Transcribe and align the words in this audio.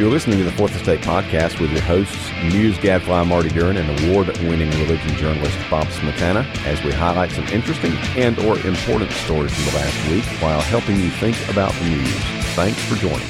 You're 0.00 0.10
listening 0.10 0.38
to 0.38 0.44
the 0.44 0.52
Fourth 0.52 0.74
Estate 0.74 1.02
Podcast 1.02 1.60
with 1.60 1.70
your 1.72 1.82
hosts, 1.82 2.16
News 2.44 2.78
Gadfly 2.78 3.22
Marty 3.24 3.50
Duran 3.50 3.76
and 3.76 4.00
award-winning 4.00 4.70
religion 4.70 5.14
journalist 5.16 5.58
Bob 5.68 5.88
Smietana, 5.88 6.46
as 6.64 6.82
we 6.82 6.90
highlight 6.90 7.30
some 7.32 7.46
interesting 7.48 7.92
and 8.16 8.38
or 8.38 8.58
important 8.60 9.12
stories 9.12 9.54
from 9.54 9.64
the 9.66 9.72
last 9.72 10.10
week 10.10 10.24
while 10.40 10.62
helping 10.62 10.96
you 10.96 11.10
think 11.10 11.36
about 11.50 11.74
the 11.74 11.84
news. 11.90 12.14
Thanks 12.54 12.82
for 12.84 12.94
joining. 12.94 13.20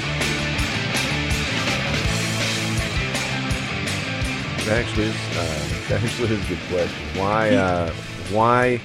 Actually 4.70 5.06
is, 5.06 5.16
uh, 5.36 5.94
actually 5.94 6.36
is 6.36 6.44
a 6.44 6.48
good 6.48 6.58
question. 6.68 7.20
Why, 7.20 7.50
uh, 7.50 7.92
why 8.30 8.80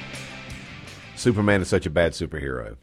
Superman 1.15 1.61
is 1.61 1.67
such 1.67 1.85
a 1.85 1.91
bad 1.91 2.13
superhero? 2.13 2.77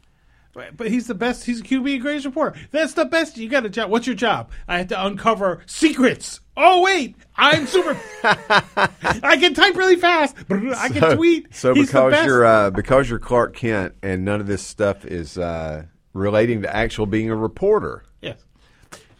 But 0.53 0.77
but 0.77 0.87
he's 0.89 1.07
the 1.07 1.15
best. 1.15 1.45
He's 1.45 1.61
a 1.61 1.63
QB 1.63 1.99
greatest 2.01 2.25
reporter. 2.27 2.57
That's 2.71 2.93
the 2.93 3.05
best. 3.05 3.37
You 3.37 3.49
got 3.49 3.65
a 3.65 3.69
job. 3.69 3.89
What's 3.89 4.05
your 4.05 4.15
job? 4.15 4.51
I 4.67 4.77
have 4.77 4.87
to 4.89 5.05
uncover 5.05 5.61
secrets. 5.65 6.41
Oh 6.55 6.83
wait, 6.83 7.15
I'm 7.35 7.65
super. 7.65 7.99
I 8.23 9.37
can 9.39 9.53
type 9.55 9.75
really 9.75 9.95
fast. 9.95 10.35
I 10.49 10.89
can 10.89 11.15
tweet. 11.15 11.53
So 11.55 11.73
He's 11.73 11.87
because 11.87 12.25
you're 12.25 12.45
uh, 12.45 12.69
because 12.69 13.09
you're 13.09 13.19
Clark 13.19 13.55
Kent 13.55 13.95
and 14.03 14.23
none 14.23 14.39
of 14.41 14.47
this 14.47 14.61
stuff 14.61 15.05
is 15.05 15.37
uh, 15.37 15.85
relating 16.13 16.61
to 16.61 16.75
actual 16.75 17.05
being 17.07 17.29
a 17.31 17.35
reporter. 17.35 18.03
yes, 18.21 18.43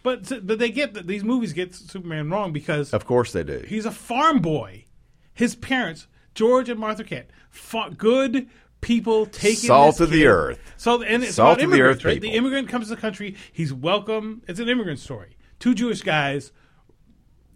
but 0.03 0.31
but 0.45 0.59
they 0.59 0.69
get 0.69 1.07
these 1.07 1.23
movies 1.23 1.53
get 1.53 1.73
Superman 1.73 2.29
wrong 2.29 2.53
because 2.53 2.93
Of 2.93 3.05
course 3.05 3.31
they 3.31 3.43
do. 3.43 3.63
he's 3.67 3.85
a 3.87 3.91
farm 3.91 4.39
boy. 4.39 4.85
His 5.33 5.55
parents, 5.55 6.05
George 6.35 6.69
and 6.69 6.79
Martha 6.79 7.03
Kent, 7.03 7.25
fought 7.49 7.97
good 7.97 8.47
people 8.83 9.25
taking 9.25 9.67
Salt 9.67 9.99
of 9.99 10.09
the 10.11 10.27
earth. 10.27 10.59
So 10.77 11.01
and 11.01 11.23
it's 11.23 11.35
Salt 11.35 11.57
about 11.57 11.65
of 11.65 11.71
the 11.71 11.81
earth 11.81 12.05
right? 12.05 12.15
people. 12.15 12.29
The 12.29 12.35
immigrant 12.35 12.69
comes 12.69 12.89
to 12.89 12.95
the 12.95 13.01
country. 13.01 13.35
He's 13.51 13.73
welcome. 13.73 14.41
It's 14.47 14.59
an 14.59 14.69
immigrant 14.69 14.99
story. 14.99 15.37
Two 15.59 15.73
Jewish 15.73 16.01
guys 16.01 16.51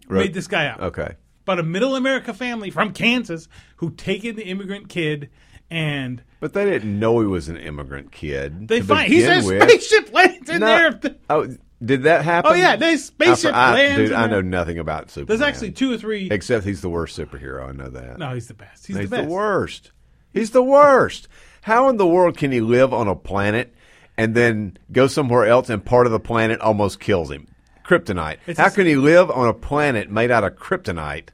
Right. 0.08 0.20
made 0.24 0.34
this 0.34 0.46
guy 0.48 0.66
out. 0.66 0.80
Okay. 0.80 1.16
But 1.44 1.58
a 1.58 1.62
middle 1.62 1.94
America 1.96 2.32
family 2.34 2.70
from 2.70 2.92
Kansas 2.92 3.48
who 3.76 3.90
taken 3.90 4.36
the 4.36 4.44
immigrant 4.44 4.88
kid 4.88 5.30
and 5.70 6.22
But 6.40 6.54
they 6.54 6.64
didn't 6.64 6.98
know 6.98 7.20
he 7.20 7.26
was 7.26 7.48
an 7.48 7.56
immigrant 7.58 8.10
kid. 8.12 8.68
they 8.68 8.80
find 8.80 9.12
he 9.12 9.20
says 9.20 9.44
with. 9.44 9.62
spaceship 9.62 10.12
lands 10.12 10.48
in 10.48 10.60
No. 10.60 10.66
there. 10.66 11.14
Oh, 11.28 11.48
did 11.84 12.04
that 12.04 12.24
happen? 12.24 12.50
Oh, 12.50 12.54
yeah, 12.54 12.74
they 12.76 12.96
spaceship 12.96 13.54
I, 13.54 13.68
I, 13.68 13.72
lands 13.74 13.96
Dude, 14.10 14.12
I 14.12 14.26
know 14.26 14.40
nothing 14.40 14.78
about 14.78 15.10
Superman. 15.10 15.26
There's 15.38 15.46
actually 15.48 15.72
two 15.72 15.92
or 15.92 15.98
three. 15.98 16.28
Except 16.30 16.64
he's 16.64 16.80
the 16.80 16.88
worst 16.90 17.16
superhero. 17.18 17.68
I 17.68 17.72
know 17.72 17.88
that. 17.90 18.18
no, 18.18 18.34
he's 18.34 18.48
the 18.48 18.54
best. 18.54 18.86
He's, 18.86 18.96
he's 18.96 19.10
the 19.10 19.16
best. 19.16 19.20
He's 19.22 19.28
the 19.28 19.34
worst. 19.34 19.92
He's 20.32 20.50
the 20.50 20.62
worst. 20.62 21.28
How 21.62 21.88
in 21.88 21.96
the 21.96 22.06
world 22.06 22.36
can 22.36 22.52
he 22.52 22.60
live 22.60 22.92
on 22.92 23.08
a 23.08 23.14
planet 23.14 23.74
and 24.16 24.34
then 24.34 24.78
go 24.90 25.06
somewhere 25.06 25.46
else 25.46 25.68
and 25.68 25.84
part 25.84 26.06
of 26.06 26.12
the 26.12 26.20
planet 26.20 26.60
almost 26.60 27.00
kills 27.00 27.30
him? 27.30 27.48
Kryptonite. 27.84 28.38
It's 28.46 28.58
How 28.58 28.68
can 28.68 28.86
he 28.86 28.96
live 28.96 29.30
on 29.30 29.48
a 29.48 29.54
planet 29.54 30.10
made 30.10 30.30
out 30.30 30.44
of 30.44 30.56
kryptonite 30.56 31.28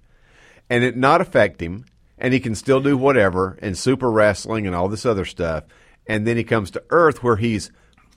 and 0.70 0.84
it 0.84 0.96
not 0.96 1.20
affect 1.20 1.60
him 1.60 1.84
and 2.18 2.32
he 2.32 2.40
can 2.40 2.54
still 2.54 2.80
do 2.80 2.96
whatever 2.96 3.58
and 3.60 3.76
super 3.76 4.10
wrestling 4.10 4.66
and 4.66 4.74
all 4.74 4.88
this 4.88 5.04
other 5.04 5.24
stuff 5.24 5.64
and 6.06 6.26
then 6.26 6.36
he 6.36 6.44
comes 6.44 6.70
to 6.72 6.82
Earth 6.90 7.22
where 7.22 7.36
he's 7.36 7.70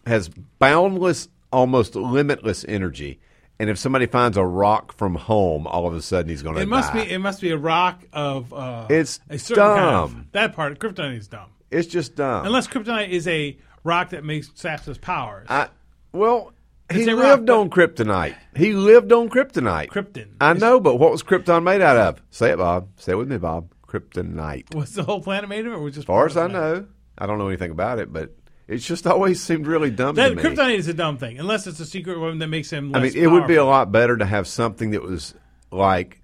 has 0.06 0.30
boundless, 0.60 1.28
almost 1.52 1.96
limitless 1.96 2.66
energy. 2.68 3.20
And 3.60 3.70
if 3.72 3.80
somebody 3.80 4.06
finds 4.06 4.38
a 4.38 4.46
rock 4.46 4.96
from 4.96 5.16
home, 5.16 5.66
all 5.66 5.88
of 5.88 5.94
a 5.96 6.02
sudden 6.02 6.30
he's 6.30 6.44
going 6.44 6.56
to 6.56 6.62
It 6.62 6.68
must 6.68 6.94
die. 6.94 7.06
be. 7.06 7.12
It 7.12 7.18
must 7.20 7.42
be 7.42 7.50
a 7.52 7.58
rock 7.58 8.04
of. 8.14 8.54
Uh, 8.54 8.86
It's 8.90 9.20
a 9.30 9.38
certain 9.40 9.64
kind 9.64 9.80
of- 9.96 10.12
dumb. 10.14 10.28
that 10.34 10.56
part 10.56 10.72
of 10.72 10.80
kryptonite 10.80 11.18
is 11.18 11.28
dumb. 11.28 11.50
it's 11.72 11.88
just 11.88 12.16
dumb. 12.16 12.46
Unless 12.46 12.68
kryptonite 12.68 13.10
is 13.10 13.28
a 13.28 13.58
rock 13.84 14.12
that 14.12 14.24
makes 14.24 14.52
saps 14.54 14.86
his 14.86 14.98
powers. 14.98 15.48
I, 15.50 15.70
well, 16.12 16.54
he 16.92 17.02
It's 17.04 17.12
rock, 17.12 17.18
lived 17.24 17.46
but- 17.48 17.60
on 17.60 17.70
kryptonite. 17.70 18.36
He 18.56 18.74
lived 18.74 19.12
on 19.12 19.28
kryptonite. 19.30 19.88
Krypton. 19.90 20.28
I 20.40 20.54
know, 20.54 20.80
but 20.80 20.96
what 20.96 21.12
was 21.12 21.24
Krypton 21.24 21.64
made 21.64 21.82
out 21.82 21.98
of? 21.98 22.22
Say 22.30 22.52
it, 22.52 22.58
Bob. 22.58 22.88
Say 22.98 23.14
it 23.14 23.16
with 23.16 23.28
me, 23.28 23.38
Bob. 23.38 23.70
Kryptonite. 23.88 24.74
Was 24.76 24.94
the 24.94 25.04
whole 25.04 25.22
planet 25.22 25.50
made 25.50 25.66
of 25.66 25.74
it, 25.74 25.76
or 25.76 25.80
was 25.80 25.96
just 25.96 26.04
As 26.04 26.08
far 26.08 26.26
as 26.28 26.38
I 26.38 26.48
know, 26.48 26.86
I 27.18 27.26
don't 27.26 27.38
know 27.40 27.48
anything 27.48 27.72
about 27.72 28.00
it, 28.00 28.14
but 28.14 28.36
it's 28.68 28.86
just 28.86 29.08
always 29.08 29.42
seemed 29.42 29.68
really 29.68 29.92
dumb 29.92 30.16
That 30.16 30.30
to 30.30 30.36
me. 30.36 30.42
kryptonite 30.44 30.78
is 30.78 30.88
a 30.88 30.94
dumb 30.94 31.18
thing, 31.18 31.40
unless 31.40 31.68
it's 31.68 31.80
a 31.80 31.86
secret 31.86 32.20
weapon 32.20 32.40
that 32.40 32.48
makes 32.48 32.70
him. 32.70 32.96
I 32.96 33.00
mean, 33.00 33.14
it 33.16 33.28
would 33.28 33.48
be 33.48 33.56
a 33.56 33.66
lot 33.66 33.92
better 33.92 34.18
to 34.18 34.26
have 34.26 34.48
something 34.48 34.92
that 34.92 35.02
was 35.02 35.34
like 35.72 36.22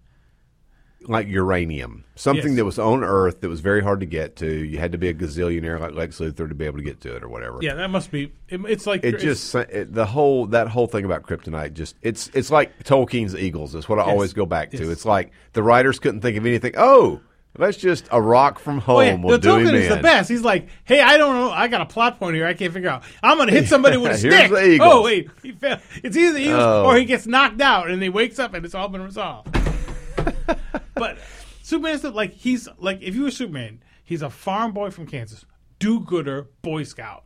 like 1.06 1.28
uranium, 1.28 2.06
something 2.16 2.52
Yes. 2.52 2.56
that 2.56 2.64
was 2.66 2.80
on 2.80 3.04
Earth 3.04 3.42
that 3.42 3.50
was 3.50 3.60
very 3.60 3.82
hard 3.84 4.00
to 4.00 4.06
get 4.06 4.38
to. 4.38 4.48
You 4.50 4.78
had 4.78 4.94
to 4.94 4.98
be 4.98 5.10
a 5.10 5.14
gazillionaire 5.14 5.78
like 5.78 5.94
Lex 5.94 6.20
Luthor 6.20 6.48
to 6.48 6.56
be 6.56 6.66
able 6.66 6.78
to 6.78 6.84
get 6.84 7.02
to 7.02 7.14
it, 7.18 7.24
or 7.24 7.28
whatever. 7.28 7.60
Yeah, 7.62 7.74
that 7.76 7.90
must 7.90 8.10
be. 8.10 8.32
It, 8.48 8.62
it's 8.70 8.88
like 8.88 9.04
it 9.04 9.16
it's- 9.16 9.22
just 9.22 9.54
it, 9.54 9.94
the 9.94 10.06
whole 10.06 10.48
that 10.48 10.70
whole 10.70 10.88
thing 10.88 11.04
about 11.04 11.24
kryptonite 11.24 11.74
just 11.74 11.98
it's 12.02 12.30
it's 12.34 12.50
like 12.50 12.84
Tolkien's 12.86 13.36
Eagles. 13.36 13.76
It's 13.76 13.90
what 13.90 14.00
I 14.00 14.04
Yes. 14.04 14.12
always 14.12 14.32
go 14.34 14.46
back 14.46 14.72
to. 14.72 14.78
Yes. 14.78 14.88
It's 14.88 15.06
like 15.06 15.32
the 15.52 15.62
writers 15.64 16.00
couldn't 16.00 16.22
think 16.22 16.38
of 16.38 16.46
anything. 16.46 16.74
Oh, 16.78 17.20
let's 17.58 17.78
just 17.78 18.08
a 18.12 18.22
rock 18.22 18.60
from 18.60 18.80
home 18.80 18.96
Oh, 18.98 19.02
yeah. 19.02 19.16
will 19.16 19.32
the 19.32 19.38
do 19.38 19.58
him 19.58 19.76
is 19.76 19.86
in. 19.90 19.98
the 19.98 20.02
best. 20.02 20.30
He's 20.30 20.42
like, 20.42 20.68
hey, 20.86 21.00
I 21.02 21.18
don't 21.18 21.36
know. 21.36 21.52
I 21.52 21.68
got 21.68 21.82
a 21.82 21.86
plot 21.86 22.20
point 22.20 22.36
here. 22.36 22.46
I 22.48 22.54
can't 22.54 22.74
figure 22.74 22.90
out. 22.90 23.04
I'm 23.22 23.38
going 23.38 23.50
to 23.50 23.54
hit 23.54 23.68
somebody 23.68 23.98
with 23.98 24.12
a 24.14 24.18
stick. 24.18 24.80
Oh, 24.82 25.04
wait. 25.04 25.30
He 25.42 25.52
fell. 25.52 25.80
It's 26.04 26.18
either 26.18 26.34
the 26.34 26.42
Eagles 26.42 26.64
Oh. 26.64 26.86
or 26.86 26.96
he 26.98 27.06
gets 27.06 27.28
knocked 27.28 27.62
out 27.62 27.90
and 27.90 28.02
he 28.02 28.10
wakes 28.10 28.40
up 28.40 28.54
and 28.54 28.66
it's 28.66 28.74
all 28.76 28.88
been 28.90 29.04
resolved. 29.04 29.50
but 30.96 31.18
Superman's 31.62 32.02
the, 32.02 32.12
like, 32.12 32.34
he's 32.34 32.68
like, 32.78 33.02
if 33.02 33.16
you 33.16 33.24
were 33.24 33.32
Superman, 33.32 33.82
he's 34.04 34.22
a 34.22 34.30
farm 34.30 34.72
boy 34.74 34.90
from 34.92 35.06
Kansas, 35.08 35.46
do 35.80 36.00
gooder, 36.00 36.48
Boy 36.62 36.84
Scout. 36.84 37.24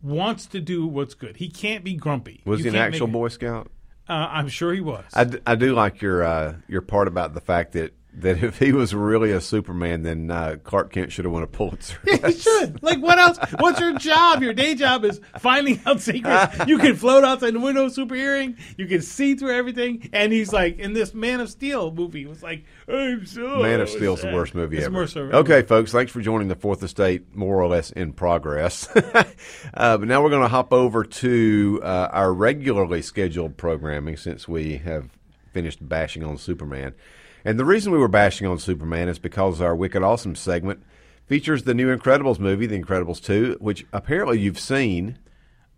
Wants 0.00 0.46
to 0.46 0.60
do 0.60 0.86
what's 0.86 1.14
good. 1.14 1.38
He 1.38 1.48
can't 1.48 1.82
be 1.82 1.94
grumpy. 1.94 2.42
Was 2.44 2.60
You 2.60 2.64
he 2.70 2.76
an 2.76 2.76
actual 2.76 3.08
Boy 3.08 3.28
Scout? 3.28 3.70
Uh, 4.08 4.28
I'm 4.30 4.48
sure 4.48 4.72
he 4.72 4.80
was. 4.80 5.04
I, 5.12 5.24
d- 5.24 5.38
I 5.44 5.54
do 5.56 5.74
like 5.74 6.00
your 6.00 6.22
uh, 6.22 6.54
your 6.68 6.82
part 6.82 7.08
about 7.08 7.34
the 7.34 7.40
fact 7.40 7.72
that, 7.72 7.94
that 8.22 8.42
if 8.42 8.58
he 8.58 8.72
was 8.72 8.94
really 8.94 9.32
a 9.32 9.40
Superman, 9.40 10.02
then 10.02 10.30
uh, 10.30 10.56
Clark 10.64 10.92
Kent 10.92 11.12
should 11.12 11.24
have 11.24 11.32
won 11.32 11.42
a 11.42 11.46
Pulitzer. 11.46 11.98
You 12.28 12.32
should. 12.32 12.82
Like, 12.82 13.00
what 13.00 13.18
else? 13.18 13.38
What's 13.58 13.80
your 13.80 13.94
job? 13.98 14.42
Your 14.42 14.52
day 14.52 14.74
job 14.74 15.04
is 15.04 15.20
finding 15.38 15.80
out 15.86 16.00
secrets. 16.00 16.66
You 16.66 16.78
can 16.78 16.96
float 16.96 17.24
outside 17.24 17.54
the 17.54 17.60
window, 17.60 17.88
super 17.88 18.14
hearing. 18.14 18.56
You 18.76 18.86
can 18.86 19.02
see 19.02 19.34
through 19.34 19.54
everything. 19.56 20.10
And 20.12 20.32
he's 20.32 20.52
like, 20.52 20.78
in 20.78 20.92
this 20.94 21.14
Man 21.14 21.40
of 21.40 21.48
Steel 21.48 21.92
movie, 21.92 22.26
was 22.26 22.42
like, 22.42 22.64
I'm 22.88 23.24
so. 23.24 23.62
Man 23.62 23.80
of 23.80 23.88
Steel's 23.88 24.22
the 24.22 24.32
worst 24.32 24.54
movie 24.54 24.78
It's 24.78 24.86
ever. 24.86 25.02
ever. 25.02 25.36
Okay, 25.36 25.62
folks, 25.62 25.92
thanks 25.92 26.10
for 26.12 26.20
joining 26.20 26.48
the 26.48 26.56
Fourth 26.56 26.82
Estate, 26.82 27.34
more 27.36 27.60
or 27.62 27.68
less 27.68 27.90
in 27.92 28.12
progress. 28.12 28.88
uh, 29.74 29.96
but 29.98 30.08
now 30.08 30.22
we're 30.22 30.30
going 30.30 30.42
to 30.42 30.48
hop 30.48 30.72
over 30.72 31.04
to 31.04 31.80
uh, 31.82 32.08
our 32.12 32.32
regularly 32.32 33.02
scheduled 33.02 33.56
programming 33.56 34.16
since 34.16 34.48
we 34.48 34.78
have 34.78 35.10
finished 35.52 35.86
bashing 35.86 36.24
on 36.24 36.36
Superman. 36.36 36.94
And 37.44 37.58
the 37.58 37.64
reason 37.64 37.92
we 37.92 37.98
were 37.98 38.08
bashing 38.08 38.46
on 38.46 38.58
Superman 38.58 39.08
is 39.08 39.18
because 39.18 39.60
our 39.60 39.74
Wicked 39.74 40.02
Awesome 40.02 40.34
segment 40.34 40.82
features 41.26 41.64
the 41.64 41.74
new 41.74 41.94
Incredibles 41.94 42.38
movie, 42.38 42.66
The 42.66 42.80
Incredibles 42.80 43.22
2, 43.22 43.58
which 43.60 43.86
apparently 43.92 44.38
you've 44.40 44.58
seen. 44.58 45.18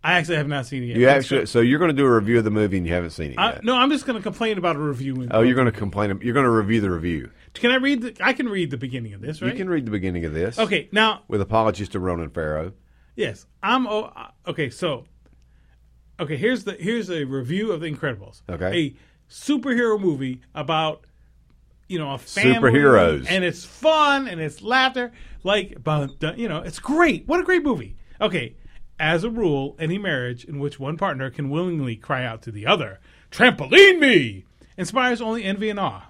I 0.03 0.13
actually 0.13 0.37
have 0.37 0.47
not 0.47 0.65
seen 0.65 0.81
it 0.83 0.87
yet. 0.87 0.97
You 0.97 1.07
actually, 1.09 1.45
so 1.45 1.59
you're 1.59 1.77
going 1.77 1.89
to 1.89 1.95
do 1.95 2.05
a 2.07 2.15
review 2.15 2.39
of 2.39 2.43
the 2.43 2.49
movie 2.49 2.77
and 2.77 2.87
you 2.87 2.93
haven't 2.93 3.11
seen 3.11 3.33
it 3.33 3.37
I, 3.37 3.51
yet. 3.51 3.63
no, 3.63 3.75
I'm 3.77 3.91
just 3.91 4.05
going 4.07 4.17
to 4.17 4.23
complain 4.23 4.57
about 4.57 4.75
a 4.75 4.79
review. 4.79 5.27
Oh, 5.29 5.41
you're 5.41 5.53
going 5.53 5.71
to 5.71 5.71
complain. 5.71 6.19
You're 6.23 6.33
going 6.33 6.45
to 6.45 6.49
review 6.49 6.81
the 6.81 6.89
review. 6.89 7.29
Can 7.53 7.69
I 7.71 7.75
read 7.75 8.01
the. 8.01 8.17
I 8.19 8.33
can 8.33 8.49
read 8.49 8.71
the 8.71 8.77
beginning 8.77 9.13
of 9.13 9.21
this, 9.21 9.41
right? 9.41 9.51
You 9.51 9.57
can 9.57 9.69
read 9.69 9.85
the 9.85 9.91
beginning 9.91 10.25
of 10.25 10.33
this. 10.33 10.57
Okay, 10.57 10.89
now, 10.91 11.21
With 11.27 11.41
apologies 11.41 11.89
to 11.89 11.99
Ronan 11.99 12.29
Farrow. 12.31 12.73
yes. 13.15 13.45
I'm. 13.61 13.85
Oh, 13.87 14.11
okay, 14.47 14.69
so. 14.71 15.05
Okay, 16.19 16.37
here's 16.37 16.63
the 16.63 16.73
here's 16.73 17.09
a 17.11 17.25
review 17.25 17.71
of 17.71 17.81
The 17.81 17.91
Incredibles. 17.91 18.41
Okay. 18.49 18.77
A 18.77 18.95
superhero 19.31 19.99
movie 19.99 20.41
about 20.55 21.05
you 21.91 21.99
know 21.99 22.11
a 22.13 22.17
family 22.17 22.53
Superheroes. 22.71 23.25
and 23.29 23.43
it's 23.43 23.65
fun 23.65 24.27
and 24.27 24.39
it's 24.41 24.61
laughter 24.61 25.11
like 25.43 25.77
you 26.37 26.47
know 26.47 26.59
it's 26.59 26.79
great. 26.79 27.27
What 27.27 27.39
a 27.39 27.43
great 27.43 27.63
movie. 27.63 27.95
Okay, 28.19 28.55
as 28.99 29.23
a 29.23 29.29
rule, 29.29 29.75
any 29.79 29.97
marriage 29.97 30.45
in 30.45 30.59
which 30.59 30.79
one 30.79 30.97
partner 30.97 31.29
can 31.29 31.49
willingly 31.49 31.95
cry 31.95 32.23
out 32.25 32.41
to 32.43 32.51
the 32.51 32.65
other, 32.65 32.99
"Trampoline 33.31 33.99
me!" 33.99 34.45
inspires 34.77 35.21
only 35.21 35.43
envy 35.43 35.69
and 35.69 35.79
awe. 35.79 36.07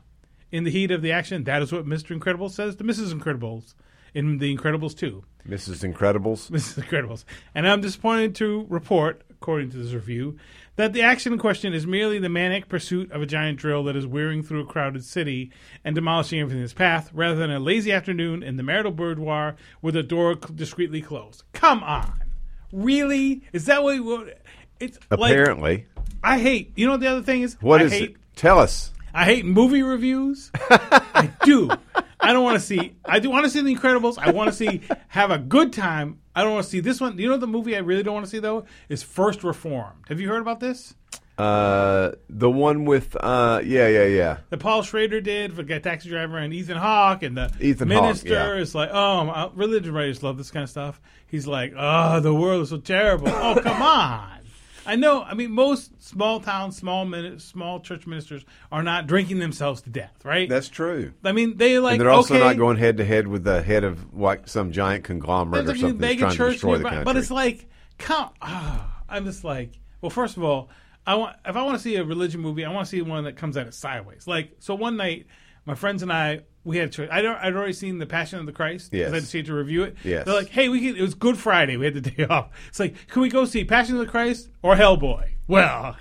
In 0.51 0.65
the 0.65 0.71
heat 0.71 0.91
of 0.91 1.01
the 1.01 1.11
action, 1.13 1.45
that 1.45 1.61
is 1.61 1.71
what 1.71 1.85
Mr. 1.85 2.11
Incredible 2.11 2.49
says 2.49 2.75
to 2.75 2.83
Mrs. 2.83 3.13
Incredibles 3.13 3.73
in 4.13 4.39
The 4.39 4.53
Incredibles 4.55 4.97
2. 4.97 5.23
Mrs. 5.47 5.89
Incredibles. 5.89 6.51
Mrs. 6.51 6.83
Incredibles. 6.83 7.23
And 7.55 7.65
I'm 7.67 7.79
disappointed 7.79 8.35
to 8.35 8.65
report, 8.69 9.23
according 9.41 9.71
to 9.71 9.77
this 9.77 9.93
review, 9.93 10.37
that 10.75 10.93
the 10.93 11.01
action 11.01 11.33
in 11.33 11.39
question 11.39 11.73
is 11.73 11.87
merely 11.87 12.19
the 12.19 12.29
manic 12.29 12.69
pursuit 12.69 13.11
of 13.11 13.23
a 13.23 13.25
giant 13.25 13.57
drill 13.57 13.83
that 13.83 13.95
is 13.95 14.05
whirring 14.05 14.43
through 14.43 14.61
a 14.61 14.65
crowded 14.65 15.03
city 15.03 15.51
and 15.83 15.95
demolishing 15.95 16.39
everything 16.39 16.59
in 16.59 16.63
its 16.63 16.73
path, 16.73 17.09
rather 17.11 17.35
than 17.35 17.49
a 17.49 17.59
lazy 17.59 17.91
afternoon 17.91 18.43
in 18.43 18.57
the 18.57 18.61
marital 18.63 18.91
boudoir 18.91 19.55
with 19.81 19.95
a 19.95 20.03
door 20.03 20.35
discreetly 20.35 21.01
closed. 21.01 21.43
Come 21.53 21.81
on. 21.81 22.21
Really? 22.71 23.41
Is 23.51 23.65
that 23.65 23.81
what 23.81 23.95
you 23.95 24.29
it's 24.79 24.99
like 25.09 25.31
Apparently. 25.31 25.87
I 26.23 26.39
hate 26.39 26.73
you 26.75 26.85
know 26.85 26.93
what 26.93 27.01
the 27.01 27.07
other 27.07 27.23
thing 27.23 27.41
is? 27.41 27.57
What 27.61 27.81
I 27.81 27.85
is 27.85 27.91
hate 27.91 28.11
it? 28.11 28.17
Tell 28.35 28.59
us. 28.59 28.91
I 29.13 29.25
hate 29.25 29.43
movie 29.43 29.81
reviews. 29.81 30.51
I 30.53 31.31
do. 31.43 31.69
I 32.19 32.31
don't 32.31 32.43
want 32.43 32.59
to 32.59 32.65
see. 32.65 32.95
I 33.03 33.19
do 33.19 33.31
want 33.31 33.45
to 33.45 33.49
see 33.49 33.61
The 33.61 33.75
Incredibles. 33.75 34.19
I 34.19 34.31
want 34.31 34.51
to 34.51 34.55
see 34.55 34.81
have 35.07 35.31
a 35.31 35.39
good 35.39 35.73
time. 35.73 36.20
I 36.35 36.43
don't 36.43 36.53
want 36.53 36.65
to 36.65 36.69
see 36.69 36.79
this 36.79 37.01
one. 37.01 37.17
You 37.17 37.29
know 37.29 37.37
the 37.37 37.47
movie 37.47 37.75
I 37.75 37.79
really 37.79 38.03
don't 38.03 38.13
want 38.13 38.25
to 38.25 38.29
see 38.29 38.39
though 38.39 38.65
is 38.89 39.03
First 39.03 39.43
Reformed. 39.43 40.05
Have 40.07 40.19
you 40.19 40.29
heard 40.29 40.41
about 40.41 40.59
this? 40.59 40.95
Uh, 41.37 42.11
the 42.29 42.51
one 42.51 42.85
with 42.85 43.15
uh, 43.19 43.61
yeah, 43.63 43.87
yeah, 43.87 44.05
yeah. 44.05 44.37
that 44.49 44.59
Paul 44.59 44.83
Schrader 44.83 45.21
did 45.21 45.53
for 45.53 45.63
Taxi 45.63 46.09
Driver 46.09 46.37
and 46.37 46.53
Ethan 46.53 46.77
Hawke 46.77 47.23
and 47.23 47.35
the 47.35 47.51
Ethan 47.59 47.87
minister 47.87 48.29
yeah. 48.29 48.61
is 48.61 48.75
like, 48.75 48.89
oh, 48.91 49.25
my, 49.25 49.49
religion 49.55 49.91
writers 49.93 50.21
love 50.21 50.37
this 50.37 50.51
kind 50.51 50.63
of 50.63 50.69
stuff. 50.69 51.01
He's 51.25 51.47
like, 51.47 51.73
oh, 51.75 52.19
the 52.19 52.33
world 52.33 52.61
is 52.61 52.69
so 52.69 52.77
terrible. 52.77 53.29
oh, 53.29 53.59
come 53.59 53.81
on. 53.81 54.40
I 54.85 54.95
know. 54.95 55.21
I 55.21 55.33
mean, 55.33 55.51
most 55.51 56.01
small 56.01 56.39
town, 56.39 56.71
small 56.71 57.05
min- 57.05 57.39
small 57.39 57.79
church 57.79 58.07
ministers 58.07 58.43
are 58.71 58.83
not 58.83 59.07
drinking 59.07 59.39
themselves 59.39 59.81
to 59.83 59.89
death, 59.89 60.23
right? 60.23 60.49
That's 60.49 60.69
true. 60.69 61.13
I 61.23 61.31
mean, 61.31 61.57
they 61.57 61.79
like. 61.79 61.93
and 61.93 62.01
they're 62.01 62.09
also 62.09 62.35
okay, 62.35 62.43
not 62.43 62.57
going 62.57 62.77
head 62.77 62.97
to 62.97 63.05
head 63.05 63.27
with 63.27 63.43
the 63.43 63.61
head 63.61 63.83
of 63.83 64.13
like 64.13 64.47
some 64.47 64.71
giant 64.71 65.03
conglomerate 65.03 65.69
or 65.69 65.75
something 65.75 65.97
that's 65.97 66.15
trying 66.15 66.31
to 66.31 66.37
church 66.37 66.53
destroy 66.53 66.77
the 66.77 66.83
country. 66.83 67.03
But 67.03 67.17
it's 67.17 67.31
like, 67.31 67.69
come, 67.97 68.29
ah, 68.41 69.01
I'm 69.07 69.25
just 69.25 69.43
like, 69.43 69.79
well, 70.01 70.09
first 70.09 70.37
of 70.37 70.43
all, 70.43 70.69
I 71.05 71.15
want 71.15 71.35
if 71.45 71.55
I 71.55 71.63
want 71.63 71.77
to 71.77 71.83
see 71.83 71.95
a 71.95 72.03
religion 72.03 72.41
movie, 72.41 72.65
I 72.65 72.71
want 72.71 72.85
to 72.85 72.89
see 72.89 73.01
one 73.01 73.23
that 73.25 73.35
comes 73.35 73.57
at 73.57 73.67
it 73.67 73.73
sideways. 73.73 74.27
Like, 74.27 74.55
so 74.59 74.75
one 74.75 74.97
night, 74.97 75.27
my 75.65 75.75
friends 75.75 76.03
and 76.03 76.11
I, 76.11 76.41
we 76.63 76.77
had 76.77 76.91
choice. 76.91 77.09
I'd, 77.11 77.25
I'd 77.25 77.55
already 77.55 77.73
seen 77.73 77.97
The 77.97 78.05
Passion 78.05 78.39
of 78.39 78.45
the 78.45 78.51
Christ. 78.51 78.91
Yes. 78.93 79.11
I 79.11 79.15
had 79.15 79.23
to 79.23 79.27
see 79.29 79.39
it 79.39 79.45
to 79.47 79.53
review 79.53 79.83
it. 79.83 79.95
Yes. 80.03 80.25
They're 80.25 80.35
like, 80.35 80.49
hey, 80.49 80.69
we 80.69 80.79
can, 80.79 80.95
it 80.95 81.01
was 81.01 81.13
Good 81.15 81.37
Friday. 81.37 81.77
We 81.77 81.85
had 81.85 81.95
the 81.95 82.01
day 82.11 82.25
off. 82.25 82.49
It's 82.67 82.79
like, 82.79 83.07
can 83.07 83.21
we 83.21 83.29
go 83.29 83.45
see 83.45 83.63
Passion 83.65 83.95
of 83.95 84.01
the 84.05 84.11
Christ 84.11 84.49
or 84.61 84.75
Hellboy? 84.75 85.29
Well, 85.47 85.97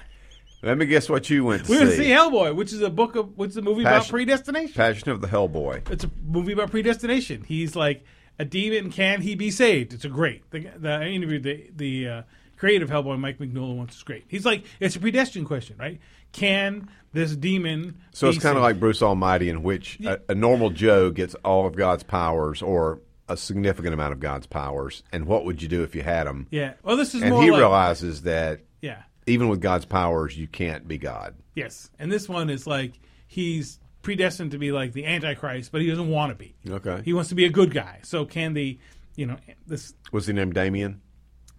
Let 0.62 0.76
me 0.78 0.86
guess 0.86 1.08
what 1.08 1.30
you 1.30 1.44
went 1.44 1.64
to 1.64 1.70
we 1.70 1.76
see. 1.78 1.84
went 1.84 1.90
to 1.96 1.96
see 1.96 2.10
Hellboy, 2.10 2.54
which 2.54 2.72
is 2.72 2.82
a 2.82 2.90
book 2.90 3.16
of, 3.16 3.36
which 3.38 3.50
is 3.50 3.56
a 3.56 3.62
movie 3.62 3.82
about 3.82 4.06
predestination. 4.08 4.74
Passion 4.74 5.10
of 5.10 5.20
the 5.20 5.28
Hellboy. 5.28 5.90
It's 5.90 6.04
a 6.04 6.10
movie 6.26 6.52
about 6.52 6.70
predestination. 6.70 7.44
He's 7.44 7.74
like 7.74 8.04
a 8.38 8.44
demon. 8.44 8.90
Can 8.90 9.22
he 9.22 9.34
be 9.34 9.50
saved? 9.50 9.92
It's 9.94 10.04
a 10.04 10.08
great. 10.08 10.50
The, 10.50 10.70
the 10.76 10.90
I 10.90 11.06
interviewed 11.06 11.42
the 11.42 11.70
the 11.74 12.08
uh, 12.08 12.22
creative 12.56 12.90
Hellboy, 12.90 13.18
Mike 13.18 13.38
Mignola, 13.38 13.74
once. 13.76 13.94
It's 13.94 14.02
great. 14.02 14.24
He's 14.28 14.44
like 14.44 14.64
it's 14.78 14.94
a 14.96 15.00
predestined 15.00 15.46
question, 15.46 15.76
right? 15.78 15.98
Can 16.32 16.88
this 17.12 17.34
demon? 17.36 18.00
So 18.12 18.28
it's 18.28 18.38
kind 18.38 18.56
of 18.56 18.62
like 18.62 18.78
Bruce 18.80 19.02
Almighty, 19.02 19.48
in 19.48 19.62
which 19.62 19.98
a, 20.00 20.20
a 20.28 20.34
normal 20.34 20.70
Joe 20.70 21.10
gets 21.10 21.34
all 21.44 21.66
of 21.66 21.76
God's 21.76 22.02
powers 22.02 22.62
or 22.62 23.00
a 23.28 23.36
significant 23.36 23.94
amount 23.94 24.12
of 24.12 24.20
God's 24.20 24.46
powers. 24.46 25.02
And 25.12 25.26
what 25.26 25.44
would 25.44 25.62
you 25.62 25.68
do 25.68 25.82
if 25.82 25.94
you 25.94 26.02
had 26.02 26.26
them? 26.26 26.46
yeah. 26.50 26.74
Well, 26.82 26.96
this 26.96 27.14
is 27.14 27.22
And 27.22 27.30
more 27.32 27.42
he 27.42 27.50
like, 27.50 27.58
realizes 27.58 28.22
that 28.22 28.60
yeah, 28.82 29.02
even 29.26 29.48
with 29.48 29.60
God's 29.60 29.84
powers, 29.84 30.36
you 30.36 30.46
can't 30.48 30.86
be 30.88 30.98
God. 30.98 31.34
yes. 31.54 31.90
And 31.98 32.10
this 32.10 32.28
one 32.28 32.50
is 32.50 32.66
like 32.66 32.92
he's 33.26 33.78
predestined 34.02 34.52
to 34.52 34.58
be 34.58 34.72
like 34.72 34.92
the 34.92 35.04
Antichrist, 35.06 35.70
but 35.72 35.80
he 35.82 35.88
doesn't 35.88 36.08
want 36.08 36.30
to 36.30 36.34
be. 36.36 36.54
Okay. 36.68 37.02
He 37.04 37.12
wants 37.12 37.28
to 37.28 37.34
be 37.34 37.44
a 37.44 37.50
good 37.50 37.72
guy. 37.74 38.00
So 38.02 38.24
can 38.24 38.54
the, 38.54 38.78
you 39.14 39.26
know, 39.26 39.36
this 39.66 39.94
Was 40.12 40.26
he 40.26 40.32
named 40.32 40.54
Damien? 40.54 41.00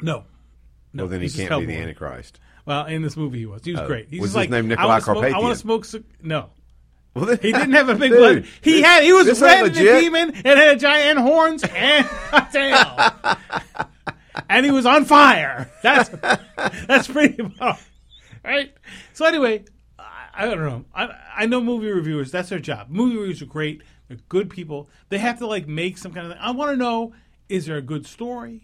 no. 0.02 0.26
No, 0.94 1.04
well, 1.04 1.10
then 1.12 1.22
he 1.22 1.30
can't 1.30 1.58
be 1.62 1.68
the. 1.68 1.78
Antichrist. 1.78 2.38
Well, 2.66 2.86
in 2.86 3.02
this 3.02 3.18
movie, 3.18 3.40
he 3.40 3.46
was. 3.46 3.64
He 3.64 3.72
was 3.72 3.82
Oh. 3.82 3.88
great. 3.88 4.08
He's 4.10 4.22
Was 4.22 4.30
his 4.32 4.36
like, 4.36 4.50
name 4.50 4.66
I 4.66 4.68
Nikolai 4.70 5.00
smoke, 5.00 5.24
I 5.24 5.40
want 5.40 5.54
to 5.58 5.60
smoke. 5.60 5.86
No, 6.22 6.50
Well, 7.16 7.26
then, 7.26 7.40
he 7.42 7.52
didn't 7.54 7.72
have 7.74 7.90
a 7.90 7.96
big 7.96 8.12
Dude, 8.12 8.20
blood. 8.20 8.46
He 8.62 8.74
this- 8.74 8.86
had. 8.86 9.04
He 9.04 9.14
was 9.14 9.42
red 9.42 9.66
and 9.66 9.76
a 9.76 9.80
demon 10.02 10.32
and 10.36 10.46
had 10.60 10.80
giant 10.80 11.20
horns 11.20 11.64
and 11.64 12.08
a 12.34 12.48
tail, 12.52 13.86
and 14.50 14.66
he 14.66 14.72
was 14.72 14.86
on 14.86 15.06
fire. 15.06 15.70
That's 15.84 16.10
that's 16.88 17.08
pretty 17.08 17.42
well, 17.60 17.78
right. 18.46 18.74
So 19.14 19.26
anyway, 19.26 19.66
I, 20.00 20.30
I 20.36 20.46
don't 20.46 20.60
know. 20.60 20.86
I 20.96 21.10
I 21.38 21.46
know 21.48 21.62
movie 21.62 21.88
reviewers. 21.92 22.32
That's 22.32 22.50
their 22.50 22.60
job. 22.60 22.88
Movie 22.90 23.16
reviewers 23.18 23.42
are 23.42 23.46
great. 23.46 23.82
They're 24.08 24.18
good 24.30 24.50
people. 24.50 24.90
They 25.10 25.18
have 25.18 25.40
to 25.40 25.48
like 25.48 25.68
make 25.68 25.98
some 25.98 26.14
kind 26.14 26.32
of. 26.32 26.38
I 26.40 26.52
want 26.52 26.72
to 26.72 26.78
know: 26.78 27.14
is 27.50 27.66
there 27.66 27.78
a 27.78 27.82
good 27.82 28.06
story? 28.06 28.62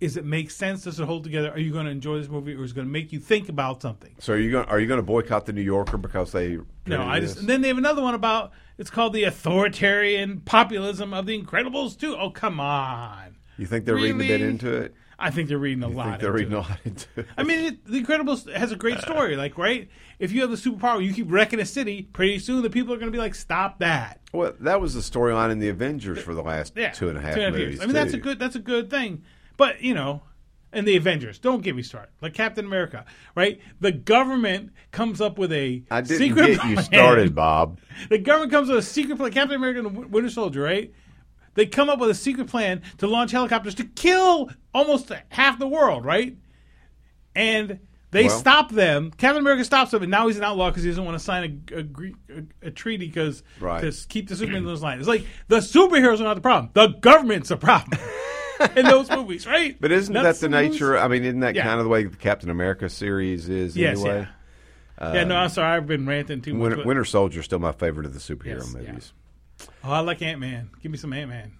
Is 0.00 0.16
it 0.16 0.24
make 0.24 0.50
sense? 0.50 0.84
Does 0.84 0.98
it 0.98 1.04
hold 1.04 1.24
together? 1.24 1.50
Are 1.50 1.58
you 1.58 1.72
going 1.72 1.84
to 1.84 1.90
enjoy 1.90 2.18
this 2.18 2.28
movie, 2.28 2.54
or 2.54 2.64
is 2.64 2.70
it 2.70 2.74
going 2.74 2.86
to 2.86 2.92
make 2.92 3.12
you 3.12 3.20
think 3.20 3.48
about 3.50 3.82
something? 3.82 4.14
so 4.18 4.32
are 4.32 4.38
you 4.38 4.50
going? 4.50 4.64
Are 4.66 4.80
you 4.80 4.86
going 4.86 4.98
to 4.98 5.02
boycott 5.06 5.44
the 5.46 5.52
New 5.52 5.60
Yorker 5.60 5.98
because 5.98 6.32
they? 6.32 6.58
No, 6.86 7.02
I 7.02 7.20
just. 7.20 7.34
this? 7.34 7.40
And 7.40 7.48
then 7.48 7.60
they 7.60 7.68
have 7.68 7.78
another 7.78 8.02
one 8.02 8.14
about. 8.14 8.52
It's 8.78 8.88
called 8.90 9.12
the 9.12 9.24
authoritarian 9.24 10.40
populism 10.40 11.12
of 11.12 11.26
the 11.26 11.38
Incredibles 11.40 11.98
too. 11.98 12.16
Oh 12.18 12.30
come 12.30 12.60
on! 12.60 13.36
You 13.58 13.66
think 13.66 13.84
they're 13.84 13.94
reading 13.94 14.16
a 14.20 14.24
bit 14.26 14.40
into 14.40 14.72
it? 14.74 14.94
I 15.18 15.30
think 15.30 15.50
they're 15.50 15.58
reading 15.58 15.84
a 15.84 15.88
You 15.90 15.94
lot. 15.96 16.06
think 16.18 16.20
they're 16.22 16.36
into 16.38 16.38
reading 16.38 16.52
it. 16.52 16.56
a 16.56 16.60
lot 16.70 16.80
into 16.86 17.06
it? 17.16 17.26
I 17.36 17.42
mean, 17.42 17.64
it, 17.66 17.84
The 17.84 18.02
Incredibles 18.02 18.50
has 18.56 18.72
a 18.72 18.76
great 18.76 19.00
story. 19.00 19.36
Like, 19.36 19.58
right? 19.58 19.90
If 20.18 20.32
you 20.32 20.40
have 20.40 20.50
the 20.50 20.56
superpower, 20.56 21.04
you 21.04 21.12
keep 21.12 21.30
wrecking 21.30 21.60
a 21.60 21.66
city. 21.66 22.08
Pretty 22.14 22.38
soon, 22.38 22.62
the 22.62 22.70
people 22.70 22.94
are 22.94 22.96
going 22.96 23.12
to 23.12 23.14
be 23.14 23.18
like, 23.20 23.34
"Stop 23.34 23.80
that!" 23.80 24.20
Well, 24.32 24.54
that 24.60 24.80
was 24.80 24.94
the 24.94 25.00
storyline 25.00 25.50
in 25.50 25.58
the 25.58 25.68
Avengers 25.68 26.22
for 26.22 26.32
the 26.32 26.42
last 26.42 26.72
Yeah, 26.74 26.92
two 26.92 27.10
and 27.10 27.18
a 27.18 27.20
half 27.20 27.34
two 27.34 27.42
movies. 27.50 27.60
years. 27.60 27.80
I 27.80 27.84
mean, 27.84 27.92
that's 27.92 28.14
a 28.14 28.18
good. 28.18 28.38
That's 28.38 28.56
a 28.56 28.60
good 28.60 28.88
thing. 28.88 29.22
But 29.60 29.82
you 29.82 29.92
know, 29.92 30.22
and 30.72 30.88
the 30.88 30.96
Avengers. 30.96 31.38
Don't 31.38 31.62
get 31.62 31.76
me 31.76 31.82
started. 31.82 32.08
Like 32.22 32.32
Captain 32.32 32.64
America, 32.64 33.04
right? 33.36 33.60
The 33.80 33.92
government 33.92 34.72
comes 34.90 35.20
up 35.20 35.36
with 35.36 35.52
a 35.52 35.82
I 35.90 36.00
didn't 36.00 36.16
secret 36.16 36.56
get 36.56 36.64
you 36.64 36.80
started, 36.80 37.34
Bob. 37.34 37.78
The 38.08 38.16
government 38.16 38.52
comes 38.52 38.70
with 38.70 38.78
a 38.78 38.82
secret 38.82 39.18
plan. 39.18 39.32
Captain 39.32 39.56
America 39.56 39.86
and 39.86 39.94
the 39.94 40.08
Winter 40.08 40.30
Soldier, 40.30 40.62
right? 40.62 40.94
They 41.56 41.66
come 41.66 41.90
up 41.90 41.98
with 41.98 42.08
a 42.08 42.14
secret 42.14 42.46
plan 42.46 42.80
to 42.96 43.06
launch 43.06 43.32
helicopters 43.32 43.74
to 43.74 43.84
kill 43.84 44.50
almost 44.72 45.12
half 45.28 45.58
the 45.58 45.68
world, 45.68 46.06
right? 46.06 46.38
And 47.36 47.80
they 48.12 48.24
Well- 48.28 48.38
stop 48.38 48.72
them. 48.72 49.10
Captain 49.10 49.42
America 49.42 49.62
stops 49.66 49.90
them, 49.90 50.02
and 50.02 50.10
now 50.10 50.26
he's 50.26 50.38
an 50.38 50.44
outlaw 50.44 50.70
because 50.70 50.84
he 50.84 50.88
doesn't 50.88 51.04
want 51.04 51.18
to 51.18 51.22
sign 51.22 51.62
a, 51.70 51.80
a, 51.80 52.38
a, 52.38 52.68
a 52.68 52.70
treaty 52.70 53.08
because 53.08 53.42
Right. 53.60 53.82
to 53.82 54.08
keep 54.08 54.30
the 54.30 54.36
Superman 54.36 54.62
in 54.62 54.64
those 54.64 54.82
lines. 54.82 55.00
It's 55.00 55.08
like 55.08 55.26
the 55.48 55.58
superheroes 55.58 56.18
are 56.20 56.24
not 56.24 56.34
the 56.34 56.40
problem. 56.40 56.70
The 56.72 56.86
government's 57.00 57.50
the 57.50 57.58
problem 57.58 58.00
in 58.76 58.84
those 58.86 59.10
movies, 59.10 59.46
right? 59.46 59.76
But 59.80 59.92
isn't 59.92 60.12
That's 60.12 60.40
that 60.40 60.46
the 60.50 60.50
movies. 60.56 60.72
nature? 60.72 60.98
I 60.98 61.08
mean, 61.08 61.24
isn't 61.24 61.40
that 61.40 61.54
Yeah. 61.54 61.62
kind 61.64 61.78
of 61.80 61.84
the 61.84 61.90
way 61.90 62.04
the 62.04 62.16
Captain 62.16 62.50
America 62.50 62.88
series 62.88 63.48
is 63.48 63.76
Yes, 63.76 63.98
anyway? 63.98 64.28
yeah. 65.00 65.12
yeah, 65.14 65.24
no, 65.24 65.36
I'm 65.36 65.48
sorry. 65.48 65.76
I've 65.76 65.86
been 65.86 66.06
ranting 66.06 66.42
too 66.42 66.54
much. 66.54 66.70
Winter, 66.70 66.84
Winter 66.84 67.04
Soldier's 67.04 67.44
still 67.46 67.58
my 67.58 67.72
favorite 67.72 68.06
of 68.06 68.12
the 68.14 68.20
superhero 68.20 68.58
Yes, 68.58 68.74
yeah. 68.74 68.88
movies. 68.92 69.12
oh, 69.84 69.90
I 69.92 70.00
like 70.00 70.20
Ant 70.22 70.40
Man. 70.40 70.70
Give 70.82 70.92
me 70.92 70.98
some 70.98 71.12
Ant 71.12 71.30
Man. 71.30 71.52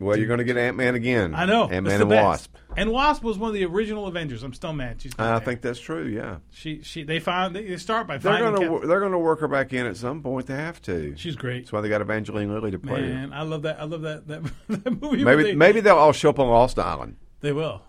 Well, 0.00 0.16
you're 0.16 0.26
going 0.26 0.38
to 0.38 0.44
get 0.44 0.56
Ant 0.56 0.76
Man 0.76 0.94
again. 0.94 1.34
I 1.34 1.44
know. 1.46 1.68
Ant 1.68 1.86
Man 1.86 2.00
and 2.00 2.10
best. 2.10 2.24
Wasp. 2.24 2.56
And 2.76 2.90
Wasp 2.90 3.22
was 3.22 3.38
one 3.38 3.48
of 3.48 3.54
the 3.54 3.64
original 3.64 4.06
Avengers. 4.08 4.42
I'm 4.42 4.52
still 4.52 4.72
mad. 4.72 5.00
She's 5.00 5.12
I 5.18 5.26
there. 5.32 5.40
think 5.40 5.60
that's 5.62 5.78
true. 5.78 6.06
Yeah, 6.06 6.38
she 6.50 6.82
she 6.82 7.04
they 7.04 7.20
found 7.20 7.54
they 7.54 7.76
start 7.76 8.06
by 8.08 8.18
they're 8.18 8.32
finding 8.32 8.54
going 8.56 8.68
to 8.70 8.78
Cap- 8.80 8.88
they're 8.88 8.98
going 9.00 9.12
to 9.12 9.18
work 9.18 9.38
her 9.40 9.48
back 9.48 9.72
in 9.72 9.86
at 9.86 9.96
some 9.96 10.22
point. 10.22 10.46
They 10.46 10.56
have 10.56 10.82
to. 10.82 11.14
She's 11.16 11.36
great. 11.36 11.60
That's 11.66 11.72
why 11.72 11.80
they 11.80 11.88
got 11.88 12.00
Evangeline 12.00 12.52
Lilly 12.52 12.72
to 12.72 12.78
play 12.80 13.00
her. 13.02 13.06
Man, 13.06 13.32
I 13.32 13.42
love 13.42 13.62
that. 13.62 13.80
I 13.80 13.84
love 13.84 14.02
that 14.02 14.26
that, 14.26 14.42
that 14.68 15.00
movie. 15.00 15.22
Maybe 15.24 15.42
they, 15.44 15.54
maybe 15.54 15.80
they'll 15.80 15.96
all 15.96 16.12
show 16.12 16.30
up 16.30 16.38
on 16.40 16.48
Lost 16.48 16.78
Island. 16.78 17.16
they 17.40 17.52
will. 17.52 17.82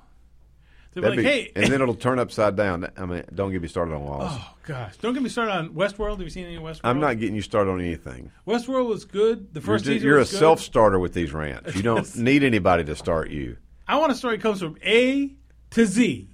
They'll 0.96 1.04
be 1.04 1.10
like, 1.10 1.18
be- 1.18 1.24
hey, 1.24 1.52
and 1.56 1.72
then 1.72 1.82
it'll 1.82 1.94
turn 1.94 2.20
upside 2.20 2.56
down. 2.56 2.90
I 2.98 3.06
mean, 3.06 3.24
don't 3.34 3.52
get 3.52 3.62
me 3.62 3.68
started 3.68 3.94
on 3.94 4.06
Lost. 4.06 4.40
oh 4.42 4.54
gosh, 4.66 4.96
don't 4.98 5.14
get 5.14 5.22
me 5.22 5.30
started 5.30 5.52
on 5.52 5.70
Westworld. 5.74 6.12
Have 6.12 6.22
you 6.22 6.30
seen 6.30 6.46
any 6.46 6.58
Westworld? 6.58 6.80
I'm 6.86 7.00
not 7.00 7.20
getting 7.20 7.36
you 7.36 7.42
started 7.42 7.70
on 7.72 7.82
anything. 7.82 8.32
Westworld 8.48 8.88
was 8.88 9.04
good. 9.06 9.54
The 9.54 9.60
You're, 9.60 9.66
first 9.66 9.84
just, 9.86 9.94
season 9.96 10.08
you're 10.08 10.18
a 10.18 10.20
was 10.22 10.32
good. 10.32 10.40
self 10.40 10.62
starter 10.62 10.98
with 10.98 11.14
these 11.14 11.34
rants. 11.34 11.76
You 11.76 11.82
don't 11.84 12.16
need 12.16 12.44
anybody 12.44 12.86
to 12.86 12.96
start 12.96 13.30
you. 13.30 13.58
I 13.88 13.98
want 13.98 14.12
a 14.12 14.16
story 14.16 14.38
that 14.38 14.42
comes 14.42 14.60
from 14.62 14.78
A 14.84 15.36
to 15.72 15.86
Z. 15.86 16.30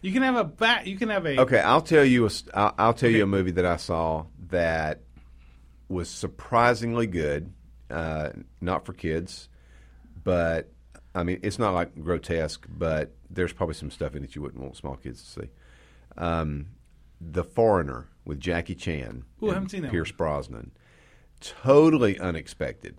You 0.00 0.12
can 0.12 0.22
have 0.22 0.36
a 0.36 0.44
back. 0.44 0.86
You 0.86 0.96
can 0.96 1.10
have 1.10 1.26
a. 1.26 1.40
Okay, 1.42 1.58
I'll 1.60 1.82
tell 1.82 2.04
you. 2.04 2.26
A, 2.26 2.30
I'll, 2.54 2.74
I'll 2.78 2.94
tell 2.94 3.10
you 3.10 3.22
a 3.22 3.26
movie 3.26 3.52
that 3.52 3.66
I 3.66 3.76
saw 3.76 4.26
that 4.48 5.00
was 5.88 6.08
surprisingly 6.08 7.06
good. 7.06 7.52
Uh, 7.90 8.30
not 8.60 8.84
for 8.86 8.92
kids, 8.92 9.48
but 10.24 10.68
I 11.16 11.22
mean, 11.22 11.40
it's 11.42 11.58
not 11.58 11.72
like 11.74 11.98
grotesque, 12.02 12.66
but 12.68 13.12
there's 13.30 13.52
probably 13.52 13.74
some 13.74 13.90
stuff 13.90 14.14
in 14.14 14.22
it 14.22 14.36
you 14.36 14.42
wouldn't 14.42 14.62
want 14.62 14.76
small 14.76 14.96
kids 14.96 15.22
to 15.22 15.40
see. 15.40 15.48
Um, 16.18 16.66
the 17.20 17.42
Foreigner 17.42 18.08
with 18.24 18.38
Jackie 18.38 18.74
Chan. 18.74 19.24
Ooh, 19.42 19.46
and 19.46 19.54
haven't 19.54 19.70
seen 19.70 19.82
that 19.82 19.90
Pierce 19.90 20.12
Brosnan. 20.12 20.72
Totally 21.40 22.18
unexpected. 22.18 22.98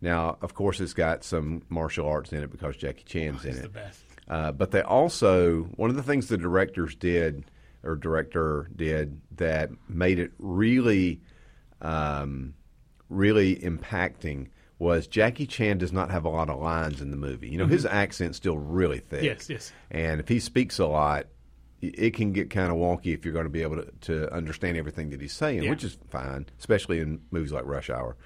Now, 0.00 0.36
of 0.42 0.54
course, 0.54 0.80
it's 0.80 0.94
got 0.94 1.22
some 1.22 1.62
martial 1.68 2.08
arts 2.08 2.32
in 2.32 2.42
it 2.42 2.50
because 2.50 2.76
Jackie 2.76 3.04
Chan's 3.04 3.44
in 3.44 3.56
it. 3.56 3.62
the 3.62 3.68
best. 3.68 4.00
Uh, 4.28 4.50
but 4.50 4.72
they 4.72 4.82
also 4.82 5.62
one 5.76 5.90
of 5.90 5.96
the 5.96 6.02
things 6.02 6.26
the 6.26 6.36
directors 6.36 6.94
did 6.96 7.44
or 7.84 7.96
director 7.96 8.68
did 8.74 9.20
that 9.36 9.70
made 9.88 10.18
it 10.18 10.32
really, 10.38 11.20
um, 11.80 12.54
really 13.08 13.56
impacting 13.56 14.48
was 14.82 15.06
Jackie 15.06 15.46
Chan 15.46 15.78
does 15.78 15.92
not 15.92 16.10
have 16.10 16.24
a 16.24 16.28
lot 16.28 16.50
of 16.50 16.60
lines 16.60 17.00
in 17.00 17.10
the 17.10 17.16
movie. 17.16 17.48
You 17.48 17.58
know, 17.58 17.66
his 17.66 17.86
accent's 17.86 18.36
still 18.36 18.58
really 18.58 18.98
thick. 18.98 19.20
Mm-hmm. 19.20 19.24
Yes, 19.26 19.48
yes. 19.48 19.72
And 19.90 20.20
if 20.20 20.28
he 20.28 20.40
speaks 20.40 20.78
a 20.78 20.86
lot, 20.86 21.26
it 21.80 22.14
can 22.14 22.32
get 22.32 22.50
kind 22.50 22.70
of 22.70 22.76
wonky 22.78 23.14
if 23.14 23.24
you're 23.24 23.32
going 23.34 23.46
to 23.46 23.50
be 23.50 23.62
able 23.62 23.76
to, 23.82 23.90
to 24.02 24.32
understand 24.34 24.76
everything 24.76 25.10
that 25.10 25.20
he's 25.20 25.32
saying, 25.32 25.62
Yeah. 25.64 25.70
which 25.70 25.84
is 25.84 25.96
fine, 26.10 26.46
especially 26.58 27.00
in 27.00 27.20
movies 27.30 27.52
like 27.52 27.64
Rush 27.64 27.90
Hour. 27.90 28.16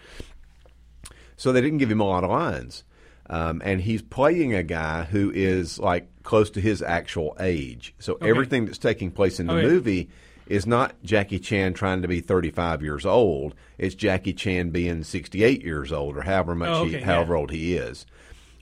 So 1.37 1.53
they 1.53 1.61
didn't 1.61 1.79
give 1.79 1.91
him 1.91 2.01
a 2.01 2.05
lot 2.05 2.25
of 2.25 2.31
lines. 2.31 2.85
Um, 3.29 3.61
and 3.65 3.81
he's 3.81 4.03
playing 4.03 4.55
a 4.55 4.63
guy 4.63 5.05
who 5.05 5.31
is 5.35 5.79
like 5.79 6.09
close 6.23 6.49
to 6.51 6.61
his 6.61 6.81
actual 6.81 7.37
age. 7.41 7.95
So 7.99 8.17
everything 8.21 8.67
that's 8.67 8.79
taking 8.79 9.11
place 9.11 9.41
in 9.41 9.47
the 9.49 9.55
Okay. 9.55 9.67
movie 9.67 10.11
is 10.47 10.67
not 10.67 10.95
Jackie 11.03 11.38
Chan 11.38 11.75
trying 11.75 12.03
to 12.03 12.09
be 12.09 12.21
35 12.21 12.83
years 12.83 13.05
old. 13.05 13.55
It's 13.79 13.95
Jackie 13.95 14.33
Chan 14.33 14.71
being 14.71 15.03
68 15.03 15.62
years 15.62 15.93
old 15.93 16.17
or 16.17 16.23
however 16.23 16.55
much 16.55 16.69
Oh, 16.71 16.85
he, 16.85 16.99
however 16.99 17.35
yeah. 17.35 17.38
old 17.41 17.50
he 17.50 17.75
is. 17.76 18.07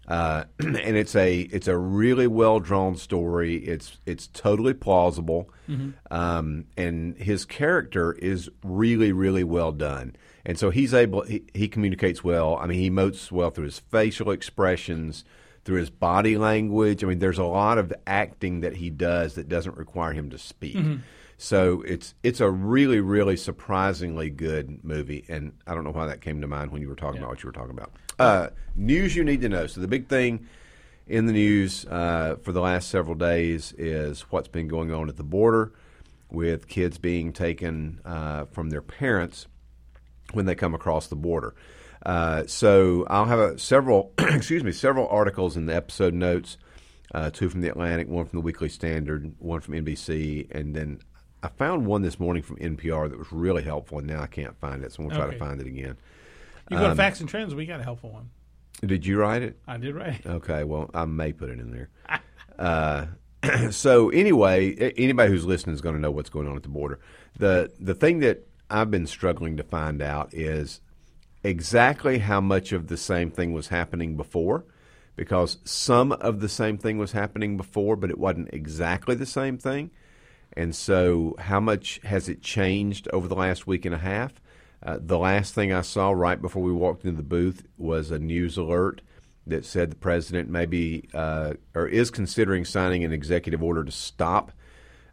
Uh, 0.07 0.45
and 0.59 0.77
it's 0.97 1.15
a 1.17 1.41
it's 1.41 1.67
a 1.69 1.77
really 1.79 2.27
well 2.27 2.61
drawn 2.61 2.95
story. 2.97 3.57
It's 3.57 3.99
it's 4.05 4.27
totally 4.27 4.75
plausible, 4.75 5.49
um, 6.11 6.67
and 6.77 7.17
his 7.17 7.45
character 7.47 8.13
is 8.13 8.51
really 8.63 9.13
really 9.13 9.45
well 9.45 9.73
done. 9.73 10.15
And 10.45 10.59
so 10.59 10.69
he's 10.69 10.93
able 10.93 11.23
he, 11.23 11.45
he 11.55 11.69
communicates 11.69 12.23
well. 12.23 12.57
I 12.57 12.67
mean, 12.67 12.79
he 12.81 12.91
emotes 12.91 13.33
well 13.33 13.49
through 13.51 13.65
his 13.65 13.79
facial 13.79 14.31
expressions, 14.31 15.25
through 15.65 15.79
his 15.79 15.91
body 15.91 16.37
language. 16.37 17.03
I 17.03 17.07
mean, 17.07 17.19
there's 17.19 17.39
a 17.39 17.45
lot 17.45 17.79
of 17.79 17.93
acting 18.07 18.61
that 18.61 18.77
he 18.77 18.91
does 18.91 19.35
that 19.35 19.49
doesn't 19.49 19.77
require 19.77 20.13
him 20.13 20.31
to 20.31 20.39
speak. 20.39 20.77
So 21.37 21.83
it's 21.83 22.15
it's 22.23 22.41
a 22.41 22.49
really 22.49 23.01
really 23.01 23.37
surprisingly 23.37 24.31
good 24.31 24.85
movie, 24.85 25.25
and 25.29 25.53
I 25.67 25.75
don't 25.75 25.85
know 25.85 25.91
why 25.91 26.07
that 26.07 26.21
came 26.21 26.41
to 26.41 26.47
mind 26.47 26.71
when 26.71 26.81
you 26.81 26.89
were 26.89 26.95
talking 26.95 27.19
about 27.19 27.31
what 27.31 27.43
you 27.43 27.49
were 27.49 27.53
talking 27.53 27.73
about. 27.73 27.93
Uh, 28.19 28.49
news 28.77 29.17
you 29.17 29.25
need 29.25 29.41
to 29.41 29.49
know. 29.49 29.67
So 29.67 29.81
the 29.81 29.89
big 29.89 30.09
thing 30.09 30.47
in 31.07 31.27
the 31.27 31.33
news 31.33 31.85
uh, 31.87 32.37
for 32.43 32.53
the 32.53 32.61
last 32.61 32.89
several 32.89 33.15
days 33.15 33.75
is 33.77 34.23
what's 34.31 34.49
been 34.49 34.69
going 34.69 34.93
on 34.93 35.09
at 35.09 35.17
the 35.17 35.25
border 35.25 35.73
with 36.31 36.69
kids 36.69 36.99
being 36.99 37.33
taken 37.33 38.01
uh, 38.05 38.45
from 38.47 38.71
their 38.71 38.83
parents 38.83 39.47
when 40.33 40.47
they 40.47 40.55
come 40.55 40.75
across 40.75 41.09
the 41.09 41.17
border. 41.17 41.55
Uh, 42.05 42.45
so 42.47 43.07
I'll 43.09 43.25
have 43.25 43.39
a, 43.39 43.59
several, 43.59 44.13
excuse 44.19 44.63
me, 44.63 44.73
several 44.73 45.09
articles 45.09 45.57
in 45.57 45.67
the 45.67 45.75
episode 45.75 46.15
notes. 46.15 46.59
Uh, 47.15 47.31
two 47.31 47.49
from 47.49 47.61
the 47.61 47.69
Atlantic, 47.69 48.09
one 48.09 48.25
from 48.27 48.39
the 48.41 48.43
Weekly 48.45 48.69
Standard, 48.69 49.35
one 49.39 49.61
from 49.61 49.75
NBC, 49.75 50.51
and 50.51 50.75
then 50.75 50.99
I 51.45 51.49
found 51.49 51.87
one 51.87 52.03
this 52.03 52.19
morning 52.19 52.43
from 52.43 52.57
NPR 52.57 53.09
that 53.09 53.17
was 53.19 53.31
really 53.31 53.63
helpful, 53.63 53.99
and 53.99 54.07
now 54.09 54.21
I 54.21 54.27
can't 54.27 54.59
find 54.59 54.83
it, 54.83 54.91
so 54.93 55.03
I'm 55.03 55.09
gonna 55.09 55.21
try 55.21 55.29
Okay. 55.29 55.39
to 55.39 55.45
find 55.45 55.61
it 55.61 55.67
again. 55.69 55.97
You 56.71 56.79
go 56.79 56.89
to 56.89 56.95
Facts 56.97 57.21
and 57.21 57.29
Trends. 57.29 57.55
We 57.55 57.67
got 57.67 57.79
a 57.79 57.85
helpful 57.85 58.11
one. 58.11 58.31
Did 58.85 59.07
you 59.07 59.19
write 59.19 59.43
it? 59.43 59.57
I 59.69 59.77
did 59.77 59.95
right. 59.95 60.21
Okay, 60.27 60.65
well, 60.65 60.91
I 60.93 61.05
may 61.05 61.33
put 61.33 61.51
it 61.51 61.61
in 61.61 61.71
there. 61.71 61.89
Uh, 62.59 63.07
so 63.71 64.11
anyway, 64.11 64.75
anybody 64.97 65.29
who's 65.31 65.45
listening 65.45 65.75
is 65.75 65.81
going 65.81 65.97
to 65.97 66.01
know 66.01 66.11
what's 66.13 66.31
going 66.31 66.47
on 66.49 66.55
at 66.57 66.63
the 66.63 66.69
border. 66.69 67.01
the 67.39 67.71
The 67.81 67.95
thing 67.97 68.21
that 68.21 68.47
I've 68.71 68.91
been 68.93 69.07
struggling 69.09 69.57
to 69.57 69.65
find 69.65 70.01
out 70.01 70.33
is 70.33 70.81
exactly 71.45 72.19
how 72.19 72.41
much 72.41 72.73
of 72.73 72.89
the 72.89 72.97
same 72.97 73.31
thing 73.31 73.53
was 73.53 73.69
happening 73.69 74.17
before, 74.17 74.65
because 75.15 75.59
some 75.65 76.13
of 76.13 76.41
the 76.41 76.49
same 76.49 76.79
thing 76.79 76.99
was 76.99 77.13
happening 77.13 77.57
before, 77.57 77.95
but 77.95 78.11
it 78.11 78.19
wasn't 78.19 78.53
exactly 78.53 79.15
the 79.15 79.27
same 79.27 79.59
thing. 79.59 79.91
And 80.57 80.75
so, 80.75 81.37
how 81.39 81.61
much 81.61 82.01
has 82.05 82.29
it 82.29 82.43
changed 82.43 83.09
over 83.13 83.29
the 83.29 83.35
last 83.35 83.67
week 83.67 83.85
and 83.85 83.95
a 83.95 83.99
half? 83.99 84.41
Uh, 84.83 84.99
the 85.01 85.19
last 85.19 85.55
thing 85.55 85.73
I 85.73 85.81
saw 85.81 86.11
right 86.11 86.41
before 86.41 86.63
we 86.63 86.73
walked 86.73 87.05
into 87.05 87.17
the 87.17 87.23
booth 87.23 87.67
was 87.79 88.11
a 88.11 88.19
news 88.19 88.57
alert 88.57 89.03
that 89.47 89.65
said 89.65 89.91
the 89.91 89.97
president 89.97 90.49
maybe 90.49 91.09
uh, 91.13 91.55
or 91.75 91.87
is 91.87 92.11
considering 92.11 92.65
signing 92.65 93.05
an 93.05 93.13
executive 93.13 93.63
order 93.63 93.85
to 93.85 93.93
stop 93.93 94.53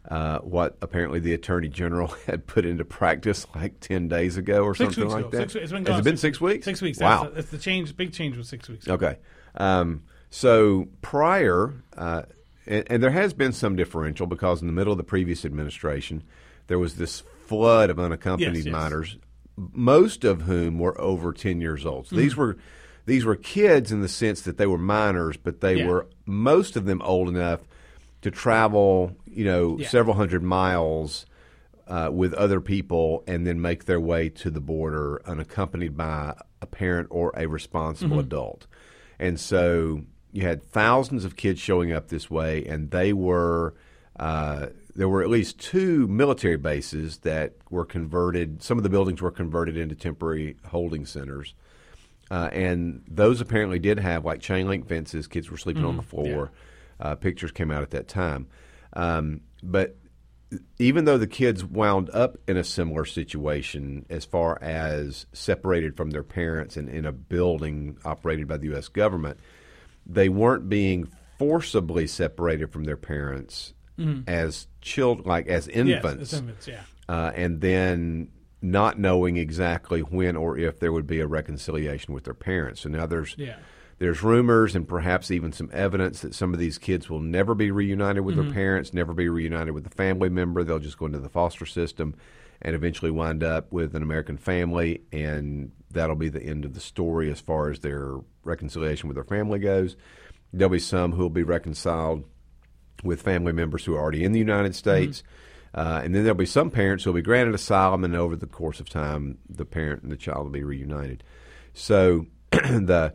uh, 0.08 0.38
what 0.40 0.76
apparently 0.82 1.20
the 1.20 1.32
attorney 1.34 1.68
general 1.68 2.08
had 2.26 2.46
put 2.46 2.64
into 2.66 2.84
practice 2.84 3.46
like 3.54 3.78
ten 3.80 4.08
days 4.08 4.36
ago 4.36 4.64
or 4.64 4.74
Six 4.74 4.94
something 4.96 5.04
weeks 5.04 5.14
like 5.14 5.24
ago. 5.26 5.38
that. 5.38 5.50
Six, 5.50 5.62
it's 5.64 5.72
been 5.72 5.86
Has 5.86 6.00
it 6.00 6.04
been 6.04 6.16
six 6.16 6.40
weeks? 6.40 6.64
Six 6.64 6.82
weeks. 6.82 6.98
Wow. 7.00 7.22
That's, 7.22 7.28
the, 7.30 7.34
that's 7.36 7.50
the 7.50 7.58
change. 7.58 7.96
Big 7.96 8.12
change 8.12 8.36
was 8.36 8.48
six 8.48 8.68
weeks. 8.68 8.88
Okay. 8.88 9.16
Um, 9.54 10.02
so 10.30 10.88
prior, 11.02 11.74
uh, 11.96 12.22
and, 12.66 12.84
and 12.88 13.02
there 13.02 13.10
has 13.10 13.32
been 13.34 13.52
some 13.52 13.76
differential 13.76 14.26
because 14.26 14.60
in 14.60 14.66
the 14.66 14.72
middle 14.72 14.92
of 14.92 14.96
the 14.96 15.04
previous 15.04 15.44
administration, 15.44 16.22
there 16.68 16.78
was 16.78 16.96
this 16.96 17.22
flood 17.46 17.90
of 17.90 17.98
unaccompanied 18.00 18.56
Yes, 18.56 18.64
yes. 18.66 18.72
minors, 18.72 19.18
most 19.56 20.24
of 20.24 20.42
whom 20.42 20.78
were 20.78 20.98
over 21.00 21.32
ten 21.32 21.60
years 21.60 21.84
old. 21.86 22.06
Mm-hmm. 22.06 22.16
These 22.16 22.36
were 22.36 22.56
these 23.04 23.24
were 23.24 23.36
kids 23.36 23.92
in 23.92 24.00
the 24.00 24.08
sense 24.08 24.42
that 24.42 24.58
they 24.58 24.66
were 24.66 24.78
minors, 24.78 25.36
but 25.36 25.60
they 25.60 25.76
Yeah. 25.78 25.86
were 25.88 26.06
most 26.24 26.76
of 26.76 26.86
them 26.86 27.02
old 27.02 27.28
enough 27.28 27.60
to 28.22 28.30
travel, 28.30 29.16
you 29.26 29.44
know, 29.44 29.78
Yeah. 29.78 29.88
several 29.88 30.16
hundred 30.16 30.42
miles 30.42 31.26
uh, 31.88 32.08
with 32.12 32.32
other 32.34 32.60
people 32.60 33.22
and 33.26 33.46
then 33.46 33.60
make 33.60 33.84
their 33.84 34.00
way 34.00 34.28
to 34.30 34.50
the 34.50 34.60
border 34.60 35.20
unaccompanied 35.26 35.96
by 35.96 36.34
a 36.60 36.66
parent 36.66 37.08
or 37.10 37.32
a 37.36 37.46
responsible 37.46 38.18
adult. 38.20 38.66
And 39.18 39.38
so 39.38 40.02
you 40.32 40.42
had 40.42 40.62
thousands 40.64 41.24
of 41.24 41.36
kids 41.36 41.60
showing 41.60 41.92
up 41.92 42.08
this 42.08 42.30
way, 42.30 42.64
and 42.64 42.90
they 42.90 43.12
were. 43.12 43.74
Uh, 44.18 44.66
there 44.94 45.08
were 45.08 45.22
at 45.22 45.30
least 45.30 45.58
two 45.58 46.06
military 46.06 46.58
bases 46.58 47.18
that 47.18 47.54
were 47.70 47.84
converted. 47.86 48.62
Some 48.62 48.76
of 48.76 48.82
the 48.84 48.90
buildings 48.90 49.22
were 49.22 49.30
converted 49.30 49.74
into 49.76 49.94
temporary 49.94 50.56
holding 50.66 51.06
centers. 51.06 51.54
Uh, 52.30 52.50
and 52.52 53.02
those 53.08 53.40
apparently 53.40 53.78
did 53.78 53.98
have 53.98 54.24
like 54.26 54.40
chain 54.40 54.68
link 54.68 54.86
fences. 54.86 55.26
Kids 55.26 55.50
were 55.50 55.56
sleeping 55.56 55.84
on 55.86 55.96
the 55.96 56.02
floor. 56.02 56.50
Uh, 57.00 57.14
pictures 57.14 57.50
came 57.50 57.70
out 57.70 57.82
at 57.82 57.90
that 57.90 58.08
time. 58.08 58.46
Um, 58.94 59.40
but 59.62 59.96
even 60.78 61.06
though 61.06 61.18
the 61.18 61.26
kids 61.26 61.64
wound 61.64 62.10
up 62.10 62.36
in 62.46 62.56
a 62.56 62.64
similar 62.64 63.04
situation 63.04 64.04
as 64.10 64.24
far 64.24 64.62
as 64.62 65.26
separated 65.32 65.96
from 65.96 66.10
their 66.10 66.22
parents 66.22 66.76
and 66.76 66.88
in 66.88 67.06
a 67.06 67.12
building 67.12 67.96
operated 68.04 68.46
by 68.48 68.58
the 68.58 68.66
U.S. 68.66 68.88
government, 68.88 69.38
they 70.04 70.28
weren't 70.28 70.68
being 70.68 71.08
forcibly 71.38 72.06
separated 72.06 72.70
from 72.72 72.84
their 72.84 72.96
parents 72.96 73.72
as 74.26 74.66
children, 74.80 75.28
like 75.28 75.46
as 75.46 75.68
Mm-hmm. 75.68 75.88
Yes, 75.88 76.04
infants 76.04 76.32
infants. 76.32 76.66
Yeah. 76.68 76.80
uh, 77.08 77.30
and 77.36 77.60
then 77.60 78.28
not 78.60 78.98
knowing 78.98 79.36
exactly 79.36 80.00
when 80.00 80.34
or 80.36 80.58
if 80.58 80.80
there 80.80 80.92
would 80.92 81.06
be 81.06 81.20
a 81.20 81.26
reconciliation 81.26 82.12
with 82.12 82.24
their 82.24 82.34
parents. 82.34 82.80
So 82.80 82.88
now 82.88 83.06
there's 83.06 83.36
Yeah. 83.38 83.56
There's 84.02 84.20
rumors 84.20 84.74
and 84.74 84.88
perhaps 84.88 85.30
even 85.30 85.52
some 85.52 85.70
evidence 85.72 86.22
that 86.22 86.34
some 86.34 86.52
of 86.52 86.58
these 86.58 86.76
kids 86.76 87.08
will 87.08 87.20
never 87.20 87.54
be 87.54 87.70
reunited 87.70 88.24
with 88.24 88.34
Mm-hmm. 88.34 88.46
their 88.48 88.52
parents, 88.52 88.92
never 88.92 89.14
be 89.14 89.28
reunited 89.28 89.72
with 89.74 89.86
a 89.86 89.90
family 89.90 90.28
member. 90.28 90.64
They'll 90.64 90.80
just 90.80 90.98
go 90.98 91.06
into 91.06 91.20
the 91.20 91.28
foster 91.28 91.64
system 91.66 92.16
and 92.60 92.74
eventually 92.74 93.12
wind 93.12 93.44
up 93.44 93.70
with 93.70 93.94
an 93.94 94.02
American 94.02 94.38
family, 94.38 95.02
and 95.12 95.70
that'll 95.92 96.16
be 96.16 96.28
the 96.28 96.42
end 96.42 96.64
of 96.64 96.74
the 96.74 96.80
story 96.80 97.30
as 97.30 97.40
far 97.40 97.70
as 97.70 97.78
their 97.78 98.16
reconciliation 98.42 99.08
with 99.08 99.14
their 99.14 99.22
family 99.22 99.60
goes. 99.60 99.94
There'll 100.52 100.68
be 100.68 100.80
some 100.80 101.12
who 101.12 101.22
will 101.22 101.30
be 101.30 101.44
reconciled 101.44 102.24
with 103.04 103.22
family 103.22 103.52
members 103.52 103.84
who 103.84 103.94
are 103.94 104.00
already 104.00 104.24
in 104.24 104.32
the 104.32 104.38
United 104.40 104.74
States. 104.74 105.22
Uh, 105.74 106.00
and 106.02 106.12
then 106.12 106.24
there'll 106.24 106.36
be 106.36 106.44
some 106.44 106.70
parents 106.70 107.04
who 107.04 107.10
will 107.10 107.20
be 107.20 107.22
granted 107.22 107.54
asylum, 107.54 108.02
and 108.02 108.16
over 108.16 108.34
the 108.34 108.46
course 108.48 108.80
of 108.80 108.88
time, 108.88 109.38
the 109.48 109.64
parent 109.64 110.02
and 110.02 110.10
the 110.10 110.16
child 110.16 110.44
will 110.44 110.50
be 110.50 110.64
reunited. 110.64 111.22
So 111.72 112.26
the 112.50 113.12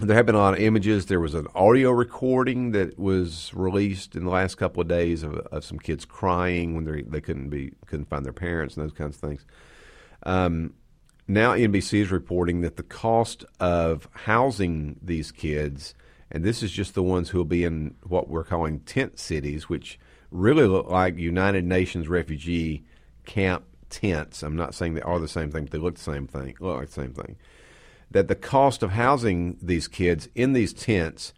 there 0.00 0.16
have 0.16 0.26
been 0.26 0.34
a 0.34 0.38
lot 0.38 0.54
of 0.54 0.60
images. 0.60 1.06
There 1.06 1.20
was 1.20 1.34
an 1.34 1.46
audio 1.54 1.90
recording 1.90 2.72
that 2.72 2.98
was 2.98 3.52
released 3.54 4.16
in 4.16 4.24
the 4.24 4.30
last 4.30 4.54
couple 4.54 4.80
of 4.80 4.88
days 4.88 5.22
of, 5.22 5.34
of 5.34 5.64
some 5.64 5.78
kids 5.78 6.04
crying 6.04 6.74
when 6.74 6.84
they 6.84 7.02
they 7.02 7.20
couldn't 7.20 7.50
be 7.50 7.72
couldn't 7.86 8.08
find 8.08 8.24
their 8.24 8.32
parents 8.32 8.76
and 8.76 8.84
those 8.84 8.96
kinds 8.96 9.16
of 9.16 9.20
things. 9.20 9.44
Um, 10.24 10.74
now 11.28 11.52
NBC 11.52 12.00
is 12.00 12.10
reporting 12.10 12.62
that 12.62 12.76
the 12.76 12.82
cost 12.82 13.44
of 13.60 14.08
housing 14.12 14.98
these 15.02 15.30
kids, 15.30 15.94
and 16.30 16.42
this 16.42 16.62
is 16.62 16.72
just 16.72 16.94
the 16.94 17.02
ones 17.02 17.28
who 17.28 17.38
will 17.38 17.44
be 17.44 17.64
in 17.64 17.94
what 18.04 18.28
we're 18.28 18.44
calling 18.44 18.80
tent 18.80 19.18
cities, 19.18 19.68
which 19.68 19.98
really 20.30 20.66
look 20.66 20.88
like 20.88 21.18
United 21.18 21.64
Nations 21.64 22.08
refugee 22.08 22.82
camp 23.26 23.64
tents. 23.90 24.42
I'm 24.42 24.56
not 24.56 24.74
saying 24.74 24.94
they 24.94 25.02
are 25.02 25.18
the 25.18 25.28
same 25.28 25.50
thing, 25.50 25.64
but 25.64 25.72
they 25.72 25.78
look 25.78 25.96
the 25.96 26.00
same 26.00 26.26
thing. 26.26 26.54
Look 26.60 26.78
like 26.78 26.86
the 26.86 26.92
same 26.92 27.12
thing. 27.12 27.36
That 28.12 28.28
the 28.28 28.34
cost 28.34 28.82
of 28.82 28.92
housing 28.92 29.58
these 29.60 29.88
kids 29.88 30.28
in 30.34 30.52
these 30.52 30.72
tents 30.72 31.32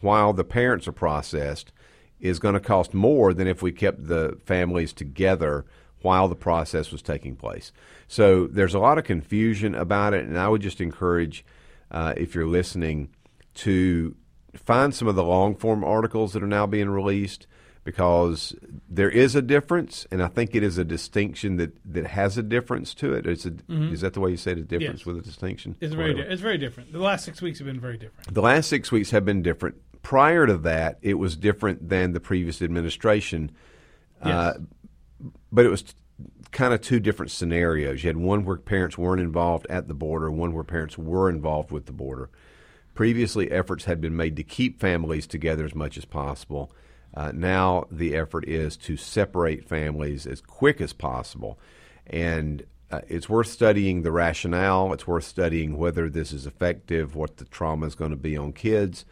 while 0.00 0.32
the 0.32 0.44
parents 0.44 0.86
are 0.86 0.92
processed 0.92 1.72
is 2.20 2.38
going 2.38 2.54
to 2.54 2.60
cost 2.60 2.94
more 2.94 3.34
than 3.34 3.46
if 3.46 3.62
we 3.62 3.72
kept 3.72 4.06
the 4.06 4.38
families 4.44 4.92
together 4.92 5.64
while 6.02 6.28
the 6.28 6.36
process 6.36 6.92
was 6.92 7.02
taking 7.02 7.34
place. 7.34 7.72
So 8.06 8.46
there's 8.46 8.74
a 8.74 8.78
lot 8.78 8.98
of 8.98 9.04
confusion 9.04 9.74
about 9.74 10.14
it, 10.14 10.24
and 10.24 10.38
I 10.38 10.48
would 10.48 10.62
just 10.62 10.80
encourage, 10.80 11.44
uh, 11.90 12.14
if 12.16 12.34
you're 12.34 12.46
listening, 12.46 13.10
to 13.54 14.14
find 14.54 14.94
some 14.94 15.08
of 15.08 15.16
the 15.16 15.24
long 15.24 15.56
form 15.56 15.84
articles 15.84 16.32
that 16.32 16.42
are 16.42 16.46
now 16.46 16.66
being 16.66 16.88
released 16.88 17.46
because 17.88 18.54
there 18.90 19.08
is 19.08 19.34
a 19.34 19.40
difference, 19.40 20.06
and 20.10 20.22
I 20.22 20.28
think 20.28 20.54
it 20.54 20.62
is 20.62 20.76
a 20.76 20.84
distinction 20.84 21.56
that, 21.56 21.72
that 21.90 22.06
has 22.06 22.36
a 22.36 22.42
difference 22.42 22.92
to 22.96 23.14
it. 23.14 23.26
It's 23.26 23.46
a, 23.46 23.54
Is 23.70 24.02
that 24.02 24.12
the 24.12 24.20
way 24.20 24.30
you 24.30 24.36
said 24.36 24.58
a 24.58 24.62
difference 24.62 25.00
Yes. 25.00 25.06
with 25.06 25.16
a 25.16 25.22
distinction? 25.22 25.74
It's 25.80 25.94
very. 25.94 26.12
Di- 26.12 26.20
it's 26.20 26.42
very 26.42 26.58
different. 26.58 26.92
The 26.92 26.98
last 26.98 27.24
six 27.24 27.40
weeks 27.40 27.60
have 27.60 27.66
been 27.66 27.80
very 27.80 27.96
different. 27.96 28.34
The 28.34 28.42
last 28.42 28.68
six 28.68 28.92
weeks 28.92 29.10
have 29.12 29.24
been 29.24 29.40
different. 29.40 29.76
Prior 30.02 30.46
to 30.46 30.58
that, 30.58 30.98
it 31.00 31.14
was 31.14 31.34
different 31.34 31.88
than 31.88 32.12
the 32.12 32.20
previous 32.20 32.60
administration, 32.60 33.52
uh, 34.22 34.52
Yes. 34.58 35.30
but 35.50 35.64
it 35.64 35.70
was 35.70 35.84
t- 35.84 35.94
kind 36.52 36.74
of 36.74 36.82
two 36.82 37.00
different 37.00 37.30
scenarios. 37.30 38.04
You 38.04 38.08
had 38.08 38.18
one 38.18 38.44
where 38.44 38.58
parents 38.58 38.98
weren't 38.98 39.22
involved 39.22 39.66
at 39.70 39.88
the 39.88 39.94
border, 39.94 40.30
one 40.30 40.52
where 40.52 40.62
parents 40.62 40.98
were 40.98 41.30
involved 41.30 41.70
with 41.70 41.86
the 41.86 41.92
border. 41.92 42.28
Previously, 42.94 43.50
efforts 43.50 43.86
had 43.86 43.98
been 44.02 44.14
made 44.14 44.36
to 44.36 44.42
keep 44.42 44.78
families 44.78 45.26
together 45.26 45.64
as 45.64 45.74
much 45.74 45.96
as 45.96 46.04
possible. 46.04 46.70
Uh, 47.14 47.32
now, 47.34 47.86
the 47.90 48.14
effort 48.14 48.46
is 48.46 48.76
to 48.76 48.96
separate 48.96 49.68
families 49.68 50.26
as 50.26 50.40
quick 50.40 50.80
as 50.80 50.92
possible. 50.92 51.58
And 52.06 52.64
uh, 52.90 53.00
it's 53.08 53.28
worth 53.28 53.48
studying 53.48 54.02
the 54.02 54.12
rationale. 54.12 54.92
It's 54.92 55.06
worth 55.06 55.24
studying 55.24 55.76
whether 55.76 56.08
this 56.08 56.32
is 56.32 56.46
effective, 56.46 57.14
what 57.14 57.36
the 57.36 57.44
trauma 57.44 57.86
is 57.86 57.94
going 57.94 58.10
to 58.10 58.16
be 58.16 58.36
on 58.36 58.52
kids. 58.52 59.04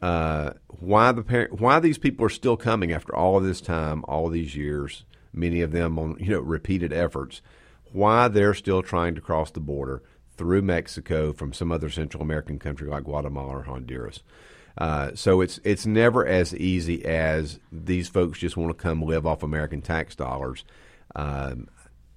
Uh, 0.00 0.52
why 0.66 1.12
the 1.12 1.22
parent, 1.22 1.60
why 1.60 1.78
these 1.78 1.98
people 1.98 2.26
are 2.26 2.30
still 2.30 2.56
coming 2.56 2.92
after 2.92 3.14
all 3.14 3.36
of 3.36 3.44
this 3.44 3.60
time, 3.60 4.04
all 4.08 4.28
these 4.28 4.56
years, 4.56 5.04
many 5.32 5.60
of 5.60 5.70
them 5.70 5.98
on 5.98 6.16
you 6.18 6.30
know 6.30 6.40
repeated 6.40 6.92
efforts. 6.92 7.40
Why 7.92 8.28
they're 8.28 8.54
still 8.54 8.82
trying 8.82 9.14
to 9.14 9.20
cross 9.20 9.50
the 9.50 9.60
border 9.60 10.02
through 10.36 10.62
Mexico 10.62 11.32
from 11.32 11.52
some 11.52 11.70
other 11.70 11.90
Central 11.90 12.22
American 12.22 12.58
country 12.58 12.88
like 12.88 13.04
Guatemala 13.04 13.58
or 13.58 13.62
Honduras. 13.62 14.22
Uh, 14.78 15.10
so 15.14 15.40
it's 15.42 15.60
it's 15.64 15.84
never 15.86 16.26
as 16.26 16.54
easy 16.54 17.04
as 17.04 17.58
these 17.70 18.08
folks 18.08 18.38
just 18.38 18.56
want 18.56 18.70
to 18.76 18.82
come 18.82 19.02
live 19.02 19.26
off 19.26 19.42
American 19.42 19.82
tax 19.82 20.14
dollars. 20.16 20.64
Um, 21.14 21.68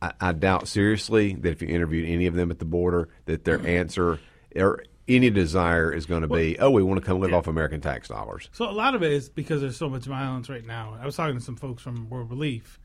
I, 0.01 0.13
I 0.21 0.31
doubt 0.31 0.67
seriously 0.67 1.33
that 1.33 1.49
if 1.51 1.61
you 1.61 1.67
interviewed 1.67 2.07
any 2.09 2.25
of 2.27 2.33
them 2.35 2.51
at 2.51 2.59
the 2.59 2.65
border, 2.65 3.09
that 3.25 3.43
their 3.43 3.59
answer 3.67 4.19
or 4.55 4.83
any 5.07 5.29
desire 5.29 5.91
is 5.93 6.05
going 6.05 6.21
to 6.21 6.27
be, 6.27 6.57
"Oh, 6.57 6.71
we 6.71 6.81
want 6.81 6.99
to 6.99 7.05
come 7.05 7.19
live 7.19 7.33
off 7.33 7.47
American 7.47 7.81
tax 7.81 8.07
dollars." 8.07 8.49
So 8.53 8.69
a 8.69 8.71
lot 8.71 8.95
of 8.95 9.03
it 9.03 9.11
is 9.11 9.29
because 9.29 9.61
there's 9.61 9.77
so 9.77 9.89
much 9.89 10.05
violence 10.05 10.49
right 10.49 10.65
now. 10.65 10.97
I 10.99 11.05
was 11.05 11.15
talking 11.15 11.37
to 11.37 11.43
some 11.43 11.57
folks 11.57 11.83
from 11.83 12.09
World 12.09 12.29
Relief 12.29 12.79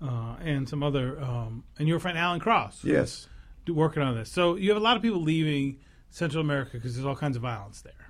uh, 0.00 0.36
and 0.42 0.68
some 0.68 0.82
other, 0.82 1.20
um, 1.20 1.64
and 1.78 1.86
your 1.86 2.00
friend 2.00 2.18
Alan 2.18 2.40
Cross, 2.40 2.82
Yes. 2.82 3.28
working 3.68 4.02
on 4.02 4.16
this. 4.16 4.30
So 4.30 4.56
you 4.56 4.70
have 4.70 4.76
a 4.76 4.82
lot 4.84 4.96
of 4.96 5.02
people 5.02 5.20
leaving 5.20 5.78
Central 6.10 6.40
America 6.42 6.70
because 6.72 6.94
there's 6.96 7.06
all 7.06 7.14
kinds 7.14 7.36
of 7.36 7.42
violence 7.42 7.82
there, 7.82 8.01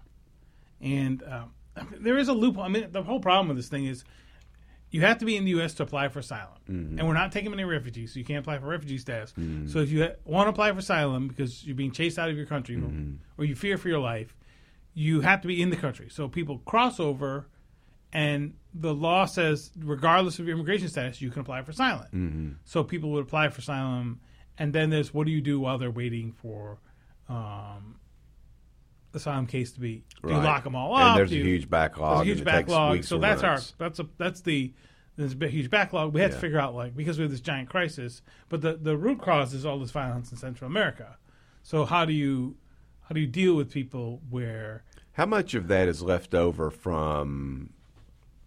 and 0.83 1.23
um, 1.23 1.53
there 2.01 2.19
is 2.19 2.29
a 2.29 2.33
loophole. 2.33 2.65
I 2.65 2.69
mean, 2.69 2.89
the 2.91 3.03
whole 3.03 3.21
problem 3.21 3.49
with 3.49 3.57
this 3.57 3.69
thing 3.69 3.87
is 3.87 4.05
you 4.91 5.01
have 5.03 5.19
to 5.19 5.25
be 5.25 5.37
in 5.37 5.45
the 5.45 5.53
U.S. 5.53 5.73
to 5.75 5.85
apply 5.85 6.09
for 6.09 6.19
asylum, 6.19 6.59
and 6.99 7.09
we're 7.09 7.15
not 7.15 7.33
taking 7.33 7.51
many 7.51 7.65
refugees, 7.65 8.13
so 8.13 8.19
you 8.19 8.25
can't 8.27 8.41
apply 8.41 8.59
for 8.59 8.67
refugee 8.67 8.99
status. 8.99 9.33
So 9.71 9.79
if 9.79 9.91
you 9.91 10.03
ha- 10.03 10.15
want 10.25 10.47
to 10.47 10.51
apply 10.51 10.73
for 10.73 10.79
asylum 10.81 11.29
because 11.29 11.65
you're 11.67 11.77
being 11.77 11.93
chased 11.93 12.19
out 12.19 12.29
of 12.29 12.37
your 12.37 12.47
country 12.47 12.77
or 13.39 13.45
you 13.45 13.55
fear 13.55 13.79
for 13.79 13.89
your 13.89 14.01
life, 14.01 14.37
you 14.93 15.23
have 15.23 15.41
to 15.43 15.49
be 15.49 15.63
in 15.63 15.71
the 15.71 15.77
country. 15.77 16.09
So 16.11 16.29
people 16.29 16.59
cross 16.59 17.01
over, 17.01 17.47
and 18.13 18.53
the 18.75 18.93
law 18.95 19.25
says, 19.25 19.71
regardless 19.79 20.39
of 20.39 20.47
your 20.47 20.55
immigration 20.57 20.89
status, 20.89 21.23
you 21.23 21.31
can 21.31 21.41
apply 21.41 21.63
for 21.63 21.71
asylum. 21.71 22.59
So 22.65 22.85
people 22.85 23.11
would 23.13 23.23
apply 23.25 23.49
for 23.49 23.61
asylum, 23.61 24.21
and 24.59 24.75
then 24.75 24.91
there's 24.91 25.15
what 25.15 25.25
do 25.27 25.33
you 25.33 25.41
do 25.41 25.59
while 25.59 25.79
they're 25.79 25.91
waiting 25.91 26.33
for 26.33 26.79
um, 27.31 27.97
asylum 29.15 29.47
case 29.47 29.73
to 29.73 29.81
be? 29.81 30.05
Do 30.23 30.31
you 30.31 30.35
Right. 30.37 30.45
lock 30.45 30.65
them 30.65 30.75
all 30.75 30.95
And 30.97 31.11
up? 31.11 31.17
there's 31.17 31.31
Do 31.31 31.41
a 31.41 31.45
huge 31.45 31.69
backlog. 31.71 32.19
there's 32.19 32.21
a 32.23 32.25
huge 32.31 32.39
and 32.39 32.45
backlog. 32.45 33.05
So 33.05 33.19
that's 33.19 33.43
our 33.43 33.59
that's 33.79 33.99
a 33.99 34.07
that's 34.19 34.41
the 34.43 34.73
there's 35.17 35.37
a 35.41 35.49
huge 35.49 35.69
backlog. 35.71 36.15
We 36.15 36.21
had 36.21 36.33
to 36.33 36.39
figure 36.39 36.59
out 36.59 36.75
like 36.75 36.97
because 36.97 37.19
we 37.19 37.23
have 37.23 37.31
this 37.31 37.41
giant 37.41 37.69
crisis, 37.69 38.23
but 38.49 38.61
the 38.63 38.75
the 38.75 38.97
root 38.97 39.21
cause 39.21 39.53
is 39.55 39.67
all 39.67 39.79
this 39.79 39.91
violence 39.91 40.31
in 40.31 40.39
Central 40.39 40.71
America. 40.71 41.17
So 41.63 41.85
how 41.85 42.05
do 42.05 42.13
you 42.13 42.57
how 43.03 43.15
do 43.15 43.21
you 43.21 43.27
deal 43.27 43.55
with 43.55 43.71
people 43.71 44.21
where 44.31 44.85
How 45.13 45.27
much 45.27 45.55
of 45.55 45.69
that 45.69 45.89
is 45.89 46.03
left 46.03 46.35
over 46.35 46.71
from 46.71 47.71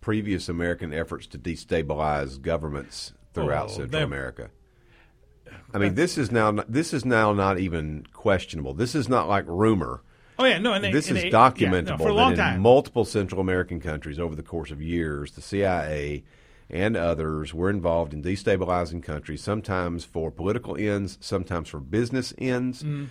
previous 0.01 0.49
American 0.49 0.93
efforts 0.93 1.27
to 1.27 1.37
destabilize 1.37 2.41
governments 2.41 3.13
throughout 3.33 3.65
Oh, 3.65 3.73
Central 3.77 4.03
America? 4.03 4.49
I 5.73 5.77
mean, 5.77 5.93
this 5.95 6.17
is 6.17 6.31
now 6.31 6.51
this 6.51 6.93
is 6.93 7.05
now 7.05 7.31
not 7.33 7.59
even 7.59 8.05
questionable. 8.13 8.73
This 8.73 8.95
is 8.95 9.07
not 9.07 9.27
like 9.27 9.45
rumor. 9.47 10.01
Oh 10.39 10.45
yeah 10.45 10.57
no 10.57 10.73
and 10.73 10.83
they, 10.83 10.91
This 10.91 11.09
and 11.09 11.17
is 11.17 11.23
they- 11.23 11.29
documentable 11.29 11.85
yeah, 11.87 11.95
no, 11.95 11.97
for 11.97 12.09
a 12.09 12.13
long 12.13 12.37
in 12.37 12.59
multiple 12.59 13.05
Central 13.05 13.41
American 13.41 13.79
countries 13.79 14.19
over 14.19 14.35
the 14.35 14.43
course 14.43 14.71
of 14.71 14.81
years, 14.81 15.31
the 15.31 15.41
CIA 15.41 16.23
and 16.69 16.97
others 16.97 17.53
were 17.53 17.69
involved 17.69 18.13
in 18.13 18.23
destabilizing 18.23 19.03
countries, 19.03 19.41
sometimes 19.41 20.03
for 20.03 20.31
political 20.31 20.75
ends, 20.75 21.17
sometimes 21.21 21.69
for 21.69 21.79
business 21.79 22.33
ends. 22.37 22.81
Mm-hmm. 22.83 23.05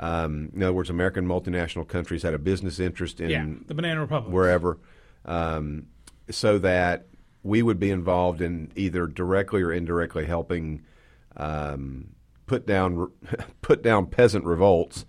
Um, 0.00 0.50
in 0.54 0.62
other 0.62 0.74
words, 0.74 0.90
American 0.90 1.26
multinational 1.26 1.88
countries 1.88 2.22
had 2.22 2.34
a 2.34 2.38
business 2.38 2.78
interest 2.78 3.20
in 3.20 3.30
yeah 3.30 3.46
the 3.66 3.74
Banana 3.74 4.00
Republic 4.00 4.32
wherever, 4.32 4.78
um, 5.24 5.86
so 6.30 6.58
that 6.58 7.06
we 7.42 7.62
would 7.62 7.80
be 7.80 7.90
involved 7.90 8.40
in 8.40 8.70
either 8.76 9.06
directly 9.06 9.62
or 9.62 9.72
indirectly 9.72 10.26
helping 10.26 10.82
um, 11.36 12.10
put 12.46 12.66
down 12.66 13.10
put 13.62 13.82
down 13.82 14.06
peasant 14.06 14.44
revolts 14.44 15.04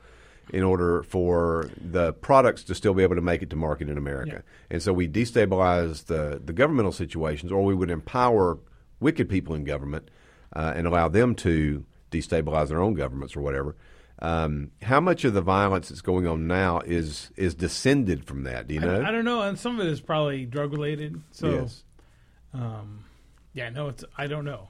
in 0.52 0.64
order 0.64 1.04
for 1.04 1.70
the 1.80 2.14
products 2.14 2.64
to 2.64 2.76
still 2.76 2.94
be 2.94 3.04
able 3.04 3.16
to 3.16 3.22
make 3.22 3.42
it 3.42 3.50
to 3.52 3.56
market 3.56 3.90
in 3.90 3.98
America. 3.98 4.44
Yeah. 4.44 4.76
And 4.76 4.82
so 4.82 4.94
we 4.94 5.08
destabilize 5.08 6.06
the, 6.06 6.42
the 6.44 6.54
governmental 6.54 6.92
situations, 6.92 7.52
or 7.52 7.64
we 7.64 7.76
would 7.76 7.90
empower 7.90 8.60
wicked 9.00 9.30
people 9.30 9.56
in 9.56 9.64
government 9.64 10.10
uh, 10.54 10.74
and 10.76 10.88
allow 10.88 11.08
them 11.08 11.36
to 11.36 11.86
destabilize 12.12 12.70
their 12.70 12.82
own 12.82 12.94
governments 12.94 13.36
or 13.36 13.42
whatever. 13.42 13.76
Um, 14.22 14.72
how 14.82 15.00
much 15.00 15.24
of 15.24 15.34
the 15.34 15.42
violence 15.42 15.90
that's 15.90 16.02
going 16.02 16.28
on 16.28 16.46
now 16.46 16.80
is 16.80 17.32
is 17.38 17.56
descended 17.56 18.26
from 18.26 18.44
that? 18.44 18.68
Do 18.68 18.74
you 18.74 18.82
know? 18.82 19.00
I, 19.02 19.08
I 19.08 19.12
don't 19.12 19.24
know 19.24 19.42
and 19.44 19.58
some 19.58 19.80
of 19.80 19.88
it 19.88 19.90
is 19.90 20.02
probably 20.02 20.46
drug 20.46 20.74
related 20.74 21.22
so 21.32 21.50
yes. 21.50 21.84
um, 22.54 23.06
yeah 23.54 23.70
no 23.70 23.88
it's 23.88 24.04
I 24.18 24.28
don't 24.28 24.44
know 24.44 24.68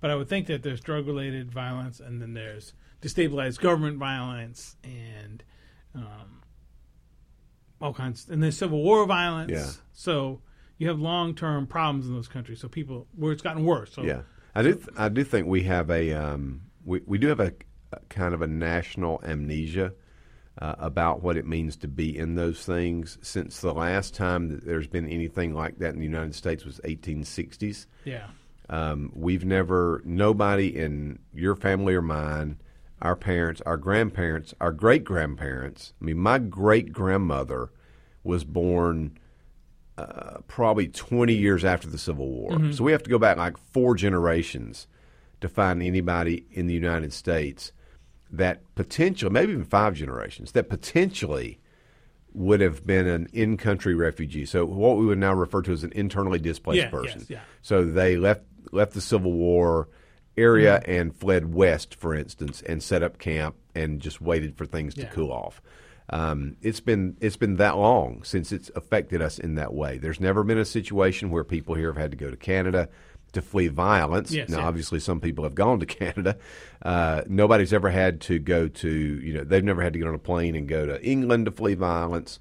but 0.00 0.10
I 0.10 0.14
would 0.14 0.30
think 0.30 0.46
that 0.46 0.62
there's 0.62 0.80
drug 0.80 1.06
related 1.06 1.50
violence 1.50 2.00
and 2.00 2.22
then 2.22 2.32
there's 2.32 2.72
destabilized 3.02 3.60
government 3.60 3.98
violence 3.98 4.76
and 4.84 5.42
um, 5.94 6.42
all 7.80 7.92
kinds 7.94 8.28
and 8.28 8.42
there's 8.42 8.56
civil 8.56 8.82
war 8.82 9.04
violence 9.06 9.50
Yeah. 9.52 9.70
so 9.92 10.40
you 10.78 10.88
have 10.88 11.00
long 11.00 11.34
term 11.34 11.66
problems 11.66 12.06
in 12.06 12.14
those 12.14 12.28
countries 12.28 12.60
so 12.60 12.68
people 12.68 13.06
where 13.16 13.32
it's 13.32 13.42
gotten 13.42 13.64
worse 13.64 13.92
so 13.94 14.02
Yeah, 14.02 14.22
I 14.54 14.62
do. 14.62 14.74
Th- 14.74 14.86
I 14.96 15.08
do 15.08 15.24
think 15.24 15.46
we 15.46 15.62
have 15.64 15.90
a 15.90 16.12
um, 16.12 16.62
we 16.84 17.00
we 17.06 17.18
do 17.18 17.28
have 17.28 17.40
a, 17.40 17.52
a 17.92 18.00
kind 18.08 18.34
of 18.34 18.42
a 18.42 18.46
national 18.46 19.20
amnesia 19.24 19.92
uh, 20.60 20.74
about 20.78 21.22
what 21.22 21.36
it 21.36 21.46
means 21.46 21.76
to 21.76 21.88
be 21.88 22.16
in 22.18 22.34
those 22.34 22.64
things. 22.66 23.16
Since 23.22 23.60
the 23.60 23.72
last 23.72 24.14
time 24.14 24.48
that 24.48 24.64
there's 24.66 24.88
been 24.88 25.06
anything 25.08 25.54
like 25.54 25.78
that 25.78 25.94
in 25.94 25.98
the 26.00 26.04
United 26.04 26.34
States 26.34 26.64
was 26.64 26.80
1860s. 26.84 27.86
yeah 28.04 28.26
Um, 28.68 29.10
we've 29.14 29.44
never 29.44 30.02
nobody 30.04 30.76
in 30.76 31.18
your 31.32 31.54
family 31.56 31.94
or 31.94 32.02
mine, 32.02 32.58
our 33.02 33.16
parents, 33.16 33.60
our 33.66 33.76
grandparents, 33.76 34.54
our 34.60 34.72
great 34.72 35.04
grandparents. 35.04 35.92
I 36.00 36.04
mean, 36.04 36.18
my 36.18 36.38
great 36.38 36.92
grandmother 36.92 37.70
was 38.22 38.44
born 38.44 39.18
uh, 39.96 40.38
probably 40.46 40.88
20 40.88 41.32
years 41.34 41.64
after 41.64 41.88
the 41.88 41.98
Civil 41.98 42.28
War. 42.28 42.72
So 42.72 42.84
we 42.84 42.92
have 42.92 43.02
to 43.02 43.10
go 43.10 43.18
back 43.18 43.36
like 43.36 43.56
four 43.56 43.94
generations 43.94 44.86
to 45.40 45.48
find 45.48 45.82
anybody 45.82 46.46
in 46.52 46.66
the 46.66 46.74
United 46.74 47.12
States 47.12 47.72
that 48.30 48.62
potentially, 48.74 49.30
maybe 49.30 49.52
even 49.52 49.64
five 49.64 49.94
generations, 49.94 50.52
that 50.52 50.68
potentially 50.68 51.58
would 52.32 52.60
have 52.60 52.86
been 52.86 53.06
an 53.08 53.28
in-country 53.32 53.94
refugee. 53.94 54.46
So 54.46 54.64
what 54.64 54.98
we 54.98 55.06
would 55.06 55.18
now 55.18 55.34
refer 55.34 55.62
to 55.62 55.72
as 55.72 55.82
an 55.82 55.92
internally 55.96 56.38
displaced 56.38 56.82
Yeah, 56.82 56.90
person. 56.90 57.20
yes, 57.20 57.30
yeah. 57.30 57.40
So 57.62 57.84
they 57.84 58.16
left 58.16 58.42
left 58.72 58.92
the 58.92 59.00
Civil 59.00 59.32
War 59.32 59.88
area 60.40 60.80
Mm-hmm. 60.80 60.90
and 60.90 61.16
fled 61.16 61.54
west, 61.54 61.94
for 61.94 62.14
instance, 62.14 62.62
and 62.62 62.82
set 62.82 63.02
up 63.02 63.18
camp 63.18 63.56
and 63.74 64.00
just 64.00 64.20
waited 64.20 64.56
for 64.56 64.66
things 64.66 64.94
to 64.94 65.06
cool 65.06 65.30
off. 65.32 65.60
Um, 66.12 66.56
it's 66.60 66.80
been 66.80 67.16
it's 67.20 67.36
been 67.36 67.56
that 67.56 67.76
long 67.76 68.24
since 68.24 68.50
it's 68.50 68.70
affected 68.74 69.22
us 69.22 69.38
in 69.38 69.54
that 69.54 69.72
way. 69.72 69.98
There's 69.98 70.18
never 70.20 70.42
been 70.42 70.58
a 70.58 70.64
situation 70.64 71.30
where 71.30 71.44
people 71.44 71.74
here 71.76 71.92
have 71.92 72.00
had 72.00 72.10
to 72.10 72.16
go 72.16 72.30
to 72.30 72.36
Canada 72.36 72.88
to 73.32 73.40
flee 73.40 73.68
violence. 73.68 74.32
Yes, 74.32 74.48
now, 74.48 74.58
yes. 74.58 74.66
obviously, 74.66 74.98
some 74.98 75.20
people 75.20 75.44
have 75.44 75.54
gone 75.54 75.78
to 75.78 75.86
Canada. 76.00 76.36
Uh, 76.82 77.22
nobody's 77.28 77.72
ever 77.72 77.90
had 77.90 78.20
to 78.22 78.40
go 78.40 78.66
to 78.66 78.88
you 78.90 79.34
know 79.34 79.44
they've 79.44 79.62
never 79.62 79.82
had 79.82 79.92
to 79.92 79.98
get 80.00 80.08
on 80.08 80.14
a 80.14 80.18
plane 80.18 80.56
and 80.56 80.66
go 80.66 80.84
to 80.84 81.00
England 81.04 81.44
to 81.44 81.52
flee 81.52 81.74
violence. 81.74 82.40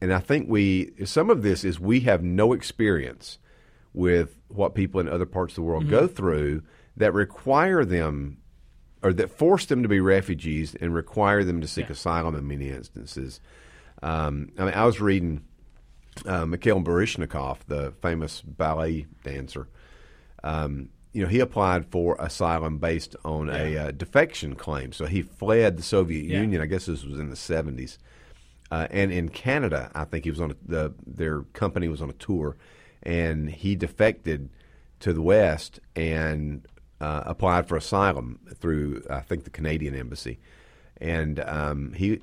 And 0.00 0.10
I 0.14 0.20
think 0.20 0.48
we 0.48 0.92
some 1.04 1.28
of 1.28 1.42
this 1.42 1.64
is 1.64 1.78
we 1.78 2.00
have 2.00 2.22
no 2.22 2.54
experience 2.54 3.38
with 3.92 4.38
what 4.48 4.74
people 4.74 5.00
in 5.00 5.08
other 5.08 5.26
parts 5.26 5.52
of 5.52 5.56
the 5.56 5.62
world 5.62 5.90
go 5.90 6.06
through 6.06 6.62
that 6.96 7.12
require 7.14 7.84
them 7.84 8.38
or 9.02 9.12
that 9.12 9.30
force 9.30 9.66
them 9.66 9.82
to 9.82 9.88
be 9.88 10.00
refugees 10.00 10.74
and 10.74 10.94
require 10.94 11.42
them 11.44 11.60
to 11.60 11.66
seek 11.68 11.86
Yeah. 11.86 11.92
asylum 11.92 12.34
in 12.34 12.46
many 12.46 12.68
instances. 12.68 13.40
Um, 14.02 14.50
I 14.58 14.64
mean, 14.64 14.74
I 14.74 14.84
was 14.84 15.00
reading 15.00 15.42
uh, 16.26 16.44
Mikhail 16.44 16.80
Baryshnikov, 16.82 17.58
the 17.66 17.92
famous 18.02 18.42
ballet 18.42 19.06
dancer. 19.22 19.68
Um, 20.44 20.90
you 21.12 21.22
know, 21.22 21.28
he 21.28 21.40
applied 21.40 21.86
for 21.86 22.16
asylum 22.20 22.78
based 22.78 23.16
on 23.24 23.48
a 23.50 23.76
uh, 23.76 23.90
defection 23.90 24.54
claim. 24.54 24.92
So 24.92 25.06
he 25.06 25.22
fled 25.22 25.76
the 25.78 25.82
Soviet 25.82 26.24
Yeah. 26.24 26.40
Union. 26.40 26.60
I 26.60 26.66
guess 26.66 26.86
this 26.86 27.04
was 27.04 27.18
in 27.18 27.30
the 27.30 27.36
seventies. 27.36 27.98
Uh, 28.70 28.86
and 28.90 29.10
in 29.10 29.28
Canada, 29.30 29.90
I 29.94 30.04
think 30.04 30.24
he 30.24 30.30
was 30.30 30.40
on 30.40 30.52
a, 30.52 30.54
the 30.64 30.94
their 31.06 31.42
company 31.54 31.88
was 31.88 32.00
on 32.00 32.10
a 32.10 32.14
tour, 32.14 32.56
and 33.02 33.50
he 33.50 33.74
defected 33.74 34.50
to 35.00 35.12
the 35.12 35.22
West 35.22 35.80
and 35.96 36.64
uh, 37.00 37.22
applied 37.26 37.66
for 37.66 37.76
asylum 37.76 38.38
through 38.56 39.02
I 39.08 39.20
think 39.20 39.44
the 39.44 39.50
Canadian 39.50 39.94
embassy. 39.94 40.38
And 41.00 41.40
um, 41.40 41.92
he, 41.94 42.20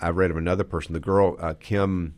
I 0.00 0.10
read 0.10 0.30
of 0.30 0.36
another 0.36 0.64
person, 0.64 0.92
the 0.92 1.00
girl 1.00 1.36
uh, 1.40 1.54
Kim. 1.58 2.14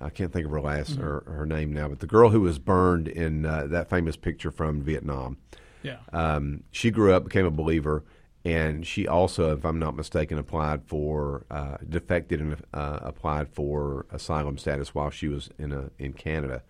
I 0.00 0.10
can't 0.10 0.32
think 0.32 0.44
of 0.46 0.52
her 0.52 0.60
last 0.60 0.96
her, 0.96 1.22
her 1.26 1.46
name 1.46 1.72
now, 1.72 1.88
but 1.88 2.00
the 2.00 2.06
girl 2.06 2.30
who 2.30 2.40
was 2.40 2.58
burned 2.58 3.08
in 3.08 3.46
uh, 3.46 3.66
that 3.68 3.88
famous 3.88 4.16
picture 4.16 4.50
from 4.50 4.82
Vietnam. 4.82 5.38
Yeah. 5.82 5.98
Um, 6.12 6.64
she 6.70 6.90
grew 6.90 7.12
up, 7.12 7.24
became 7.24 7.46
a 7.46 7.50
believer, 7.50 8.04
and 8.44 8.86
she 8.86 9.06
also, 9.06 9.56
if 9.56 9.64
I'm 9.64 9.78
not 9.78 9.96
mistaken, 9.96 10.38
applied 10.38 10.84
for 10.84 11.46
uh, 11.50 11.76
defected 11.88 12.40
and 12.40 12.56
uh, 12.74 12.98
applied 13.02 13.48
for 13.48 14.06
asylum 14.10 14.58
status 14.58 14.94
while 14.94 15.10
she 15.10 15.28
was 15.28 15.50
in 15.58 15.72
a 15.72 15.90
in 15.98 16.12
Canada. 16.12 16.62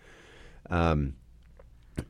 Um, 0.71 1.15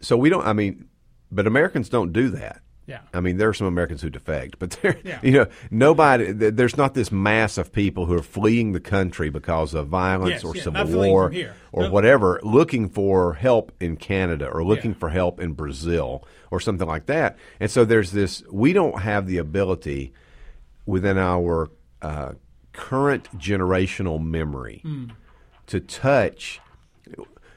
so 0.01 0.17
we 0.17 0.29
don't. 0.31 0.47
I 0.47 0.53
mean, 0.53 0.89
but 1.35 1.47
Americans 1.47 1.89
don't 1.89 2.13
do 2.13 2.29
that. 2.31 2.61
Yeah. 2.87 3.01
I 3.15 3.21
mean, 3.21 3.39
there 3.39 3.49
are 3.49 3.55
some 3.55 3.67
Americans 3.67 4.03
who 4.03 4.11
defect, 4.11 4.59
but 4.59 4.73
there, 4.83 4.99
Yeah. 5.03 5.19
you 5.23 5.33
know, 5.33 5.47
nobody. 5.71 6.33
There's 6.33 6.77
not 6.77 6.93
this 6.93 7.11
mass 7.11 7.57
of 7.57 7.73
people 7.73 8.05
who 8.05 8.13
are 8.15 8.23
fleeing 8.23 8.73
the 8.73 8.81
country 8.81 9.31
because 9.31 9.73
of 9.73 9.89
violence 9.89 10.43
Yes, 10.43 10.45
or 10.45 10.55
yeah, 10.55 10.63
civil 10.65 11.01
war 11.01 11.33
or 11.73 11.85
No. 11.85 11.91
whatever, 11.91 12.41
looking 12.43 12.91
for 12.91 13.33
help 13.35 13.73
in 13.81 13.97
Canada 13.97 14.49
or 14.49 14.63
looking 14.63 14.91
Yeah. 14.91 14.99
for 14.99 15.09
help 15.09 15.41
in 15.41 15.53
Brazil 15.55 16.27
or 16.51 16.61
something 16.61 16.87
like 16.87 17.07
that. 17.07 17.39
And 17.59 17.71
so 17.71 17.87
there's 17.87 18.13
this. 18.13 18.43
We 18.53 18.75
don't 18.75 19.01
have 19.01 19.27
the 19.27 19.39
ability 19.39 20.13
within 20.85 21.17
our 21.17 21.71
uh, 22.03 22.33
current 22.75 23.31
generational 23.39 24.23
memory 24.23 24.81
Hmm. 24.83 25.05
to 25.69 25.81
touch. 25.81 26.61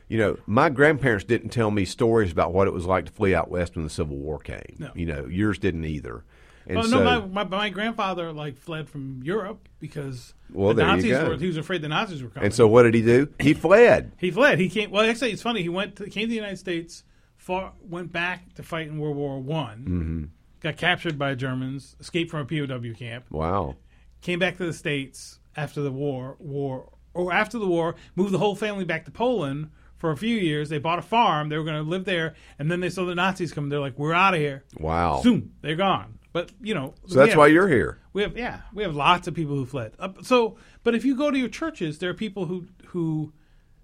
You 0.08 0.18
know, 0.18 0.38
my 0.46 0.70
grandparents 0.70 1.26
didn't 1.26 1.50
tell 1.50 1.70
me 1.72 1.84
stories 1.86 2.32
about 2.32 2.54
what 2.54 2.68
it 2.68 2.74
was 2.74 2.86
like 2.86 3.06
to 3.06 3.12
flee 3.12 3.36
out 3.36 3.50
west 3.52 3.76
when 3.76 3.84
the 3.84 3.90
Civil 3.90 4.18
War 4.18 4.40
came. 4.40 4.78
No. 4.80 4.92
You 4.96 5.06
know, 5.06 5.26
yours 5.26 5.58
didn't 5.60 5.84
either. 5.86 6.24
And 6.66 6.78
Oh 6.78 6.82
so, 6.84 7.02
no, 7.04 7.22
my, 7.28 7.44
my 7.44 7.50
my 7.50 7.70
grandfather 7.70 8.32
like 8.34 8.58
fled 8.58 8.90
from 8.90 9.22
Europe 9.24 9.68
because 9.80 10.34
Well, 10.52 10.74
the 10.74 10.84
Nazis 10.84 11.12
were. 11.20 11.36
He 11.38 11.48
was 11.48 11.58
afraid 11.58 11.82
the 11.82 11.88
Nazis 11.90 12.22
were 12.24 12.30
coming. 12.30 12.46
and 12.48 12.54
so 12.54 12.68
what 12.68 12.84
did 12.84 12.94
he 12.94 13.02
do? 13.02 13.28
He 13.40 13.54
fled. 13.54 14.12
he 14.18 14.32
fled. 14.32 14.60
He 14.60 14.70
came. 14.70 14.92
Well, 14.92 15.10
actually, 15.10 15.32
it's 15.32 15.42
funny. 15.42 15.62
He 15.62 15.70
went 15.70 15.96
to, 15.98 16.10
came 16.10 16.24
to 16.24 16.30
the 16.30 16.36
United 16.36 16.58
States, 16.58 17.04
fought, 17.38 17.76
went 17.82 18.12
back 18.12 18.54
to 18.56 18.64
fight 18.64 18.88
in 18.88 18.98
World 19.00 19.16
War 19.18 19.40
One. 19.40 19.78
Mm-hmm. 19.80 20.24
Got 20.62 20.76
captured 20.78 21.18
by 21.20 21.36
Germans, 21.36 21.96
escaped 22.00 22.32
from 22.32 22.42
a 22.42 22.46
POW 22.46 22.94
camp, 22.98 23.26
Wow. 23.30 23.76
came 24.22 24.40
back 24.40 24.58
to 24.58 24.66
the 24.66 24.74
states 24.74 25.40
after 25.56 25.82
the 25.82 25.92
war. 25.92 26.36
War 26.40 26.92
or 27.14 27.32
after 27.32 27.58
the 27.60 27.68
war, 27.68 27.96
moved 28.16 28.32
the 28.34 28.38
whole 28.40 28.56
family 28.56 28.84
back 28.86 29.06
to 29.06 29.12
Poland 29.12 29.70
for 29.98 30.12
a 30.12 30.18
few 30.18 30.36
years. 30.36 30.70
They 30.70 30.78
bought 30.80 31.00
a 31.00 31.04
farm. 31.04 31.50
They 31.50 31.58
were 31.58 31.64
going 31.64 31.84
to 31.84 31.90
live 31.90 32.06
there, 32.06 32.36
and 32.60 32.70
then 32.72 32.80
they 32.80 32.90
saw 32.90 33.06
the 33.06 33.16
Nazis 33.16 33.52
come. 33.54 33.70
They're 33.70 33.80
like, 33.80 33.98
"We're 33.98 34.14
out 34.14 34.34
of 34.34 34.40
here." 34.40 34.64
Wow. 34.80 35.22
Zoom, 35.22 35.54
they're 35.62 35.76
gone. 35.76 36.20
But 36.34 36.52
you 36.62 36.74
know, 36.76 36.94
So 37.08 37.16
that's 37.16 37.32
we 37.34 37.38
why 37.38 37.48
you're 37.48 37.68
here. 37.68 38.00
we 38.14 38.22
have 38.22 38.38
yeah, 38.38 38.62
we 38.74 38.84
have 38.84 38.96
lots 38.96 39.28
of 39.28 39.34
people 39.34 39.56
who 39.56 39.66
fled. 39.66 39.94
Uh, 39.98 40.10
so, 40.22 40.58
but 40.84 40.94
if 40.96 41.04
you 41.06 41.16
go 41.16 41.32
to 41.32 41.38
your 41.38 41.50
churches, 41.50 41.98
there 42.00 42.10
are 42.10 42.14
people 42.14 42.46
who 42.46 42.68
who 42.88 43.34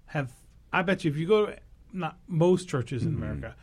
have. 0.06 0.30
I 0.72 0.82
bet 0.82 1.04
you, 1.04 1.10
if 1.10 1.16
you 1.16 1.26
go 1.26 1.46
to 1.46 1.56
not 1.92 2.16
most 2.28 2.68
churches 2.68 3.02
in 3.04 3.14
America, 3.14 3.54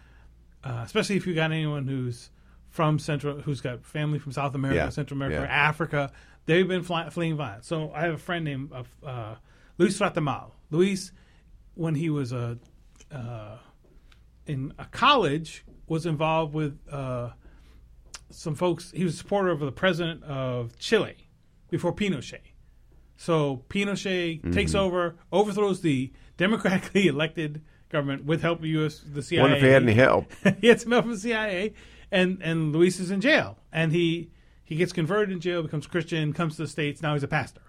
uh, 0.63 0.81
especially 0.85 1.15
if 1.17 1.25
you 1.27 1.33
got 1.33 1.51
anyone 1.51 1.87
who's 1.87 2.29
from 2.69 2.99
Central, 2.99 3.41
who's 3.41 3.59
got 3.61 3.83
family 3.85 4.17
from 4.19 4.31
South 4.31 4.55
America, 4.55 4.77
Yeah, 4.77 4.89
Central 4.89 5.17
America, 5.17 5.37
yeah. 5.37 5.43
or 5.43 5.47
Africa, 5.47 6.11
they've 6.45 6.67
been 6.67 6.83
fly, 6.83 7.09
fleeing 7.09 7.35
violence. 7.35 7.67
So 7.67 7.91
I 7.93 8.01
have 8.01 8.13
a 8.13 8.17
friend 8.17 8.45
named 8.45 8.71
uh, 8.71 8.83
uh, 9.05 9.35
Luis 9.77 9.99
Ratamal. 9.99 10.51
Luis, 10.69 11.11
when 11.75 11.95
he 11.95 12.09
was 12.09 12.31
a 12.31 12.57
uh, 13.11 13.57
in 14.45 14.73
a 14.79 14.85
college, 14.85 15.63
was 15.87 16.05
involved 16.05 16.53
with. 16.53 16.79
Uh, 16.91 17.31
some 18.33 18.55
folks. 18.55 18.91
He 18.91 19.03
was 19.03 19.15
a 19.15 19.17
supporter 19.17 19.49
of 19.49 19.59
the 19.59 19.71
president 19.71 20.23
of 20.23 20.77
Chile 20.79 21.15
before 21.69 21.93
Pinochet. 21.93 22.39
So 23.17 23.63
Pinochet 23.69 24.51
takes 24.51 24.73
over, 24.73 25.15
overthrows 25.31 25.81
the 25.81 26.11
democratically 26.37 27.07
elected 27.07 27.61
government 27.89 28.25
with 28.25 28.41
help 28.41 28.59
of 28.59 28.65
U.S. 28.65 28.99
the 29.05 29.21
CIA. 29.21 29.41
Wonder 29.41 29.57
if 29.57 29.61
he 29.61 29.69
had 29.69 29.83
any 29.83 29.93
help. 29.93 30.31
he 30.61 30.67
had 30.67 30.81
some 30.81 30.91
help 30.91 31.03
from 31.03 31.13
the 31.13 31.19
CIA, 31.19 31.73
and 32.11 32.39
and 32.41 32.73
Luis 32.73 32.99
is 32.99 33.11
in 33.11 33.21
jail, 33.21 33.57
and 33.71 33.91
he 33.91 34.31
he 34.63 34.75
gets 34.75 34.93
converted 34.93 35.31
in 35.31 35.39
jail, 35.39 35.61
becomes 35.61 35.85
Christian, 35.85 36.33
comes 36.33 36.55
to 36.55 36.63
the 36.63 36.67
states. 36.67 37.01
Now 37.01 37.13
he's 37.13 37.23
a 37.23 37.27
pastor. 37.27 37.61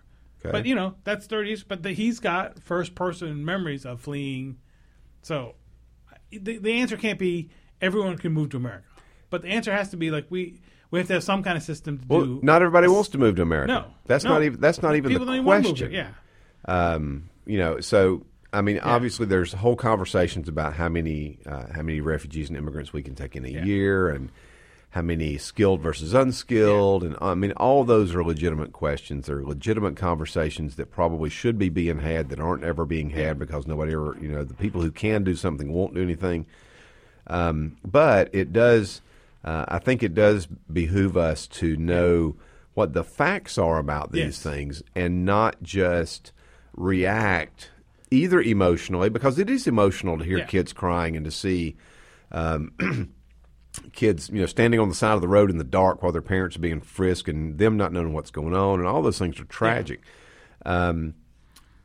Okay. 0.45 0.53
But 0.53 0.67
you 0.67 0.75
know 0.75 0.95
that's 1.05 1.27
thirty 1.27 1.49
years. 1.51 1.63
But 1.63 1.83
the, 1.83 1.93
he's 1.93 2.19
got 2.21 2.61
first 2.63 2.95
person 2.95 3.45
memories 3.45 3.85
of 3.87 4.01
fleeing. 4.01 4.59
So 5.23 5.55
the, 6.31 6.59
the 6.59 6.73
answer 6.81 6.97
can't 6.97 7.19
be 7.19 7.51
everyone 7.81 8.17
can 8.19 8.33
move 8.33 8.51
to 8.51 8.57
America, 8.57 8.85
but 9.31 9.43
the 9.43 9.49
answer 9.49 9.73
has 9.73 9.91
to 9.91 9.97
be 9.97 10.11
like 10.11 10.27
we 10.31 10.61
we 10.91 10.99
have 10.99 11.09
to 11.09 11.15
have 11.15 11.25
some 11.25 11.43
kind 11.43 11.57
of 11.57 11.63
system 11.63 11.99
to 11.99 12.05
Well, 12.09 12.25
do. 12.25 12.41
not 12.43 12.61
everybody 12.63 12.89
wants 12.89 13.11
to 13.11 13.19
move 13.19 13.37
to 13.37 13.43
America. 13.43 13.69
No, 13.73 13.85
that's 14.07 14.25
no. 14.25 14.31
not 14.31 14.43
even 14.43 14.61
that's 14.61 14.83
not 14.83 14.97
even 14.97 15.11
People 15.11 15.27
the 15.27 15.33
don't 15.33 15.37
even 15.37 15.47
want 15.47 15.65
to 15.65 15.69
move 15.71 15.79
question. 15.79 15.93
Yeah. 15.95 16.11
Um, 16.65 17.29
you 17.47 17.59
know, 17.59 17.81
so 17.81 18.25
I 18.53 18.61
mean, 18.61 18.79
obviously, 18.81 19.27
there's 19.27 19.53
whole 19.53 19.77
conversations 19.77 20.49
about 20.49 20.75
how 20.75 20.89
many 20.89 21.39
uh, 21.47 21.67
how 21.73 21.83
many 21.83 22.01
refugees 22.01 22.49
and 22.49 22.57
immigrants 22.59 22.93
we 22.93 23.03
can 23.03 23.15
take 23.15 23.35
in 23.37 23.45
a 23.45 23.49
Yeah. 23.49 23.65
year, 23.65 24.09
and 24.11 24.31
how 24.93 25.03
many 25.03 25.39
skilled 25.39 25.81
versus 25.81 26.13
unskilled, 26.15 27.03
and 27.03 27.17
I 27.21 27.35
mean, 27.35 27.53
all 27.53 27.83
those 27.85 28.15
are 28.15 28.23
legitimate 28.23 28.73
questions. 28.73 29.27
They're 29.27 29.43
legitimate 29.43 29.97
conversations 29.97 30.77
that 30.77 30.91
probably 30.91 31.31
should 31.31 31.59
be 31.59 31.69
being 31.71 31.99
had 32.01 32.29
that 32.29 32.39
aren't 32.41 32.63
ever 32.65 32.85
being 32.85 33.11
had 33.11 33.39
because 33.39 33.67
nobody 33.67 33.93
ever, 33.95 34.17
you 34.21 34.29
know, 34.29 34.45
the 34.45 34.53
people 34.55 34.83
who 34.83 34.91
can 34.91 35.25
do 35.25 35.35
something 35.35 35.73
won't 35.73 35.95
do 35.95 36.03
anything. 36.03 36.45
Um, 37.27 37.77
but 37.85 38.29
it 38.35 38.53
does, 38.53 39.01
uh, 39.45 39.65
I 39.69 39.79
think 39.79 40.03
it 40.03 40.15
does 40.15 40.47
behoove 40.71 41.17
us 41.17 41.47
to 41.49 41.77
know 41.77 42.37
what 42.75 42.93
the 42.93 43.05
facts 43.05 43.57
are 43.59 43.79
about 43.79 44.13
these 44.13 44.23
Yes. 44.25 44.43
things 44.43 44.83
and 44.95 45.25
not 45.25 45.63
just 45.63 46.33
react 46.77 47.71
either 48.11 48.43
emotionally, 48.43 49.09
because 49.09 49.39
it 49.39 49.49
is 49.49 49.67
emotional 49.67 50.19
to 50.19 50.25
hear 50.25 50.39
Yeah. 50.39 50.45
kids 50.47 50.75
crying 50.75 51.17
and 51.17 51.25
to 51.25 51.31
see 51.31 51.77
um, 52.31 52.73
kids, 53.93 54.29
you 54.31 54.41
know, 54.41 54.47
standing 54.47 54.81
on 54.81 54.89
the 54.89 54.95
side 54.95 55.15
of 55.15 55.21
the 55.21 55.29
road 55.29 55.51
in 55.51 55.59
the 55.59 55.65
dark 55.65 56.03
while 56.03 56.13
their 56.13 56.23
parents 56.23 56.57
are 56.57 56.61
being 56.61 56.81
frisked 56.81 57.29
and 57.29 57.59
them 57.59 57.77
not 57.77 57.93
knowing 57.93 58.13
what's 58.13 58.31
going 58.31 58.55
on, 58.55 58.79
and 58.79 58.89
all 58.89 59.03
those 59.03 59.19
things 59.19 59.41
are 59.41 59.45
tragic. 59.45 60.01
Um, 60.67 61.15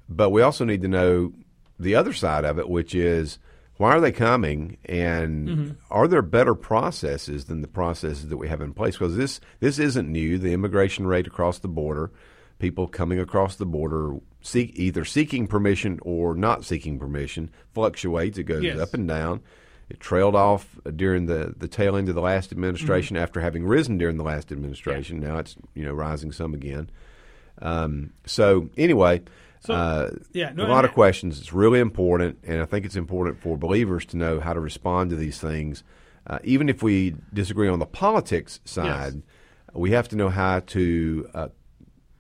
but 0.10 0.30
we 0.30 0.42
also 0.42 0.66
need 0.66 0.82
to 0.84 0.88
know 0.88 1.34
the 1.80 1.96
other 1.96 2.14
side 2.14 2.46
of 2.46 2.60
it, 2.60 2.70
which 2.70 2.96
is 2.96 3.40
why 3.78 3.92
are 3.92 4.02
they 4.02 4.12
coming, 4.12 4.78
and 4.86 5.48
Mm-hmm. 5.48 5.72
are 5.92 6.08
there 6.08 6.22
better 6.22 6.56
processes 6.56 7.46
than 7.46 7.62
the 7.62 7.68
processes 7.68 8.30
that 8.30 8.38
we 8.38 8.48
have 8.48 8.62
in 8.62 8.74
place? 8.74 8.96
Because 8.98 9.16
this 9.16 9.40
this 9.60 9.78
isn't 9.80 10.12
new. 10.12 10.38
The 10.40 10.54
immigration 10.54 11.06
rate 11.06 11.28
across 11.28 11.60
the 11.60 11.68
border, 11.68 12.12
people 12.60 12.88
coming 12.88 13.20
across 13.20 13.56
the 13.56 13.66
border, 13.68 14.16
seek 14.42 14.72
either 14.76 15.06
seeking 15.06 15.46
permission 15.48 16.00
or 16.02 16.34
not 16.36 16.66
seeking 16.66 16.98
permission, 16.98 17.52
fluctuates. 17.74 18.38
It 18.40 18.46
goes 18.46 18.64
Yes. 18.64 18.80
up 18.80 18.94
and 18.96 19.08
down. 19.08 19.42
It 19.90 20.00
trailed 20.00 20.36
off 20.36 20.78
during 20.96 21.28
the, 21.28 21.54
the 21.58 21.68
tail 21.68 21.96
end 21.96 22.10
of 22.10 22.16
the 22.16 22.22
last 22.22 22.52
administration 22.52 23.16
Mm-hmm. 23.16 23.24
after 23.24 23.40
having 23.42 23.66
risen 23.66 23.98
during 23.98 24.18
the 24.18 24.24
last 24.24 24.52
administration. 24.52 25.20
Now 25.20 25.38
it's 25.38 25.56
you 25.74 25.84
know 25.86 25.94
rising 25.94 26.32
some 26.32 26.54
again. 26.54 26.90
Um, 27.62 28.14
so 28.26 28.70
anyway, 28.78 29.22
So, 29.62 29.74
uh, 29.74 30.12
yeah, 30.34 30.52
no, 30.54 30.66
a 30.66 30.68
lot 30.68 30.86
of 30.86 30.92
questions. 30.94 31.40
It's 31.40 31.54
really 31.54 31.80
important, 31.80 32.38
and 32.44 32.62
I 32.62 32.66
think 32.66 32.86
it's 32.86 32.96
important 32.96 33.40
for 33.42 33.58
believers 33.58 34.06
to 34.08 34.18
know 34.18 34.40
how 34.40 34.54
to 34.54 34.60
respond 34.60 35.10
to 35.12 35.16
these 35.16 35.40
things. 35.40 35.84
Uh, 36.28 36.40
even 36.44 36.68
if 36.70 36.84
we 36.84 37.16
disagree 37.34 37.70
on 37.70 37.80
the 37.80 37.86
politics 37.86 38.60
side, 38.66 39.24
we 39.74 39.92
have 39.92 40.08
to 40.10 40.16
know 40.18 40.30
how 40.30 40.60
to 40.60 41.30
uh, 41.34 41.48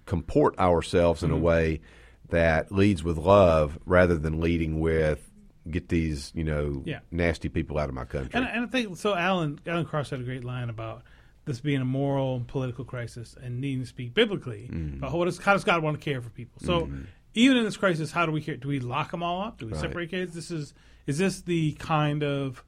comport 0.05 0.57
ourselves 0.57 1.21
Mm-hmm. 1.21 1.33
in 1.33 1.39
a 1.39 1.43
way 1.43 1.81
that 2.29 2.71
leads 2.71 3.03
with 3.03 3.17
love 3.17 3.77
rather 3.85 4.17
than 4.17 4.39
leading 4.41 4.79
with 4.79 5.26
get 5.71 5.89
these 5.89 6.31
you 6.35 6.43
know 6.43 6.81
Yeah. 6.85 6.99
nasty 7.11 7.49
people 7.49 7.77
out 7.77 7.89
of 7.89 7.95
my 7.95 8.05
country. 8.05 8.31
And, 8.33 8.47
and 8.47 8.65
I 8.65 8.67
think 8.67 8.97
so. 8.97 9.15
Alan 9.15 9.59
Alan 9.65 9.85
Cross 9.85 10.09
had 10.11 10.19
a 10.19 10.23
great 10.23 10.43
line 10.43 10.69
about 10.69 11.03
this 11.45 11.61
being 11.61 11.81
a 11.81 11.85
moral 11.85 12.35
and 12.35 12.47
political 12.47 12.83
crisis 12.83 13.35
and 13.41 13.61
needing 13.61 13.81
to 13.81 13.87
speak 13.87 14.13
biblically. 14.13 14.69
Mm-hmm. 14.71 14.99
But 14.99 15.13
what 15.13 15.27
is, 15.29 15.37
how 15.37 15.53
does 15.53 15.63
God 15.63 15.81
want 15.81 15.97
to 15.97 16.03
care 16.03 16.21
for 16.21 16.29
people? 16.29 16.59
So 16.65 16.89
even 17.35 17.55
in 17.55 17.63
this 17.63 17.77
crisis, 17.77 18.11
how 18.11 18.25
do 18.25 18.31
we 18.33 18.41
care? 18.41 18.57
Do 18.57 18.67
we 18.67 18.79
lock 18.81 19.11
them 19.11 19.23
all 19.23 19.41
up? 19.43 19.57
Do 19.59 19.65
we 19.67 19.71
Right. 19.71 19.81
separate 19.81 20.09
kids? 20.09 20.33
This 20.35 20.51
is 20.51 20.73
is 21.05 21.17
this 21.19 21.41
the 21.41 21.71
kind 21.73 22.21
of 22.23 22.63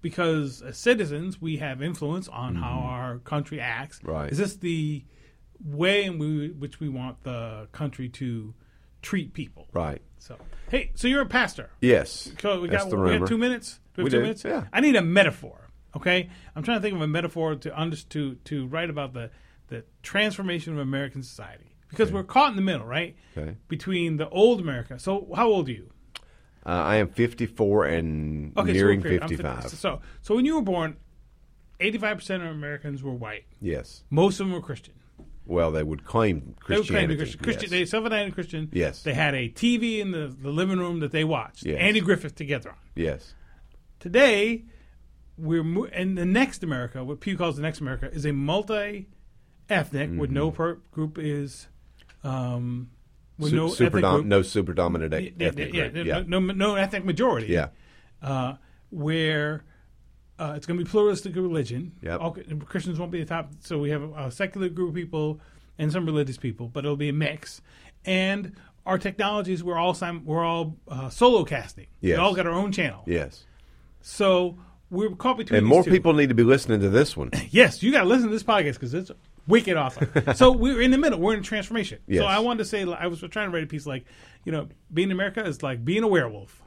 because 0.00 0.62
as 0.62 0.76
citizens 0.78 1.40
we 1.40 1.56
have 1.58 1.82
influence 1.82 2.28
on 2.28 2.54
how 2.56 2.78
our 2.80 3.18
country 3.18 3.60
acts. 3.60 3.98
Mm-hmm. 3.98 4.10
Right. 4.10 4.32
Is 4.32 4.38
this 4.38 4.56
the 4.56 5.04
way 5.64 6.04
in 6.04 6.18
we, 6.18 6.50
which 6.50 6.78
we 6.80 6.88
want 6.88 7.24
the 7.24 7.68
country 7.72 8.08
to 8.10 8.54
treat 9.02 9.32
people? 9.32 9.66
right? 9.72 10.00
So 10.18 10.36
hey, 10.70 10.90
so 10.94 11.08
you're 11.08 11.22
a 11.22 11.26
pastor. 11.26 11.70
Yes. 11.80 12.30
So 12.40 12.60
we 12.60 12.68
That's 12.68 12.84
got 12.84 12.98
we 12.98 13.12
have 13.12 13.28
two 13.28 13.38
minutes. 13.38 13.80
Do 13.94 14.02
we 14.02 14.04
have 14.04 14.04
We 14.04 14.10
two 14.10 14.16
do, 14.18 14.22
minutes? 14.22 14.44
yeah. 14.44 14.64
I 14.72 14.80
need 14.80 14.96
a 14.96 15.02
metaphor. 15.02 15.70
Okay, 15.96 16.28
I'm 16.54 16.62
trying 16.62 16.78
to 16.78 16.82
think 16.82 16.94
of 16.94 17.00
a 17.00 17.06
metaphor 17.08 17.54
to 17.56 17.80
under, 17.80 17.96
to 17.96 18.34
to 18.34 18.66
write 18.66 18.90
about 18.90 19.12
the 19.14 19.30
the 19.68 19.84
transformation 20.02 20.72
of 20.72 20.78
American 20.78 21.22
society 21.22 21.74
because 21.88 22.12
we're 22.12 22.24
caught 22.24 22.50
in 22.50 22.56
the 22.56 22.62
middle, 22.62 22.86
right? 22.86 23.16
Okay. 23.36 23.56
Between 23.68 24.16
the 24.16 24.28
old 24.28 24.60
America. 24.60 24.98
So 24.98 25.28
how 25.34 25.48
old 25.48 25.68
are 25.68 25.72
you? 25.72 25.90
Uh, 26.66 26.70
I 26.70 26.96
am 26.96 27.08
54 27.08 27.86
and 27.86 28.58
Okay, 28.58 28.72
nearing 28.72 29.00
so 29.00 29.08
we're- 29.08 29.20
I'm 29.22 29.28
55. 29.28 29.62
50. 29.62 29.76
So 29.76 30.00
so 30.20 30.34
when 30.34 30.44
you 30.44 30.56
were 30.56 30.62
born, 30.62 30.96
85 31.80 32.16
percent 32.18 32.42
of 32.42 32.50
Americans 32.50 33.02
were 33.02 33.14
white. 33.14 33.44
Yes. 33.60 34.02
Most 34.10 34.40
of 34.40 34.46
them 34.46 34.54
were 34.54 34.60
Christian. 34.60 34.94
Well, 35.48 35.72
they 35.72 35.82
would 35.82 36.04
claim 36.04 36.54
Christianity. 36.60 37.14
They 37.14 37.16
Christianity. 37.16 37.16
claiming 37.16 37.16
Christian. 37.18 37.40
Christian 37.42 37.62
yes. 37.62 37.70
They 37.70 37.84
self-identified 37.86 38.34
Christian. 38.34 38.68
Yes. 38.72 39.02
They 39.02 39.14
had 39.14 39.34
a 39.34 39.48
TV 39.48 39.98
in 39.98 40.10
the, 40.12 40.28
the 40.28 40.50
living 40.50 40.78
room 40.78 41.00
that 41.00 41.10
they 41.10 41.24
watched. 41.24 41.64
Yes. 41.66 41.78
Andy 41.80 42.00
Griffith 42.00 42.34
together 42.36 42.70
on. 42.70 42.76
Yes. 42.94 43.34
Today, 43.98 44.64
we're 45.36 45.64
mo- 45.64 45.88
and 45.92 46.16
the 46.16 46.24
next 46.26 46.62
America, 46.62 47.02
what 47.02 47.20
Pew 47.20 47.36
calls 47.36 47.56
the 47.56 47.62
next 47.62 47.80
America, 47.80 48.10
is 48.12 48.24
a 48.26 48.32
multi-ethnic 48.32 50.10
with 50.10 50.30
Mm-hmm. 50.30 50.34
no 50.34 50.50
per 50.50 50.74
group 50.92 51.18
is 51.18 51.68
um, 52.24 52.90
with 53.38 53.50
Su- 53.50 53.56
no 53.56 53.68
super 53.68 53.86
ethnic 53.98 54.02
dom- 54.02 54.14
group. 54.16 54.26
no 54.26 54.42
super 54.42 54.72
dominant 54.74 55.14
ethnic 55.14 55.34
yeah, 55.72 55.88
group. 55.88 56.06
yeah, 56.06 56.18
Yeah. 56.18 56.22
No, 56.26 56.40
no, 56.40 56.52
no 56.52 56.74
ethnic 56.74 57.04
majority. 57.04 57.48
Yeah. 57.48 57.68
uh, 58.22 58.54
where 58.90 59.64
uh, 60.38 60.54
it's 60.56 60.66
going 60.66 60.78
to 60.78 60.84
be 60.84 60.90
pluralistic 60.90 61.34
religion. 61.36 61.92
Yep. 62.02 62.20
All, 62.20 62.36
Christians 62.66 62.98
won't 62.98 63.10
be 63.10 63.20
the 63.20 63.26
top, 63.26 63.50
so 63.60 63.78
we 63.78 63.90
have 63.90 64.02
a 64.16 64.30
secular 64.30 64.68
group 64.68 64.90
of 64.90 64.94
people 64.94 65.40
and 65.78 65.90
some 65.92 66.06
religious 66.06 66.36
people, 66.36 66.68
but 66.68 66.84
it'll 66.84 66.96
be 66.96 67.08
a 67.08 67.12
mix. 67.12 67.60
And 68.04 68.54
our 68.86 68.98
technologies, 68.98 69.62
we're 69.62 69.76
all 69.78 69.94
sim- 69.94 70.24
we're 70.24 70.44
all 70.44 70.76
uh, 70.88 71.10
solo 71.10 71.44
casting. 71.44 71.86
Yes. 72.00 72.16
We 72.16 72.22
all 72.22 72.34
got 72.34 72.46
our 72.46 72.52
own 72.52 72.72
channel. 72.72 73.02
Yes. 73.06 73.44
So 74.00 74.56
we're 74.90 75.10
caught 75.10 75.36
between 75.38 75.58
And 75.58 75.66
more 75.66 75.84
two. 75.84 75.90
people 75.90 76.12
need 76.14 76.28
to 76.30 76.34
be 76.34 76.44
listening 76.44 76.80
to 76.80 76.88
this 76.88 77.16
one. 77.16 77.30
Yes, 77.50 77.82
you 77.82 77.92
got 77.92 78.02
to 78.02 78.08
listen 78.08 78.28
to 78.28 78.32
this 78.32 78.42
podcast 78.44 78.74
because 78.74 78.94
it's 78.94 79.10
wicked 79.46 79.76
awesome. 79.76 80.08
so 80.34 80.52
we're 80.56 80.80
in 80.80 80.90
the 80.90 80.98
middle. 80.98 81.18
We're 81.18 81.34
in 81.34 81.42
transformation. 81.42 81.98
Yes. 82.06 82.20
So 82.20 82.26
I 82.26 82.38
wanted 82.38 82.58
to 82.58 82.64
say, 82.64 82.82
I 82.90 83.06
was 83.06 83.20
trying 83.30 83.50
to 83.50 83.54
write 83.54 83.64
a 83.64 83.66
piece 83.66 83.86
like, 83.86 84.04
you 84.44 84.52
know, 84.52 84.68
being 84.92 85.08
in 85.08 85.12
America 85.12 85.44
is 85.44 85.62
like 85.62 85.84
being 85.84 86.02
a 86.02 86.08
werewolf, 86.08 86.62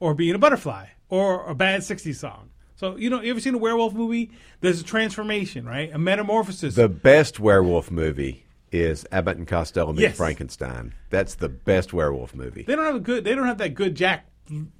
or 0.00 0.14
being 0.14 0.34
a 0.34 0.38
butterfly, 0.38 0.86
or 1.08 1.48
a 1.48 1.54
bad 1.54 1.80
'60s 1.80 2.16
song. 2.16 2.50
So 2.76 2.96
you 2.96 3.08
know, 3.10 3.20
you 3.20 3.30
ever 3.30 3.40
seen 3.40 3.54
a 3.54 3.58
werewolf 3.58 3.94
movie? 3.94 4.30
There's 4.60 4.80
a 4.80 4.84
transformation, 4.84 5.64
right? 5.66 5.90
A 5.92 5.98
metamorphosis. 5.98 6.74
The 6.74 6.88
best 6.88 7.38
werewolf 7.38 7.90
movie 7.90 8.44
is 8.72 9.06
Abbott 9.12 9.36
and 9.36 9.46
Costello 9.46 9.92
meet 9.92 10.02
Yes. 10.02 10.16
Frankenstein. 10.16 10.94
That's 11.10 11.36
the 11.36 11.48
best 11.48 11.92
werewolf 11.92 12.34
movie. 12.34 12.62
they 12.64 12.74
don't 12.74 12.84
have 12.86 12.96
a 12.96 13.00
good. 13.00 13.22
They 13.24 13.34
don't 13.34 13.46
have 13.46 13.58
that 13.58 13.74
good 13.74 13.94
Jack 13.94 14.26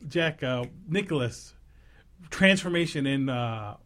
Jack 0.09 0.43
uh, 0.43 0.65
Nicholas 0.89 1.55
transformation 2.31 3.07
in 3.07 3.29
uh, 3.29 3.77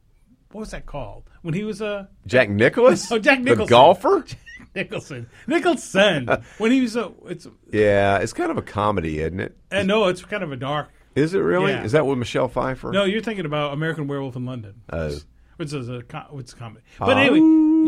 what 0.52 0.60
was 0.60 0.70
that 0.70 0.86
called 0.86 1.24
when 1.42 1.54
he 1.54 1.64
was 1.64 1.80
a 1.80 2.08
Jack 2.26 2.48
Nicholas? 2.48 3.10
Oh, 3.12 3.18
Jack 3.18 3.38
The 3.38 3.44
Nicholson. 3.44 3.68
golfer? 3.70 4.24
Nicholson 4.74 5.28
Nicholson 5.46 6.28
when 6.58 6.70
he 6.70 6.80
was 6.82 6.94
a 6.96 7.12
it's 7.26 7.46
Yeah, 7.72 8.18
it's 8.18 8.32
kind 8.32 8.50
of 8.50 8.56
a 8.58 8.62
comedy, 8.62 9.18
isn't 9.20 9.40
it? 9.40 9.56
and 9.70 9.88
no 9.88 10.06
it's 10.08 10.22
kind 10.24 10.42
of 10.42 10.52
a 10.52 10.56
dark 10.56 10.88
Is 11.18 11.34
it 11.34 11.40
really? 11.40 11.72
Yeah. 11.72 11.84
Is 11.84 11.92
that 11.92 12.06
with 12.06 12.18
Michelle 12.18 12.48
Pfeiffer? 12.48 12.92
No, 12.92 13.04
you're 13.04 13.20
thinking 13.20 13.46
about 13.46 13.72
American 13.72 14.06
Werewolf 14.06 14.36
in 14.36 14.46
London. 14.46 14.82
Oh. 14.92 15.18
Which 15.56 15.72
is 15.72 15.88
a 15.88 16.00
which 16.30 16.46
is 16.46 16.52
a 16.52 16.56
comedy. 16.56 16.84
But 17.00 17.16
oh. 17.16 17.20
anyway, 17.20 17.38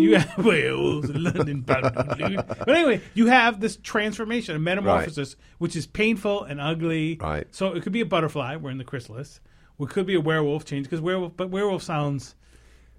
you 0.02 0.18
have 0.18 0.44
werewolves 0.44 1.08
in 1.10 1.22
London. 1.22 1.60
but 1.62 2.68
anyway, 2.68 3.00
you 3.14 3.26
have 3.26 3.60
this 3.60 3.76
transformation, 3.76 4.56
a 4.56 4.58
metamorphosis, 4.58 5.36
which 5.58 5.76
is 5.76 5.86
painful 5.86 6.42
and 6.44 6.60
ugly. 6.60 7.18
Right. 7.20 7.46
So 7.52 7.68
it 7.74 7.82
could 7.82 7.92
be 7.92 8.00
a 8.00 8.06
butterfly. 8.06 8.56
We're 8.56 8.70
in 8.70 8.78
the 8.78 8.84
chrysalis. 8.84 9.40
We 9.78 9.86
could 9.86 10.04
be 10.04 10.14
a 10.14 10.20
werewolf 10.20 10.64
change 10.64 10.86
because 10.86 11.00
werewolf, 11.00 11.36
but 11.36 11.50
werewolf 11.50 11.82
sounds 11.82 12.34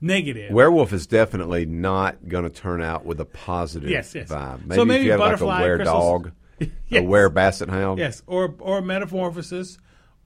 negative. 0.01 0.51
Werewolf 0.51 0.93
is 0.93 1.05
definitely 1.05 1.65
not 1.65 2.27
going 2.27 2.43
to 2.43 2.49
turn 2.49 2.81
out 2.81 3.05
with 3.05 3.19
a 3.19 3.25
positive 3.25 3.89
Yes, 3.89 4.15
yes. 4.15 4.29
vibe. 4.29 4.61
So 4.73 4.83
Maybe, 4.83 4.85
maybe 4.85 4.99
if 5.01 5.05
you 5.05 5.11
had 5.11 5.19
like 5.19 5.41
a 5.41 5.45
were 5.45 5.77
dog, 5.77 6.31
Yes. 6.59 6.69
a 6.91 7.01
were 7.01 7.29
basset 7.29 7.69
hound. 7.69 7.99
Yes, 7.99 8.23
or 8.27 8.55
or 8.59 8.81
metamorphosis, 8.81 9.77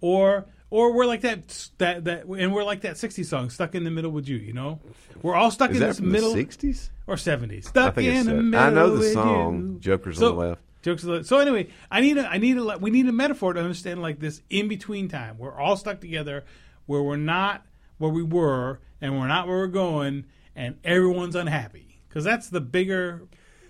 or 0.06 0.46
or 0.70 0.94
we're 0.94 1.06
like 1.06 1.22
that 1.22 1.70
that 1.80 2.04
that, 2.06 2.26
and 2.26 2.54
we're 2.54 2.64
like 2.64 2.82
that 2.82 2.96
'60s 2.96 3.26
song, 3.26 3.50
stuck 3.50 3.74
in 3.76 3.84
the 3.84 3.92
middle 3.92 4.12
with 4.12 4.28
you. 4.28 4.38
You 4.38 4.54
know, 4.54 4.80
we're 5.24 5.36
all 5.36 5.50
stuck 5.52 5.72
Is 5.72 5.78
in 5.78 5.82
that 5.82 5.88
this 5.88 5.98
from 6.00 6.12
middle 6.12 6.34
the 6.34 6.46
60s? 6.46 6.90
or 7.08 7.16
'70s. 7.16 7.58
I 7.58 7.60
Stuck 7.62 7.96
think 7.96 8.14
in 8.14 8.26
the 8.28 8.34
middle. 8.36 8.66
I 8.68 8.70
know 8.70 8.96
the 8.96 9.10
song. 9.12 9.68
you. 9.74 9.80
Jokers 9.80 10.18
So- 10.20 10.30
on 10.32 10.36
the 10.38 10.42
left. 10.50 10.62
Jokes 10.84 11.04
on 11.04 11.10
the 11.10 11.16
left. 11.18 11.28
So 11.28 11.40
anyway, 11.40 11.70
I 11.90 12.02
need 12.02 12.18
a 12.20 12.28
I 12.30 12.38
need 12.38 12.58
a 12.58 12.78
we 12.78 12.92
need 12.92 13.08
a 13.08 13.12
metaphor 13.12 13.54
to 13.54 13.60
understand 13.60 14.02
like 14.04 14.20
this 14.20 14.42
in 14.52 14.68
between 14.68 15.08
time. 15.08 15.38
We're 15.40 15.58
all 15.60 15.76
stuck 15.78 16.00
together, 16.02 16.44
where 16.86 17.02
we're 17.02 17.16
not 17.18 17.66
where 17.98 18.12
we 18.12 18.22
were, 18.22 18.80
and 19.02 19.18
we're 19.20 19.28
not 19.28 19.48
where 19.48 19.58
we're 19.58 19.68
going, 19.68 20.26
and 20.56 20.78
everyone's 20.84 21.36
unhappy 21.36 22.02
because 22.08 22.24
that's 22.24 22.50
the 22.50 22.62
bigger 22.62 23.24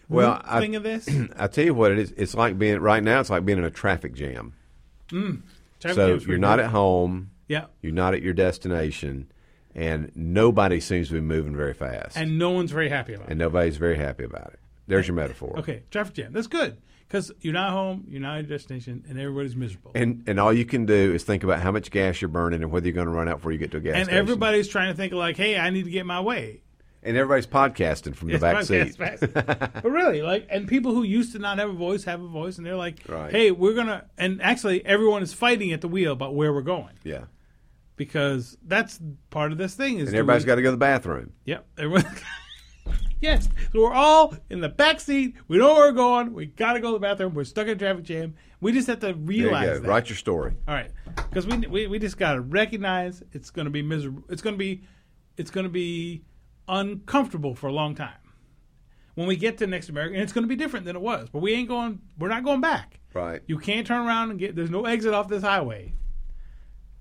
Well, 0.10 0.34
root 0.34 0.42
I- 0.44 0.60
thing 0.60 0.76
of 0.76 0.84
this. 0.84 1.08
I 1.38 1.48
tell 1.48 1.64
you 1.64 1.74
what 1.74 1.92
it 1.92 2.00
is. 2.00 2.12
It's 2.18 2.34
like 2.36 2.58
being 2.60 2.80
right 2.80 3.02
now. 3.04 3.20
It's 3.22 3.30
like 3.30 3.46
being 3.46 3.60
in 3.60 3.64
a 3.64 3.72
traffic 3.72 4.14
jam. 4.14 4.54
Mm. 5.10 5.42
So 5.94 6.16
you're 6.16 6.38
not 6.38 6.60
at 6.60 6.72
home. 6.72 7.32
yeah. 7.48 7.66
You're 7.82 7.92
not 7.94 8.14
at 8.14 8.22
your 8.22 8.34
destination, 8.34 9.32
and 9.74 10.12
nobody 10.16 10.80
seems 10.80 11.08
to 11.10 11.14
be 11.16 11.22
moving 11.22 11.56
very 11.56 11.74
fast, 11.74 12.18
and 12.18 12.38
no 12.40 12.52
one's 12.52 12.72
very 12.72 12.90
happy 12.90 13.14
about 13.14 13.28
it. 13.28 13.32
and 13.32 13.40
nobody's 13.40 13.78
very 13.78 13.98
happy 13.98 14.24
about 14.24 14.48
it. 14.54 14.60
There's 14.88 15.08
your 15.08 15.16
metaphor. 15.16 15.58
Okay, 15.60 15.84
traffic 15.92 16.14
jam. 16.16 16.32
That's 16.34 16.48
good 16.48 16.78
because 17.08 17.32
you're 17.42 17.54
not 17.54 17.72
home, 17.72 18.06
you're 18.08 18.22
not 18.22 18.38
at 18.40 18.48
your 18.48 18.58
destination, 18.58 19.04
and 19.10 19.20
everybody's 19.20 19.56
miserable. 19.56 19.92
And 19.96 20.24
and 20.28 20.40
all 20.40 20.54
you 20.54 20.66
can 20.66 20.86
do 20.86 21.14
is 21.14 21.24
think 21.24 21.44
about 21.44 21.60
how 21.60 21.72
much 21.72 21.92
gas 21.92 22.22
you're 22.22 22.30
burning 22.30 22.62
and 22.64 22.72
whether 22.72 22.86
you're 22.88 22.94
going 22.96 23.08
to 23.08 23.14
run 23.14 23.28
out 23.28 23.38
before 23.38 23.52
you 23.52 23.58
get 23.58 23.72
to 23.72 23.78
a 23.78 23.80
gas 23.82 23.96
And 23.96 24.06
station. 24.06 24.18
everybody's 24.20 24.68
trying 24.68 24.92
to 24.92 24.98
think 24.98 25.14
like, 25.14 25.38
"Hey, 25.38 25.58
I 25.58 25.70
need 25.72 25.86
to 25.86 25.92
get 25.92 26.06
my 26.06 26.20
way." 26.22 26.62
And 27.06 27.16
everybody's 27.16 27.48
podcasting 27.48 28.16
from 28.16 28.30
the 28.30 28.38
back 28.40 28.64
seat. 28.66 28.98
but 28.98 29.84
really, 29.86 30.22
like, 30.22 30.48
and 30.50 30.68
people 30.68 30.94
who 30.94 31.04
used 31.04 31.32
to 31.34 31.40
not 31.40 31.60
have 31.60 31.70
a 31.70 31.74
voice 31.74 32.04
have 32.06 32.22
a 32.22 32.28
voice, 32.28 32.58
and 32.58 32.66
they're 32.66 32.76
like, 32.76 33.00
Right. 33.08 33.32
"Hey, 33.32 33.52
we're 33.52 33.74
gonna." 33.76 34.06
And 34.18 34.42
actually, 34.42 34.86
everyone 34.86 35.24
is 35.24 35.34
fighting 35.34 35.72
at 35.72 35.82
the 35.82 35.88
wheel 35.88 36.12
about 36.12 36.36
where 36.36 36.52
we're 36.54 36.62
going 36.62 36.94
Yeah, 37.04 37.26
because 37.96 38.58
that's 38.66 39.00
part 39.30 39.52
of 39.52 39.58
this 39.58 39.76
thing. 39.76 39.96
Is 40.00 40.08
and 40.08 40.12
do 40.12 40.18
everybody's 40.18 40.44
we- 40.44 40.48
got 40.48 40.56
to 40.56 40.62
go 40.62 40.68
to 40.70 40.72
the 40.72 40.78
bathroom. 40.78 41.32
Yep. 41.46 41.66
Everyone. 41.78 42.06
yes. 43.22 43.48
So 43.74 43.82
we're 43.82 43.94
all 43.94 44.36
in 44.50 44.62
the 44.62 44.70
back 44.70 45.00
seat. 45.00 45.36
We 45.48 45.58
know 45.58 45.74
where 45.74 45.88
we're 45.88 45.92
going. 45.94 46.34
We 46.34 46.48
got 46.48 46.74
to 46.74 46.80
go 46.80 46.90
to 46.90 46.94
the 46.94 47.00
bathroom. 47.00 47.34
We're 47.34 47.44
stuck 47.44 47.68
in 47.68 47.74
a 47.74 47.76
traffic 47.76 48.04
jam. 48.04 48.36
We 48.62 48.72
just 48.72 48.88
have 48.88 49.00
to 49.00 49.08
There 49.08 49.16
realize 49.16 49.64
you 49.68 49.74
go. 49.76 49.80
that. 49.82 49.88
Write 49.88 50.10
your 50.10 50.16
story. 50.18 50.54
All 50.68 50.74
right, 50.74 50.92
because 51.30 51.46
we, 51.46 51.58
we 51.68 51.88
we 51.88 52.00
just 52.00 52.18
got 52.18 52.34
to 52.34 52.42
recognize 52.42 53.22
it's 53.32 53.52
going 53.52 53.66
to 53.66 53.72
be 53.72 53.82
miserable. 53.82 54.24
It's 54.30 54.42
going 54.42 54.56
to 54.56 54.60
be 54.60 54.84
it's 55.38 55.52
going 55.52 55.66
to 55.66 55.70
be 55.72 56.24
uncomfortable 56.68 57.56
for 57.56 57.68
a 57.68 57.74
long 57.74 57.96
time. 57.96 58.14
When 59.16 59.28
we 59.28 59.38
get 59.38 59.58
to 59.60 59.68
next 59.68 59.88
America, 59.88 60.14
and 60.14 60.24
it's 60.24 60.34
going 60.34 60.44
to 60.44 60.50
be 60.50 60.58
different 60.58 60.86
than 60.86 60.96
it 60.98 61.02
was, 61.02 61.30
but 61.30 61.40
we 61.40 61.54
ain't 61.54 61.70
going. 61.70 62.02
We're 62.20 62.28
not 62.28 62.44
going 62.44 62.60
back. 62.60 63.00
Right. 63.14 63.42
You 63.48 63.58
can't 63.58 63.88
turn 63.88 64.06
around 64.06 64.32
and 64.32 64.40
get. 64.40 64.56
There's 64.56 64.70
no 64.70 64.86
exit 64.86 65.14
off 65.14 65.30
this 65.30 65.42
highway. 65.42 65.94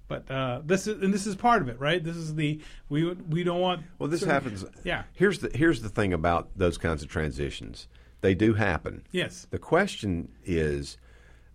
But 0.06 0.30
uh, 0.30 0.60
this 0.64 0.86
is 0.86 1.02
and 1.02 1.12
this 1.12 1.26
is 1.26 1.34
part 1.34 1.60
of 1.62 1.68
it, 1.68 1.80
right? 1.80 2.02
This 2.02 2.14
is 2.14 2.34
the 2.36 2.60
we 2.88 3.12
we 3.12 3.42
don't 3.42 3.60
want. 3.60 3.82
Well, 3.98 4.08
this 4.08 4.20
certain- 4.20 4.34
happens. 4.34 4.64
Yeah. 4.84 5.04
Here's 5.12 5.40
the 5.40 5.50
here's 5.54 5.82
the 5.82 5.88
thing 5.88 6.12
about 6.12 6.50
those 6.56 6.78
kinds 6.78 7.02
of 7.02 7.08
transitions. 7.08 7.88
They 8.20 8.34
do 8.34 8.54
happen. 8.54 9.02
Yes. 9.10 9.46
The 9.50 9.58
question 9.58 10.28
is, 10.44 10.98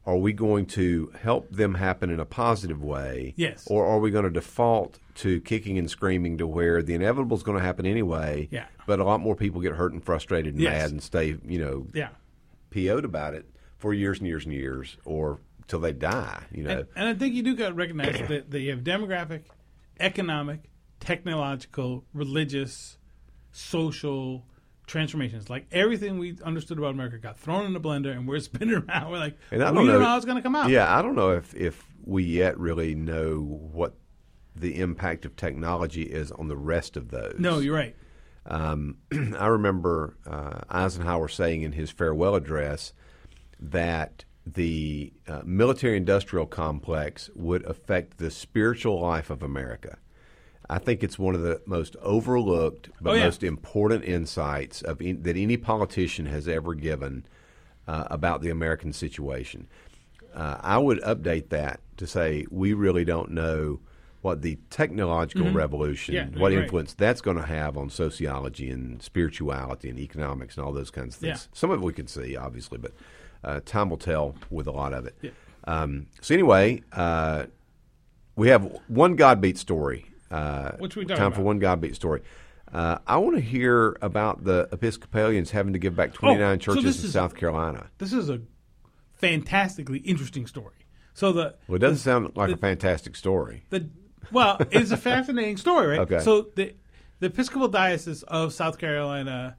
are 0.09 0.17
we 0.17 0.33
going 0.33 0.65
to 0.65 1.11
help 1.21 1.51
them 1.51 1.75
happen 1.75 2.09
in 2.09 2.19
a 2.19 2.25
positive 2.25 2.81
way? 2.83 3.35
Yes. 3.37 3.67
Or 3.67 3.85
are 3.85 3.99
we 3.99 4.09
going 4.09 4.23
to 4.23 4.31
default 4.31 4.97
to 5.15 5.39
kicking 5.41 5.77
and 5.77 5.87
screaming 5.87 6.39
to 6.39 6.47
where 6.47 6.81
the 6.81 6.95
inevitable 6.95 7.37
is 7.37 7.43
going 7.43 7.59
to 7.59 7.63
happen 7.63 7.85
anyway? 7.85 8.47
Yeah. 8.49 8.65
But 8.87 8.99
a 8.99 9.03
lot 9.03 9.19
more 9.19 9.35
people 9.35 9.61
get 9.61 9.73
hurt 9.73 9.93
and 9.93 10.03
frustrated 10.03 10.55
and 10.55 10.63
Yes. 10.63 10.71
mad 10.71 10.91
and 10.91 11.03
stay, 11.03 11.37
you 11.45 11.59
know, 11.59 11.85
Yeah. 11.93 12.09
PO'd 12.71 13.05
about 13.05 13.35
it 13.35 13.45
for 13.77 13.93
years 13.93 14.17
and 14.17 14.27
years 14.27 14.45
and 14.45 14.53
years, 14.53 14.97
or 15.05 15.39
till 15.67 15.79
they 15.79 15.93
die. 15.93 16.43
You 16.51 16.63
know. 16.63 16.69
And, 16.79 16.87
and 16.95 17.09
I 17.09 17.13
think 17.13 17.35
you 17.35 17.43
do 17.43 17.55
got 17.55 17.69
to 17.69 17.73
recognize 17.75 18.19
that, 18.27 18.49
that 18.49 18.59
you 18.59 18.71
have 18.71 18.79
demographic, 18.79 19.43
economic, 19.99 20.61
technological, 20.99 22.03
religious, 22.13 22.97
social 23.51 24.43
transformations. 24.89 25.49
Like 25.49 25.67
everything 25.71 26.19
we 26.19 26.37
understood 26.43 26.77
about 26.77 26.91
America 26.91 27.17
got 27.17 27.39
thrown 27.39 27.65
in 27.65 27.73
the 27.73 27.79
blender, 27.79 28.11
and 28.11 28.27
we're 28.27 28.39
spinning 28.49 28.75
around. 28.75 29.11
We're 29.11 29.19
like, 29.19 29.37
And 29.51 29.63
I 29.63 29.69
we 29.71 29.75
don't 29.77 29.85
don't 29.85 29.87
know- 29.87 29.99
know 29.99 30.05
how 30.05 30.17
it's 30.17 30.25
going 30.25 30.37
to 30.37 30.43
come 30.43 30.55
out. 30.55 30.69
Yeah, 30.69 30.93
I 30.97 31.01
don't 31.01 31.15
know 31.15 31.31
if 31.31 31.53
if 31.55 31.85
we 32.03 32.23
yet 32.23 32.57
really 32.59 32.95
know 32.95 33.39
what 33.71 33.93
the 34.55 34.79
impact 34.81 35.25
of 35.25 35.35
technology 35.37 36.03
is 36.03 36.31
on 36.31 36.47
the 36.49 36.57
rest 36.57 36.97
of 36.97 37.09
those. 37.11 37.35
No, 37.39 37.59
you're 37.59 37.75
right. 37.75 37.95
Um, 38.45 38.97
I 39.37 39.45
remember 39.47 40.17
uh, 40.25 40.61
Eisenhower 40.69 41.27
saying 41.27 41.61
in 41.61 41.73
his 41.73 41.91
farewell 41.91 42.35
address 42.35 42.93
that 43.59 44.25
the 44.45 45.13
uh, 45.27 45.41
military 45.45 45.97
industrial 45.97 46.47
complex 46.47 47.29
would 47.35 47.63
affect 47.65 48.17
the 48.17 48.31
spiritual 48.31 48.99
life 48.99 49.29
of 49.29 49.43
America. 49.43 49.99
I 50.69 50.77
think 50.77 51.03
it's 51.03 51.17
one 51.17 51.33
of 51.35 51.41
the 51.41 51.61
most 51.65 51.95
overlooked 52.01 52.89
but 53.01 53.11
Oh, 53.11 53.13
yeah. 53.15 53.25
most 53.25 53.43
important 53.43 54.03
insights 54.05 54.81
of 54.81 55.01
in, 55.01 55.23
that 55.23 55.35
any 55.35 55.57
politician 55.57 56.27
has 56.27 56.47
ever 56.47 56.73
given 56.75 57.25
uh, 57.87 58.05
about 58.11 58.41
the 58.41 58.49
American 58.51 58.93
situation. 58.93 59.67
Uh, 60.33 60.57
I 60.61 60.77
would 60.77 61.01
update 61.01 61.49
that 61.49 61.79
to 61.97 62.05
say 62.05 62.45
we 62.51 62.73
really 62.73 63.03
don't 63.03 63.31
know 63.31 63.79
what 64.21 64.41
the 64.41 64.59
technological 64.69 65.49
revolution, 65.51 66.13
Mm-hmm. 66.13 66.33
Yeah, 66.35 66.41
what 66.41 66.51
right. 66.53 66.61
influence 66.63 66.93
that's 66.93 67.21
going 67.21 67.37
to 67.37 67.45
have 67.45 67.77
on 67.77 67.89
sociology 67.89 68.69
and 68.69 69.01
spirituality 69.01 69.89
and 69.89 69.97
economics 69.97 70.55
and 70.57 70.65
all 70.65 70.73
those 70.73 70.91
kinds 70.91 71.15
of 71.15 71.21
things. 71.21 71.47
Yeah. 71.49 71.57
Some 71.57 71.71
of 71.71 71.81
it 71.81 71.85
we 71.85 71.93
can 71.93 72.05
see, 72.07 72.35
obviously, 72.35 72.77
but 72.77 72.91
uh, 73.43 73.61
time 73.65 73.89
will 73.89 73.97
tell 73.97 74.35
with 74.51 74.67
a 74.67 74.71
lot 74.71 74.93
of 74.93 75.05
it. 75.07 75.15
Yeah. 75.21 75.31
Um, 75.63 76.07
so 76.21 76.33
anyway, 76.33 76.83
uh, 76.91 77.45
we 78.35 78.49
have 78.49 78.69
one 78.87 79.15
God 79.15 79.39
beat 79.41 79.57
story. 79.57 80.05
Uh, 80.31 80.71
Which 80.77 80.95
we 80.95 81.05
time 81.05 81.31
for 81.31 81.41
one 81.41 81.59
God 81.59 81.81
beat 81.81 81.95
story. 81.95 82.21
Uh, 82.71 82.99
I 83.07 83.17
want 83.17 83.35
to 83.35 83.41
hear 83.41 83.97
about 84.01 84.43
the 84.43 84.69
Episcopalians 84.71 85.49
having 85.51 85.73
to 85.73 85.79
give 85.79 85.95
back 85.95 86.13
29 86.13 86.41
Oh, 86.43 86.55
churches 86.57 86.83
this 86.83 86.99
in 86.99 87.05
is- 87.07 87.13
South 87.13 87.35
Carolina. 87.35 87.87
This 87.97 88.13
is 88.13 88.29
a 88.29 88.41
fantastically 89.15 89.99
interesting 89.99 90.45
story. 90.45 90.75
So 91.15 91.31
the 91.31 91.55
Well, 91.67 91.77
it 91.77 91.79
doesn't 91.79 91.97
sound 91.97 92.31
like 92.35 92.51
a 92.51 92.57
fantastic 92.57 93.15
story. 93.15 93.65
the 93.71 93.89
Well, 94.31 94.57
it's 94.71 94.91
a 94.91 94.97
fascinating 94.97 95.57
story, 95.57 95.87
right? 95.87 95.99
Okay. 96.01 96.19
So 96.19 96.49
the 96.55 96.75
the 97.19 97.27
Episcopal 97.27 97.67
Diocese 97.67 98.23
of 98.23 98.53
South 98.53 98.77
Carolina 98.77 99.57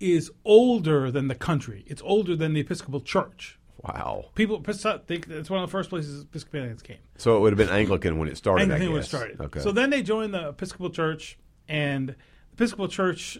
is 0.00 0.30
older 0.44 1.10
than 1.10 1.28
the 1.28 1.34
country. 1.34 1.84
It's 1.86 2.02
older 2.02 2.34
than 2.34 2.54
the 2.54 2.60
Episcopal 2.60 3.00
Church. 3.00 3.58
Wow. 3.84 4.26
People 4.34 4.62
think 4.62 5.26
it's 5.28 5.50
one 5.50 5.62
of 5.62 5.68
the 5.68 5.72
first 5.72 5.90
places 5.90 6.22
Episcopalians 6.22 6.82
came. 6.82 6.98
So 7.18 7.36
it 7.36 7.40
would 7.40 7.52
have 7.52 7.58
been 7.58 7.74
Anglican 7.74 8.18
when 8.18 8.28
it 8.28 8.36
started. 8.36 8.62
Anglican 8.62 8.88
I 8.88 8.90
when 8.90 9.00
it 9.00 9.04
started. 9.04 9.40
Okay. 9.40 9.60
So 9.60 9.72
then 9.72 9.90
they 9.90 10.02
joined 10.02 10.34
the 10.34 10.50
Episcopal 10.50 10.90
Church, 10.90 11.38
and 11.68 12.10
the 12.10 12.14
Episcopal 12.54 12.88
Church, 12.88 13.38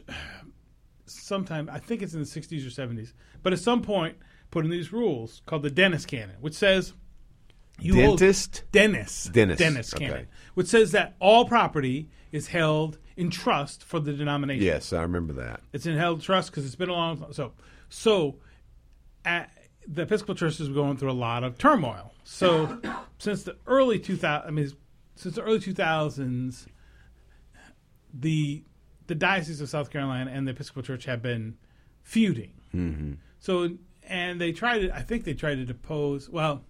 sometime 1.06 1.70
I 1.72 1.78
think 1.78 2.02
it's 2.02 2.14
in 2.14 2.20
the 2.20 2.26
'60s 2.26 2.66
or 2.66 2.70
'70s, 2.70 3.12
but 3.42 3.52
at 3.52 3.60
some 3.60 3.82
point 3.82 4.16
put 4.50 4.64
in 4.64 4.70
these 4.70 4.92
rules 4.92 5.42
called 5.46 5.62
the 5.62 5.70
Dennis 5.70 6.04
Canon, 6.04 6.36
which 6.40 6.54
says 6.54 6.92
you 7.80 7.94
Dentist? 7.94 8.64
Dennis 8.70 9.24
Dennis, 9.24 9.58
Dennis 9.58 9.94
okay. 9.94 10.06
Canon, 10.06 10.28
which 10.54 10.68
says 10.68 10.92
that 10.92 11.14
all 11.20 11.44
property 11.44 12.08
is 12.32 12.48
held 12.48 12.98
in 13.16 13.30
trust 13.30 13.84
for 13.84 14.00
the 14.00 14.12
denomination. 14.12 14.64
yes, 14.64 14.92
I 14.92 15.02
remember 15.02 15.34
that. 15.34 15.60
It's 15.72 15.86
in 15.86 15.96
held 15.96 16.22
trust 16.22 16.50
because 16.50 16.64
it's 16.64 16.74
been 16.74 16.88
a 16.88 16.94
long 16.94 17.18
time. 17.18 17.32
So, 17.32 17.52
so 17.88 18.36
at, 19.24 19.50
the 19.86 20.02
Episcopal 20.02 20.34
Church 20.34 20.60
is 20.60 20.68
going 20.68 20.96
through 20.96 21.10
a 21.10 21.12
lot 21.12 21.44
of 21.44 21.58
turmoil. 21.58 22.12
So, 22.24 22.80
since 23.18 23.42
the 23.42 23.56
early 23.66 23.98
2000, 23.98 24.46
I 24.46 24.50
mean, 24.50 24.70
since 25.16 25.34
the 25.34 25.42
early 25.42 25.60
2000s, 25.60 26.66
the 28.14 28.64
the 29.06 29.14
Diocese 29.14 29.60
of 29.60 29.68
South 29.68 29.90
Carolina 29.90 30.30
and 30.32 30.46
the 30.46 30.52
Episcopal 30.52 30.82
Church 30.82 31.04
have 31.04 31.22
been 31.22 31.56
feuding. 32.02 32.52
Mm-hmm. 32.74 33.12
So, 33.38 33.70
and 34.08 34.40
they 34.40 34.52
tried 34.52 34.80
to, 34.80 34.94
I 34.94 35.02
think 35.02 35.24
they 35.24 35.34
tried 35.34 35.56
to 35.56 35.64
depose, 35.64 36.28
well, 36.28 36.64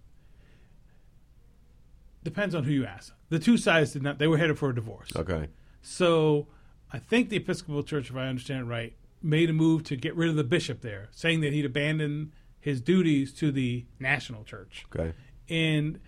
depends 2.24 2.54
on 2.54 2.64
who 2.64 2.72
you 2.72 2.86
ask. 2.86 3.14
The 3.28 3.38
two 3.38 3.56
sides 3.56 3.92
did 3.92 4.02
not, 4.02 4.18
they 4.18 4.26
were 4.26 4.38
headed 4.38 4.58
for 4.58 4.70
a 4.70 4.74
divorce. 4.74 5.10
Okay. 5.14 5.48
So 5.82 6.48
I 6.92 6.98
think 6.98 7.28
the 7.28 7.36
Episcopal 7.36 7.82
Church, 7.82 8.10
if 8.10 8.16
I 8.16 8.26
understand 8.26 8.62
it 8.62 8.64
right, 8.64 8.94
made 9.22 9.50
a 9.50 9.52
move 9.52 9.84
to 9.84 9.96
get 9.96 10.16
rid 10.16 10.28
of 10.28 10.36
the 10.36 10.44
bishop 10.44 10.80
there, 10.80 11.08
saying 11.12 11.40
that 11.42 11.52
he'd 11.52 11.64
abandoned 11.64 12.32
his 12.62 12.80
duties 12.80 13.34
to 13.34 13.52
the 13.52 13.84
national 14.00 14.44
church. 14.44 14.86
Okay. 14.94 15.12
And 15.50 16.00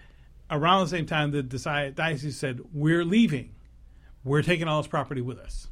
around 0.50 0.84
the 0.84 0.88
same 0.90 1.04
time, 1.04 1.32
the 1.32 1.42
diocese 1.42 2.38
said, 2.38 2.60
We're 2.72 3.04
leaving. 3.04 3.54
We're 4.24 4.40
taking 4.42 4.68
all 4.68 4.80
this 4.80 4.88
property 4.88 5.20
with 5.20 5.38
us. 5.38 5.68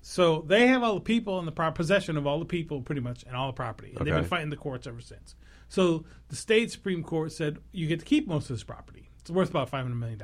So 0.00 0.42
they 0.46 0.68
have 0.68 0.82
all 0.82 0.94
the 0.94 1.00
people 1.00 1.38
in 1.38 1.44
the 1.46 1.52
pro- 1.52 1.70
possession 1.70 2.16
of 2.16 2.26
all 2.26 2.38
the 2.38 2.44
people, 2.44 2.80
pretty 2.80 3.00
much, 3.02 3.24
and 3.24 3.36
all 3.36 3.48
the 3.48 3.52
property. 3.52 3.92
And 3.96 4.06
they've 4.06 4.14
been 4.14 4.24
fighting 4.24 4.50
the 4.50 4.56
courts 4.56 4.86
ever 4.86 5.00
since. 5.00 5.34
So 5.68 6.04
the 6.28 6.36
state 6.36 6.70
Supreme 6.70 7.02
Court 7.02 7.32
said, 7.32 7.58
You 7.72 7.86
get 7.86 7.98
to 8.00 8.04
keep 8.06 8.26
most 8.26 8.50
of 8.50 8.56
this 8.56 8.64
property. 8.64 9.10
It's 9.20 9.30
worth 9.30 9.50
about 9.50 9.70
$500 9.70 9.96
million. 9.96 10.20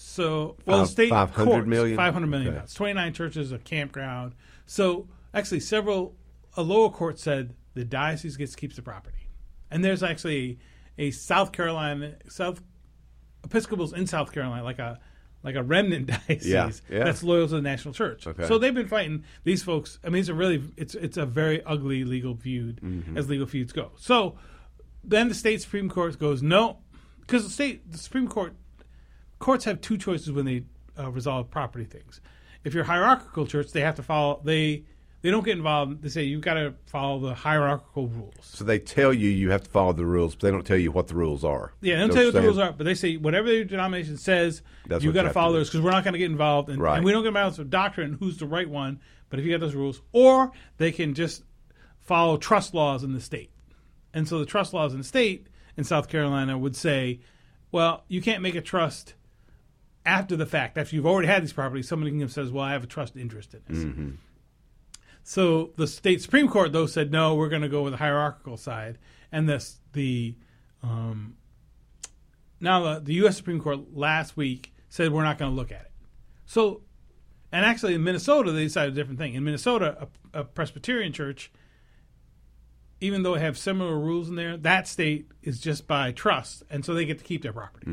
So, 0.00 0.56
well, 0.64 0.78
the 0.78 0.82
Five- 0.84 0.90
state 0.90 1.10
500 1.10 1.50
courts, 1.50 1.66
million? 1.68 1.96
five 1.96 2.12
hundred 2.14 2.28
million 2.28 2.48
Okay. 2.50 2.56
dollars. 2.58 2.74
Twenty 2.74 2.94
nine 2.94 3.12
churches, 3.12 3.50
a 3.50 3.58
campground. 3.58 4.34
So 4.64 5.08
actually, 5.34 5.58
several 5.60 6.14
a 6.56 6.62
lower 6.62 6.88
court 6.88 7.18
said 7.18 7.54
the 7.78 7.84
diocese 7.84 8.36
gets 8.36 8.54
keeps 8.54 8.76
the 8.76 8.82
property, 8.82 9.28
and 9.70 9.84
there's 9.84 10.02
actually 10.02 10.58
a 10.98 11.10
South 11.12 11.52
Carolina 11.52 12.16
South 12.28 12.60
Episcopals 13.44 13.92
in 13.92 14.06
South 14.06 14.32
Carolina, 14.32 14.62
like 14.64 14.78
a 14.78 14.98
like 15.44 15.54
a 15.54 15.62
remnant 15.62 16.06
diocese 16.28 16.46
Yeah, 16.46 16.70
yeah. 16.90 17.04
that's 17.04 17.22
loyal 17.22 17.46
to 17.48 17.54
the 17.54 17.62
national 17.62 17.94
church. 17.94 18.26
Okay. 18.26 18.46
So 18.48 18.58
they've 18.58 18.74
been 18.74 18.88
fighting 18.88 19.24
these 19.44 19.62
folks. 19.62 19.98
I 20.04 20.08
mean, 20.08 20.20
it's 20.20 20.28
a 20.28 20.34
really 20.34 20.62
it's 20.76 20.94
it's 20.94 21.16
a 21.16 21.24
very 21.26 21.62
ugly 21.64 22.04
legal 22.04 22.34
feud 22.36 22.80
Mm-hmm. 22.82 23.16
as 23.16 23.28
legal 23.28 23.46
feuds 23.46 23.72
go. 23.72 23.92
So 23.96 24.36
then 25.04 25.28
the 25.28 25.34
state 25.34 25.62
supreme 25.62 25.88
court 25.88 26.18
goes 26.18 26.42
no, 26.42 26.78
because 27.20 27.44
the 27.44 27.50
state 27.50 27.90
the 27.90 27.98
supreme 27.98 28.26
court 28.28 28.54
courts 29.38 29.64
have 29.64 29.80
two 29.80 29.96
choices 29.96 30.32
when 30.32 30.44
they 30.44 30.64
uh, 30.98 31.10
resolve 31.10 31.48
property 31.50 31.84
things. 31.84 32.20
If 32.64 32.74
you're 32.74 32.82
a 32.82 32.86
hierarchical 32.86 33.46
church, 33.46 33.70
they 33.70 33.82
have 33.82 33.94
to 33.96 34.02
follow 34.02 34.40
they 34.44 34.84
they 35.20 35.30
don't 35.30 35.44
get 35.44 35.56
involved. 35.56 36.02
They 36.02 36.08
say 36.08 36.22
you've 36.24 36.42
got 36.42 36.54
to 36.54 36.74
follow 36.86 37.18
the 37.20 37.34
hierarchical 37.34 38.06
rules. 38.08 38.34
So 38.42 38.64
they 38.64 38.78
tell 38.78 39.12
you 39.12 39.28
you 39.28 39.50
have 39.50 39.64
to 39.64 39.70
follow 39.70 39.92
the 39.92 40.06
rules, 40.06 40.34
but 40.34 40.42
they 40.42 40.50
don't 40.50 40.64
tell 40.66 40.76
you 40.76 40.92
what 40.92 41.08
the 41.08 41.14
rules 41.14 41.44
are. 41.44 41.72
Yeah, 41.80 41.96
they 41.96 42.00
don't 42.02 42.10
tell 42.10 42.22
you 42.22 42.28
what 42.28 42.34
the 42.34 42.42
rules 42.42 42.58
are, 42.58 42.72
but 42.72 42.84
they 42.84 42.94
say 42.94 43.16
whatever 43.16 43.52
your 43.52 43.64
denomination 43.64 44.16
says, 44.16 44.62
That's 44.86 45.02
you've 45.02 45.14
got 45.14 45.22
you 45.22 45.28
to 45.28 45.34
follow 45.34 45.52
to 45.54 45.58
those 45.58 45.68
because 45.70 45.80
we're 45.82 45.90
not 45.90 46.04
going 46.04 46.12
to 46.12 46.18
get 46.18 46.30
involved, 46.30 46.68
and, 46.68 46.80
Right. 46.80 46.96
and 46.96 47.04
we 47.04 47.12
don't 47.12 47.22
get 47.22 47.28
involved 47.28 47.58
with 47.58 47.70
doctrine 47.70 48.16
who's 48.20 48.38
the 48.38 48.46
right 48.46 48.68
one. 48.68 49.00
But 49.30 49.38
if 49.40 49.44
you 49.44 49.50
got 49.50 49.60
those 49.60 49.74
rules, 49.74 50.00
or 50.12 50.52
they 50.78 50.92
can 50.92 51.14
just 51.14 51.42
follow 52.00 52.36
trust 52.36 52.72
laws 52.72 53.02
in 53.04 53.12
the 53.12 53.20
state, 53.20 53.50
and 54.14 54.26
so 54.28 54.38
the 54.38 54.46
trust 54.46 54.72
laws 54.72 54.92
in 54.92 54.98
the 54.98 55.04
state 55.04 55.48
in 55.76 55.84
South 55.84 56.08
Carolina 56.08 56.56
would 56.56 56.74
say, 56.76 57.20
well, 57.70 58.04
you 58.08 58.22
can't 58.22 58.42
make 58.42 58.54
a 58.54 58.60
trust 58.62 59.14
after 60.06 60.36
the 60.36 60.46
fact. 60.46 60.78
After 60.78 60.96
you've 60.96 61.06
already 61.06 61.28
had 61.28 61.42
these 61.42 61.52
properties, 61.52 61.86
somebody 61.86 62.10
can 62.16 62.28
says, 62.28 62.50
well, 62.50 62.64
I 62.64 62.72
have 62.72 62.84
a 62.84 62.86
trust 62.86 63.16
interest 63.16 63.54
in 63.54 63.60
this. 63.68 63.84
Mm-hmm. 63.84 64.10
So 65.28 65.72
the 65.76 65.86
state 65.86 66.22
supreme 66.22 66.48
court 66.48 66.72
though 66.72 66.86
said 66.86 67.12
no, 67.12 67.34
we're 67.34 67.50
going 67.50 67.60
to 67.60 67.68
go 67.68 67.82
with 67.82 67.92
the 67.92 67.98
hierarchical 67.98 68.56
side, 68.56 68.96
and 69.30 69.46
this 69.46 69.78
the 69.92 70.34
um, 70.82 71.36
now 72.60 72.94
the, 72.94 73.00
the 73.00 73.12
U.S. 73.14 73.36
Supreme 73.36 73.60
Court 73.60 73.94
last 73.94 74.38
week 74.38 74.72
said 74.88 75.12
we're 75.12 75.24
not 75.24 75.36
going 75.36 75.50
to 75.50 75.54
look 75.54 75.70
at 75.70 75.82
it. 75.82 75.92
So, 76.46 76.80
and 77.52 77.66
actually 77.66 77.92
in 77.92 78.02
Minnesota 78.04 78.52
they 78.52 78.62
decided 78.64 78.94
a 78.94 78.96
different 78.96 79.18
thing. 79.18 79.34
In 79.34 79.44
Minnesota, 79.44 80.08
a, 80.32 80.40
a 80.40 80.44
Presbyterian 80.44 81.12
church, 81.12 81.52
even 83.02 83.22
though 83.22 83.34
they 83.34 83.40
have 83.40 83.58
similar 83.58 83.98
rules 83.98 84.30
in 84.30 84.34
there, 84.34 84.56
that 84.56 84.88
state 84.88 85.28
is 85.42 85.60
just 85.60 85.86
by 85.86 86.10
trust, 86.10 86.62
and 86.70 86.86
so 86.86 86.94
they 86.94 87.04
get 87.04 87.18
to 87.18 87.24
keep 87.24 87.42
their 87.42 87.52
property. 87.52 87.84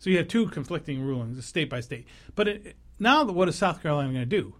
So 0.00 0.10
you 0.10 0.18
have 0.18 0.26
two 0.26 0.48
conflicting 0.48 1.00
rulings, 1.00 1.46
state 1.46 1.70
by 1.70 1.78
state. 1.78 2.08
But 2.34 2.48
it, 2.48 2.76
now, 2.98 3.24
what 3.24 3.48
is 3.48 3.54
South 3.54 3.80
Carolina 3.82 4.12
going 4.12 4.28
to 4.28 4.36
do? 4.42 4.56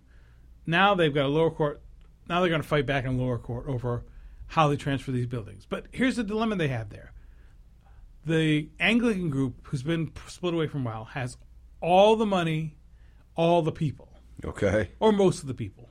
Now 0.67 0.95
they've 0.95 1.13
got 1.13 1.25
a 1.25 1.29
lower 1.29 1.51
court. 1.51 1.83
Now 2.29 2.41
they're 2.41 2.49
going 2.49 2.63
to 2.63 2.69
fight 2.69 2.87
back 2.87 3.05
in 3.05 3.19
lower 3.19 3.39
court 3.39 3.67
over 3.67 4.05
how 4.49 4.69
they 4.69 4.77
transfer 4.77 5.11
these 5.13 5.27
buildings. 5.27 5.67
But 5.69 5.87
here's 5.93 6.17
the 6.17 6.25
dilemma 6.25 6.57
they 6.57 6.69
have 6.69 6.91
there. 6.91 7.13
The 8.25 8.69
Anglican 8.79 9.31
group, 9.31 9.67
who's 9.67 9.83
been 9.83 10.13
split 10.29 10.55
away 10.55 10.67
from 10.69 10.83
a 10.87 10.91
while, 10.91 11.05
has 11.07 11.37
all 11.81 12.15
the 12.17 12.27
money, 12.27 12.77
all 13.35 13.63
the 13.63 13.73
people, 13.73 14.09
Okay. 14.45 14.91
or 15.01 15.11
most 15.13 15.41
of 15.41 15.49
the 15.49 15.55
people. 15.55 15.91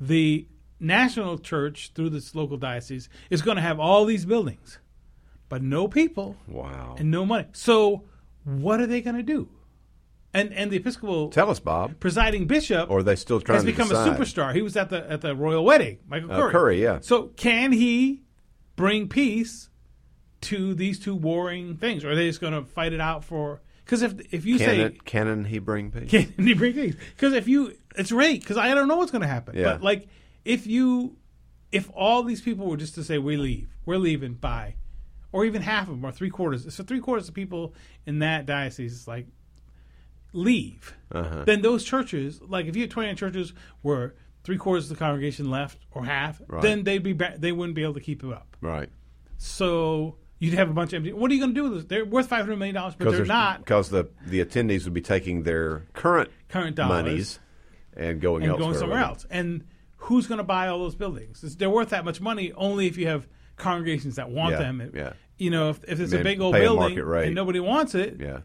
The 0.00 0.46
national 0.78 1.38
church, 1.38 1.92
through 1.94 2.10
this 2.10 2.34
local 2.34 2.56
diocese, 2.58 3.08
is 3.30 3.40
going 3.40 3.56
to 3.56 3.62
have 3.62 3.80
all 3.80 4.04
these 4.04 4.26
buildings, 4.26 4.78
but 5.48 5.62
no 5.62 5.88
people 5.88 6.36
Wow. 6.46 6.96
and 6.98 7.10
no 7.10 7.24
money. 7.24 7.46
So, 7.52 8.04
what 8.44 8.80
are 8.80 8.86
they 8.86 9.00
going 9.00 9.16
to 9.16 9.22
do? 9.22 9.48
And 10.34 10.52
and 10.54 10.70
the 10.70 10.76
Episcopal 10.78 11.28
Tell 11.28 11.50
us, 11.50 11.60
Bob. 11.60 12.00
presiding 12.00 12.46
bishop 12.46 12.90
Or 12.90 12.98
are 13.00 13.02
they 13.02 13.16
still 13.16 13.40
trying 13.40 13.56
has 13.56 13.64
to 13.64 13.70
become 13.70 13.90
a 13.90 13.94
superstar. 13.94 14.54
He 14.54 14.62
was 14.62 14.76
at 14.76 14.88
the 14.90 15.10
at 15.10 15.20
the 15.20 15.34
royal 15.36 15.64
wedding, 15.64 15.98
Michael 16.08 16.32
Uh, 16.32 16.36
Curry. 16.36 16.52
Curry, 16.52 16.82
yeah. 16.82 16.98
So 17.02 17.28
can 17.36 17.72
he 17.72 18.22
bring 18.76 19.08
peace 19.08 19.68
to 20.42 20.74
these 20.74 20.98
two 20.98 21.14
warring 21.14 21.76
things, 21.76 22.04
or 22.04 22.12
are 22.12 22.14
they 22.16 22.26
just 22.28 22.40
going 22.40 22.52
to 22.54 22.64
fight 22.64 22.92
it 22.92 23.00
out 23.00 23.24
for? 23.24 23.60
Because 23.84 24.02
if 24.02 24.14
if 24.32 24.46
you 24.46 24.56
Can, 24.58 24.66
say 24.66 24.80
it, 24.80 25.04
can 25.04 25.44
he 25.44 25.58
bring 25.58 25.90
peace? 25.90 26.10
can 26.10 26.46
he 26.46 26.54
bring 26.54 26.72
peace? 26.72 26.96
Because 27.14 27.34
if 27.34 27.46
you, 27.46 27.74
it's 27.96 28.10
right. 28.10 28.40
Because 28.40 28.56
I 28.56 28.74
don't 28.74 28.88
know 28.88 28.96
what's 28.96 29.10
going 29.10 29.22
to 29.22 29.28
happen. 29.28 29.54
Yeah. 29.56 29.64
But 29.74 29.82
like, 29.82 30.08
if 30.44 30.66
you, 30.66 31.16
if 31.72 31.90
all 31.94 32.22
these 32.22 32.40
people 32.40 32.66
were 32.66 32.76
just 32.76 32.94
to 32.94 33.04
say 33.04 33.18
we 33.18 33.36
leave, 33.36 33.68
we're 33.84 33.98
leaving, 33.98 34.34
bye, 34.34 34.76
or 35.30 35.44
even 35.44 35.60
half 35.62 35.88
of 35.88 35.94
them, 35.96 36.04
or 36.06 36.10
three 36.12 36.30
quarters, 36.30 36.72
so 36.74 36.82
three 36.82 37.00
quarters 37.00 37.28
of 37.28 37.34
people 37.34 37.74
in 38.06 38.20
that 38.20 38.46
diocese 38.46 38.92
is 38.94 39.06
like 39.08 39.26
leave, 40.32 40.94
Uh-huh. 41.10 41.44
then 41.44 41.62
those 41.62 41.84
churches, 41.84 42.40
like 42.42 42.66
if 42.66 42.74
you 42.76 42.82
had 42.82 42.90
twenty 42.90 43.08
nine 43.08 43.16
churches 43.16 43.52
where 43.82 44.14
three 44.44 44.56
quarters 44.56 44.90
of 44.90 44.96
the 44.96 45.04
congregation 45.04 45.50
left 45.50 45.78
or 45.92 46.04
half, 46.04 46.40
Right. 46.48 46.62
then 46.62 46.84
they'd 46.84 47.02
be 47.02 47.12
ba- 47.12 47.34
they 47.38 47.52
wouldn't 47.52 47.74
be 47.76 47.82
able 47.82 47.94
to 47.94 48.00
keep 48.00 48.24
it 48.24 48.32
up. 48.32 48.56
Right. 48.60 48.88
So 49.38 50.16
you'd 50.38 50.54
have 50.54 50.70
a 50.70 50.72
bunch 50.72 50.92
of 50.92 50.96
empty. 50.98 51.12
What 51.12 51.30
are 51.30 51.34
you 51.34 51.40
going 51.40 51.54
to 51.54 51.60
do 51.60 51.62
with 51.64 51.74
this? 51.74 51.84
They're 51.84 52.04
worth 52.04 52.28
five 52.28 52.40
hundred 52.40 52.56
million 52.58 52.74
dollars, 52.74 52.94
but 52.98 53.10
they're 53.10 53.24
not 53.24 53.60
Because 53.60 53.90
the, 53.90 54.08
the 54.26 54.44
attendees 54.44 54.84
would 54.84 54.94
be 54.94 55.00
taking 55.00 55.42
their 55.42 55.84
current, 55.92 56.30
current 56.48 56.76
dollars. 56.76 57.04
monies 57.04 57.38
and 57.96 58.20
going 58.20 58.42
and 58.42 58.52
elsewhere. 58.52 58.68
going 58.68 58.78
somewhere 58.78 58.98
else. 59.00 59.26
And 59.30 59.64
who's 59.98 60.26
going 60.26 60.38
to 60.38 60.44
buy 60.44 60.68
all 60.68 60.78
those 60.78 60.94
buildings? 60.96 61.38
It's- 61.44 61.54
They're 61.56 61.70
worth 61.70 61.90
that 61.90 62.04
much 62.04 62.20
money 62.20 62.52
only 62.54 62.86
if 62.86 62.96
you 62.96 63.06
have 63.08 63.26
congregations 63.56 64.16
that 64.16 64.30
want 64.30 64.52
Yeah, 64.52 64.58
them. 64.58 64.90
yeah. 64.94 65.12
You 65.38 65.50
know, 65.50 65.70
if, 65.70 65.84
if 65.88 66.00
it's 66.00 66.12
a 66.12 66.22
big 66.22 66.40
old 66.40 66.54
building 66.54 66.98
and 66.98 67.34
nobody 67.34 67.60
wants 67.60 67.94
it, 67.94 68.16
Yeah. 68.20 68.40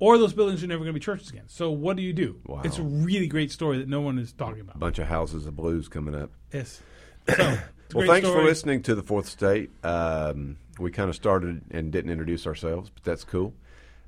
Or 0.00 0.18
those 0.18 0.32
buildings 0.32 0.64
are 0.64 0.66
never 0.66 0.80
going 0.80 0.94
to 0.94 0.98
be 0.98 1.04
churches 1.04 1.30
again. 1.30 1.44
So 1.46 1.70
what 1.70 1.96
do 1.96 2.02
you 2.02 2.12
do? 2.12 2.40
Wow. 2.46 2.62
It's 2.64 2.78
a 2.78 2.82
really 2.82 3.28
great 3.28 3.52
story 3.52 3.78
that 3.78 3.88
no 3.88 4.00
one 4.00 4.18
is 4.18 4.32
talking 4.32 4.60
about. 4.60 4.78
Bunch 4.78 4.98
of 4.98 5.06
houses 5.06 5.46
of 5.46 5.54
blues 5.54 5.88
coming 5.88 6.14
up. 6.14 6.30
Yes. 6.52 6.80
So, 7.92 7.98
Well, 7.98 8.06
thanks 8.06 8.28
for 8.28 8.44
listening 8.44 8.82
to 8.84 8.94
the 8.94 9.02
Fourth 9.02 9.26
Estate. 9.26 9.68
Um, 9.84 10.58
we 10.78 10.92
kind 10.92 11.10
of 11.10 11.16
started 11.16 11.62
and 11.72 11.90
didn't 11.90 12.12
introduce 12.12 12.46
ourselves, 12.46 12.88
but 12.88 13.02
that's 13.02 13.24
cool. 13.24 13.52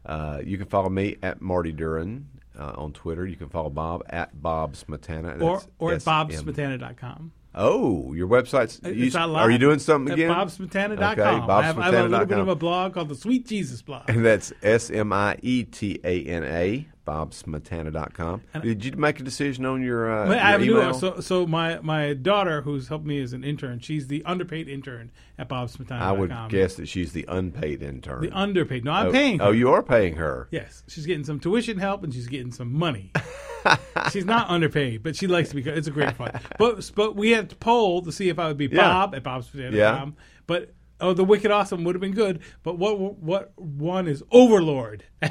Uh, 0.07 0.41
you 0.45 0.57
can 0.57 0.69
follow 0.69 0.89
me 0.89 1.17
at 1.21 1.43
Marty 1.43 1.73
Duren 1.73 2.27
uh, 2.57 2.75
on 2.77 2.93
Twitter. 2.93 3.27
You 3.27 3.35
can 3.35 3.49
follow 3.49 3.71
Bob 3.71 4.05
at 4.09 4.41
Bob 4.41 4.75
Smietana. 4.75 5.43
Or, 5.43 5.63
or 5.81 5.91
at 5.91 5.97
S-M- 5.97 6.29
bobsmietana.com. 6.29 7.33
Oh, 7.55 8.13
your 8.15 8.29
website's. 8.29 8.81
You, 8.85 9.07
It's 9.07 9.15
not 9.15 9.29
live. 9.29 9.47
are 9.47 9.51
you 9.51 9.59
doing 9.59 9.79
something 9.79 10.13
At 10.13 10.19
again? 10.19 10.31
bobsmietana.com. 10.31 11.19
Okay, 11.19 11.23
I, 11.23 11.63
have, 11.63 11.79
I 11.79 11.85
have 11.87 11.95
a 12.07 12.09
little 12.09 12.27
bit 12.27 12.39
of 12.39 12.49
a 12.49 12.55
blog 12.57 12.95
called 12.95 13.09
the 13.11 13.15
Sweet 13.15 13.47
Jesus 13.47 13.83
blog. 13.83 14.09
And 14.09 14.25
that's 14.25 14.53
S 14.63 14.91
M 14.91 15.13
I 15.13 15.37
E 15.43 15.65
T 15.65 16.01
A 16.03 16.25
N 16.25 16.45
A, 16.45 16.87
bobsmietana.com. 17.07 18.43
Did 18.63 18.85
you 18.85 18.93
make 18.93 19.21
a 19.21 19.23
decision 19.23 19.67
on 19.67 19.83
your, 19.83 20.11
uh, 20.11 20.27
But 20.29 20.39
I 20.39 20.51
have 20.51 20.63
a 20.63 20.65
your 20.65 20.83
email? 20.83 20.95
so 20.95 21.21
so 21.21 21.47
my 21.47 21.81
my 21.81 22.15
daughter 22.15 22.63
who's 22.63 22.89
helped 22.89 23.05
me 23.05 23.21
as 23.21 23.33
an 23.33 23.45
intern. 23.45 23.81
She's 23.81 24.07
the 24.09 24.25
underpaid 24.25 24.69
intern 24.69 25.11
at 25.39 25.49
bobsmetana.com. 25.49 26.03
I 26.03 26.13
would 26.13 26.35
guess 26.49 26.75
that 26.77 26.89
she's 26.89 27.13
the 27.13 27.25
unpaid 27.29 27.83
intern. 27.83 28.23
the 28.23 28.31
underpaid. 28.31 28.85
No, 28.85 28.93
I'm 28.93 29.09
oh, 29.09 29.13
paying. 29.13 29.39
Her. 29.39 29.47
Oh, 29.47 29.51
you 29.51 29.71
are 29.71 29.83
paying 29.83 30.17
her. 30.17 30.49
Yes, 30.51 30.83
she's 30.89 31.07
getting 31.07 31.25
some 31.25 31.41
tuition 31.41 31.79
help 31.79 32.05
and 32.05 32.13
she's 32.13 32.29
getting 32.29 32.53
some 32.53 32.73
money. 32.73 33.13
she's 34.11 34.25
not 34.25 34.49
underpaid, 34.49 35.03
but 35.03 35.17
she 35.17 35.27
likes 35.27 35.51
to 35.51 35.57
be. 35.57 35.63
It's 35.63 35.89
a 35.89 35.93
great 35.93 36.15
fun. 36.17 36.39
But 36.59 36.91
but 36.95 37.17
we 37.17 37.31
had 37.31 37.51
to 37.51 37.57
poll 37.57 38.03
to 38.03 38.13
see 38.13 38.29
if 38.29 38.39
I 38.39 38.49
would 38.49 38.57
be 38.59 38.67
Yeah. 38.67 38.83
Bob 38.83 39.15
at 39.15 39.23
bobspotato.com. 39.23 39.75
Yeah. 39.75 40.07
But 40.47 40.75
oh, 41.01 41.13
the 41.13 41.25
Wicked 41.25 41.51
Awesome 41.51 41.85
would 41.85 41.95
have 41.95 42.01
been 42.01 42.13
good. 42.13 42.41
But 42.63 42.79
what 42.79 42.99
what 42.99 43.53
one 43.57 44.09
is 44.09 44.23
Overlord? 44.31 45.05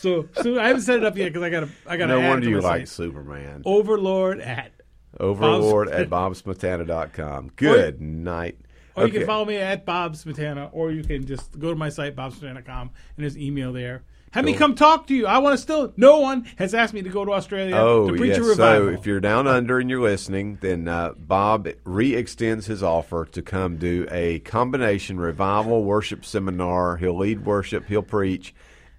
so 0.00 0.28
so 0.42 0.58
I 0.60 0.68
haven't 0.68 0.82
set 0.82 0.96
it 0.98 1.04
up 1.04 1.16
yet 1.16 1.26
because 1.32 1.42
I 1.42 1.50
got 1.50 1.60
to 1.60 1.68
I 1.86 1.96
got. 1.96 2.08
No 2.08 2.20
wonder 2.20 2.48
you 2.48 2.60
like. 2.60 2.86
Superman. 2.86 3.62
Overlord 3.64 4.40
at. 4.40 4.72
Overlord 5.18 5.88
Bob's- 6.08 6.40
at 6.42 6.54
bobsmietana.com. 6.58 7.52
Good 7.56 8.00
night. 8.00 8.58
Or 8.96 9.04
you 9.04 9.08
Okay. 9.08 9.18
can 9.18 9.26
follow 9.26 9.44
me 9.44 9.56
at 9.56 9.86
Bob 9.86 10.14
Smietana, 10.14 10.68
or 10.72 10.90
you 10.90 11.02
can 11.04 11.24
just 11.26 11.58
go 11.58 11.70
to 11.70 11.76
my 11.76 11.88
site, 11.88 12.16
bobsmietana.com, 12.16 12.90
and 12.90 12.90
there's 13.24 13.38
email 13.38 13.72
there. 13.72 14.02
Have 14.32 14.44
me 14.44 14.54
come 14.54 14.76
talk 14.76 15.08
to 15.08 15.14
you. 15.14 15.26
I 15.26 15.38
want 15.38 15.54
to 15.54 15.58
still. 15.58 15.92
No 15.96 16.20
one 16.20 16.44
has 16.56 16.72
asked 16.72 16.94
me 16.94 17.02
to 17.02 17.08
go 17.08 17.24
to 17.24 17.32
Australia 17.32 17.74
Oh, 17.76 18.08
to 18.10 18.16
preach 18.16 18.28
yes. 18.30 18.38
a 18.38 18.42
revival. 18.44 18.88
So 18.88 18.94
if 19.00 19.04
you're 19.04 19.18
down 19.18 19.48
under 19.48 19.80
and 19.80 19.90
you're 19.90 20.00
listening, 20.00 20.58
then 20.60 20.86
uh, 20.86 21.14
Bob 21.18 21.68
re-extends 21.84 22.66
his 22.66 22.80
offer 22.80 23.24
to 23.24 23.42
come 23.42 23.76
do 23.76 24.06
a 24.10 24.38
combination 24.40 25.18
revival 25.18 25.82
worship 25.82 26.24
seminar. 26.24 26.96
He'll 26.98 27.18
lead 27.18 27.44
worship, 27.44 27.86
he'll 27.88 28.02
preach, 28.02 28.54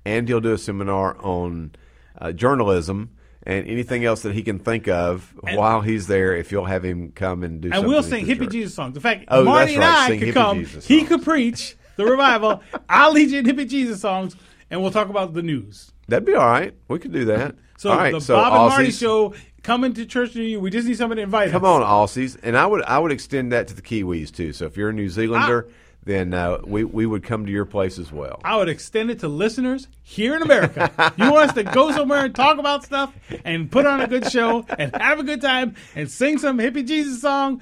and 0.06 0.28
he'll 0.28 0.42
do 0.42 0.54
a 0.54 0.58
seminar 0.58 1.18
on 1.22 1.72
uh, 2.20 2.32
journalism 2.32 3.12
and 3.44 3.68
anything 3.68 4.06
else 4.06 4.22
that 4.22 4.34
he 4.34 4.44
can 4.44 4.60
think 4.60 4.88
of 4.88 5.34
while 5.42 5.82
he's 5.82 6.08
there. 6.08 6.36
If 6.36 6.52
you'll 6.52 6.66
have 6.66 6.84
him 6.84 7.12
come 7.12 7.44
and 7.44 7.62
do, 7.62 7.68
and 7.70 7.76
something 7.76 7.90
we'll 7.90 8.04
sing 8.04 8.26
hippie 8.26 8.40
church. 8.42 8.52
Jesus 8.52 8.74
songs. 8.76 8.96
In 8.96 9.02
fact, 9.02 9.26
Oh, 9.30 9.44
Marty 9.44 9.74
and 9.76 9.82
right. 9.84 9.98
I 10.00 10.08
Sing 10.10 10.20
could 10.20 10.34
come. 10.34 10.64
He 10.66 11.04
could 11.06 11.24
preach 11.24 11.76
the 11.96 12.06
revival. 12.06 12.62
I'll 12.90 13.12
lead 13.14 13.32
you 13.32 13.40
in 13.40 13.46
hippie 13.46 13.68
Jesus 13.70 14.00
songs, 14.02 14.36
and 14.70 14.82
we'll 14.82 14.92
talk 14.92 15.10
about 15.10 15.34
the 15.34 15.42
news. 15.42 15.92
That'd 16.08 16.26
be 16.26 16.34
all 16.36 16.46
right. 16.48 16.74
We 16.88 17.00
could 17.00 17.14
do 17.14 17.26
that. 17.26 17.56
So 17.78 17.90
right, 17.90 18.12
the 18.14 18.22
so 18.22 18.36
Bob 18.36 18.54
and 18.54 18.70
Marty 18.70 18.92
show 18.92 19.34
coming 19.64 19.94
to 19.96 20.06
church 20.06 20.36
near 20.36 20.44
you. 20.44 20.60
We 20.60 20.70
just 20.70 20.88
need 20.88 20.98
somebody 20.98 21.20
to 21.22 21.24
invite 21.24 21.50
Come 21.50 21.64
us. 21.66 21.68
on, 21.68 21.82
Aussies, 21.82 22.38
and 22.44 22.56
I 22.56 22.68
would 22.68 22.84
I 22.84 23.00
would 23.00 23.12
extend 23.12 23.54
that 23.54 23.68
to 23.70 23.74
the 23.74 23.82
Kiwis 23.82 24.32
too. 24.32 24.54
So 24.54 24.66
if 24.68 24.78
you're 24.78 24.90
a 24.90 24.94
New 24.94 25.10
Zealander, 25.10 25.68
Ah. 25.68 25.74
Then 26.04 26.34
uh, 26.34 26.60
we 26.66 26.84
we 26.84 27.06
would 27.06 27.24
come 27.24 27.46
to 27.46 27.52
your 27.52 27.66
place 27.66 28.00
as 28.00 28.12
well. 28.12 28.42
I 28.44 28.58
would 28.58 28.70
extend 28.70 29.12
it 29.12 29.20
to 29.20 29.28
listeners 29.28 29.88
here 30.02 30.36
in 30.36 30.42
America. 30.42 31.14
you 31.16 31.32
want 31.32 31.50
us 31.50 31.56
to 31.56 31.64
go 31.64 31.92
somewhere 31.92 32.26
and 32.26 32.34
talk 32.34 32.58
about 32.58 32.84
stuff 32.84 33.14
and 33.46 33.72
put 33.72 33.86
on 33.86 34.02
a 34.02 34.08
good 34.08 34.30
show 34.32 34.66
and 34.80 34.96
have 35.00 35.20
a 35.20 35.24
good 35.24 35.42
time 35.42 35.76
and 35.96 36.10
sing 36.10 36.40
some 36.40 36.58
hippie 36.58 36.88
Jesus 36.88 37.22
song. 37.22 37.62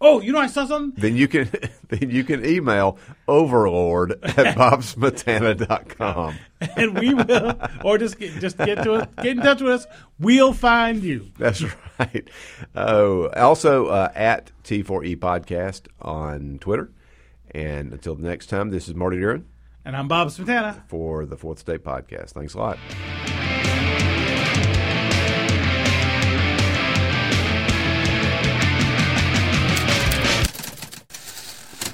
Oh, 0.00 0.20
you 0.20 0.32
know 0.32 0.38
I 0.38 0.46
saw 0.46 0.64
something. 0.66 1.00
Then 1.00 1.16
you 1.16 1.28
can 1.28 1.48
then 1.88 2.10
you 2.10 2.24
can 2.24 2.44
email 2.44 2.98
overlord 3.26 4.12
at 4.22 4.56
bobsmietana.com. 4.56 6.36
and 6.76 6.98
we 6.98 7.14
will, 7.14 7.56
or 7.84 7.98
just 7.98 8.18
get, 8.18 8.32
just 8.40 8.58
get 8.58 8.82
to 8.82 8.94
us, 8.94 9.08
get 9.22 9.36
in 9.36 9.42
touch 9.42 9.60
with 9.60 9.72
us. 9.72 9.86
We'll 10.18 10.52
find 10.52 11.02
you. 11.02 11.30
That's 11.38 11.64
right. 11.98 12.28
Oh, 12.74 13.28
also 13.28 13.86
uh, 13.86 14.10
at 14.14 14.50
T4E 14.64 15.16
Podcast 15.16 15.86
on 16.00 16.58
Twitter. 16.60 16.90
And 17.52 17.92
until 17.92 18.14
the 18.14 18.22
next 18.28 18.46
time, 18.46 18.70
this 18.70 18.88
is 18.88 18.94
Marty 18.94 19.16
Duren 19.18 19.44
And 19.84 19.96
I'm 19.96 20.08
Bob 20.08 20.28
Smietana. 20.28 20.86
for 20.88 21.24
the 21.26 21.36
Fourth 21.36 21.58
Estate 21.58 21.84
Podcast. 21.84 22.30
Thanks 22.30 22.54
a 22.54 22.58
lot. 22.58 22.78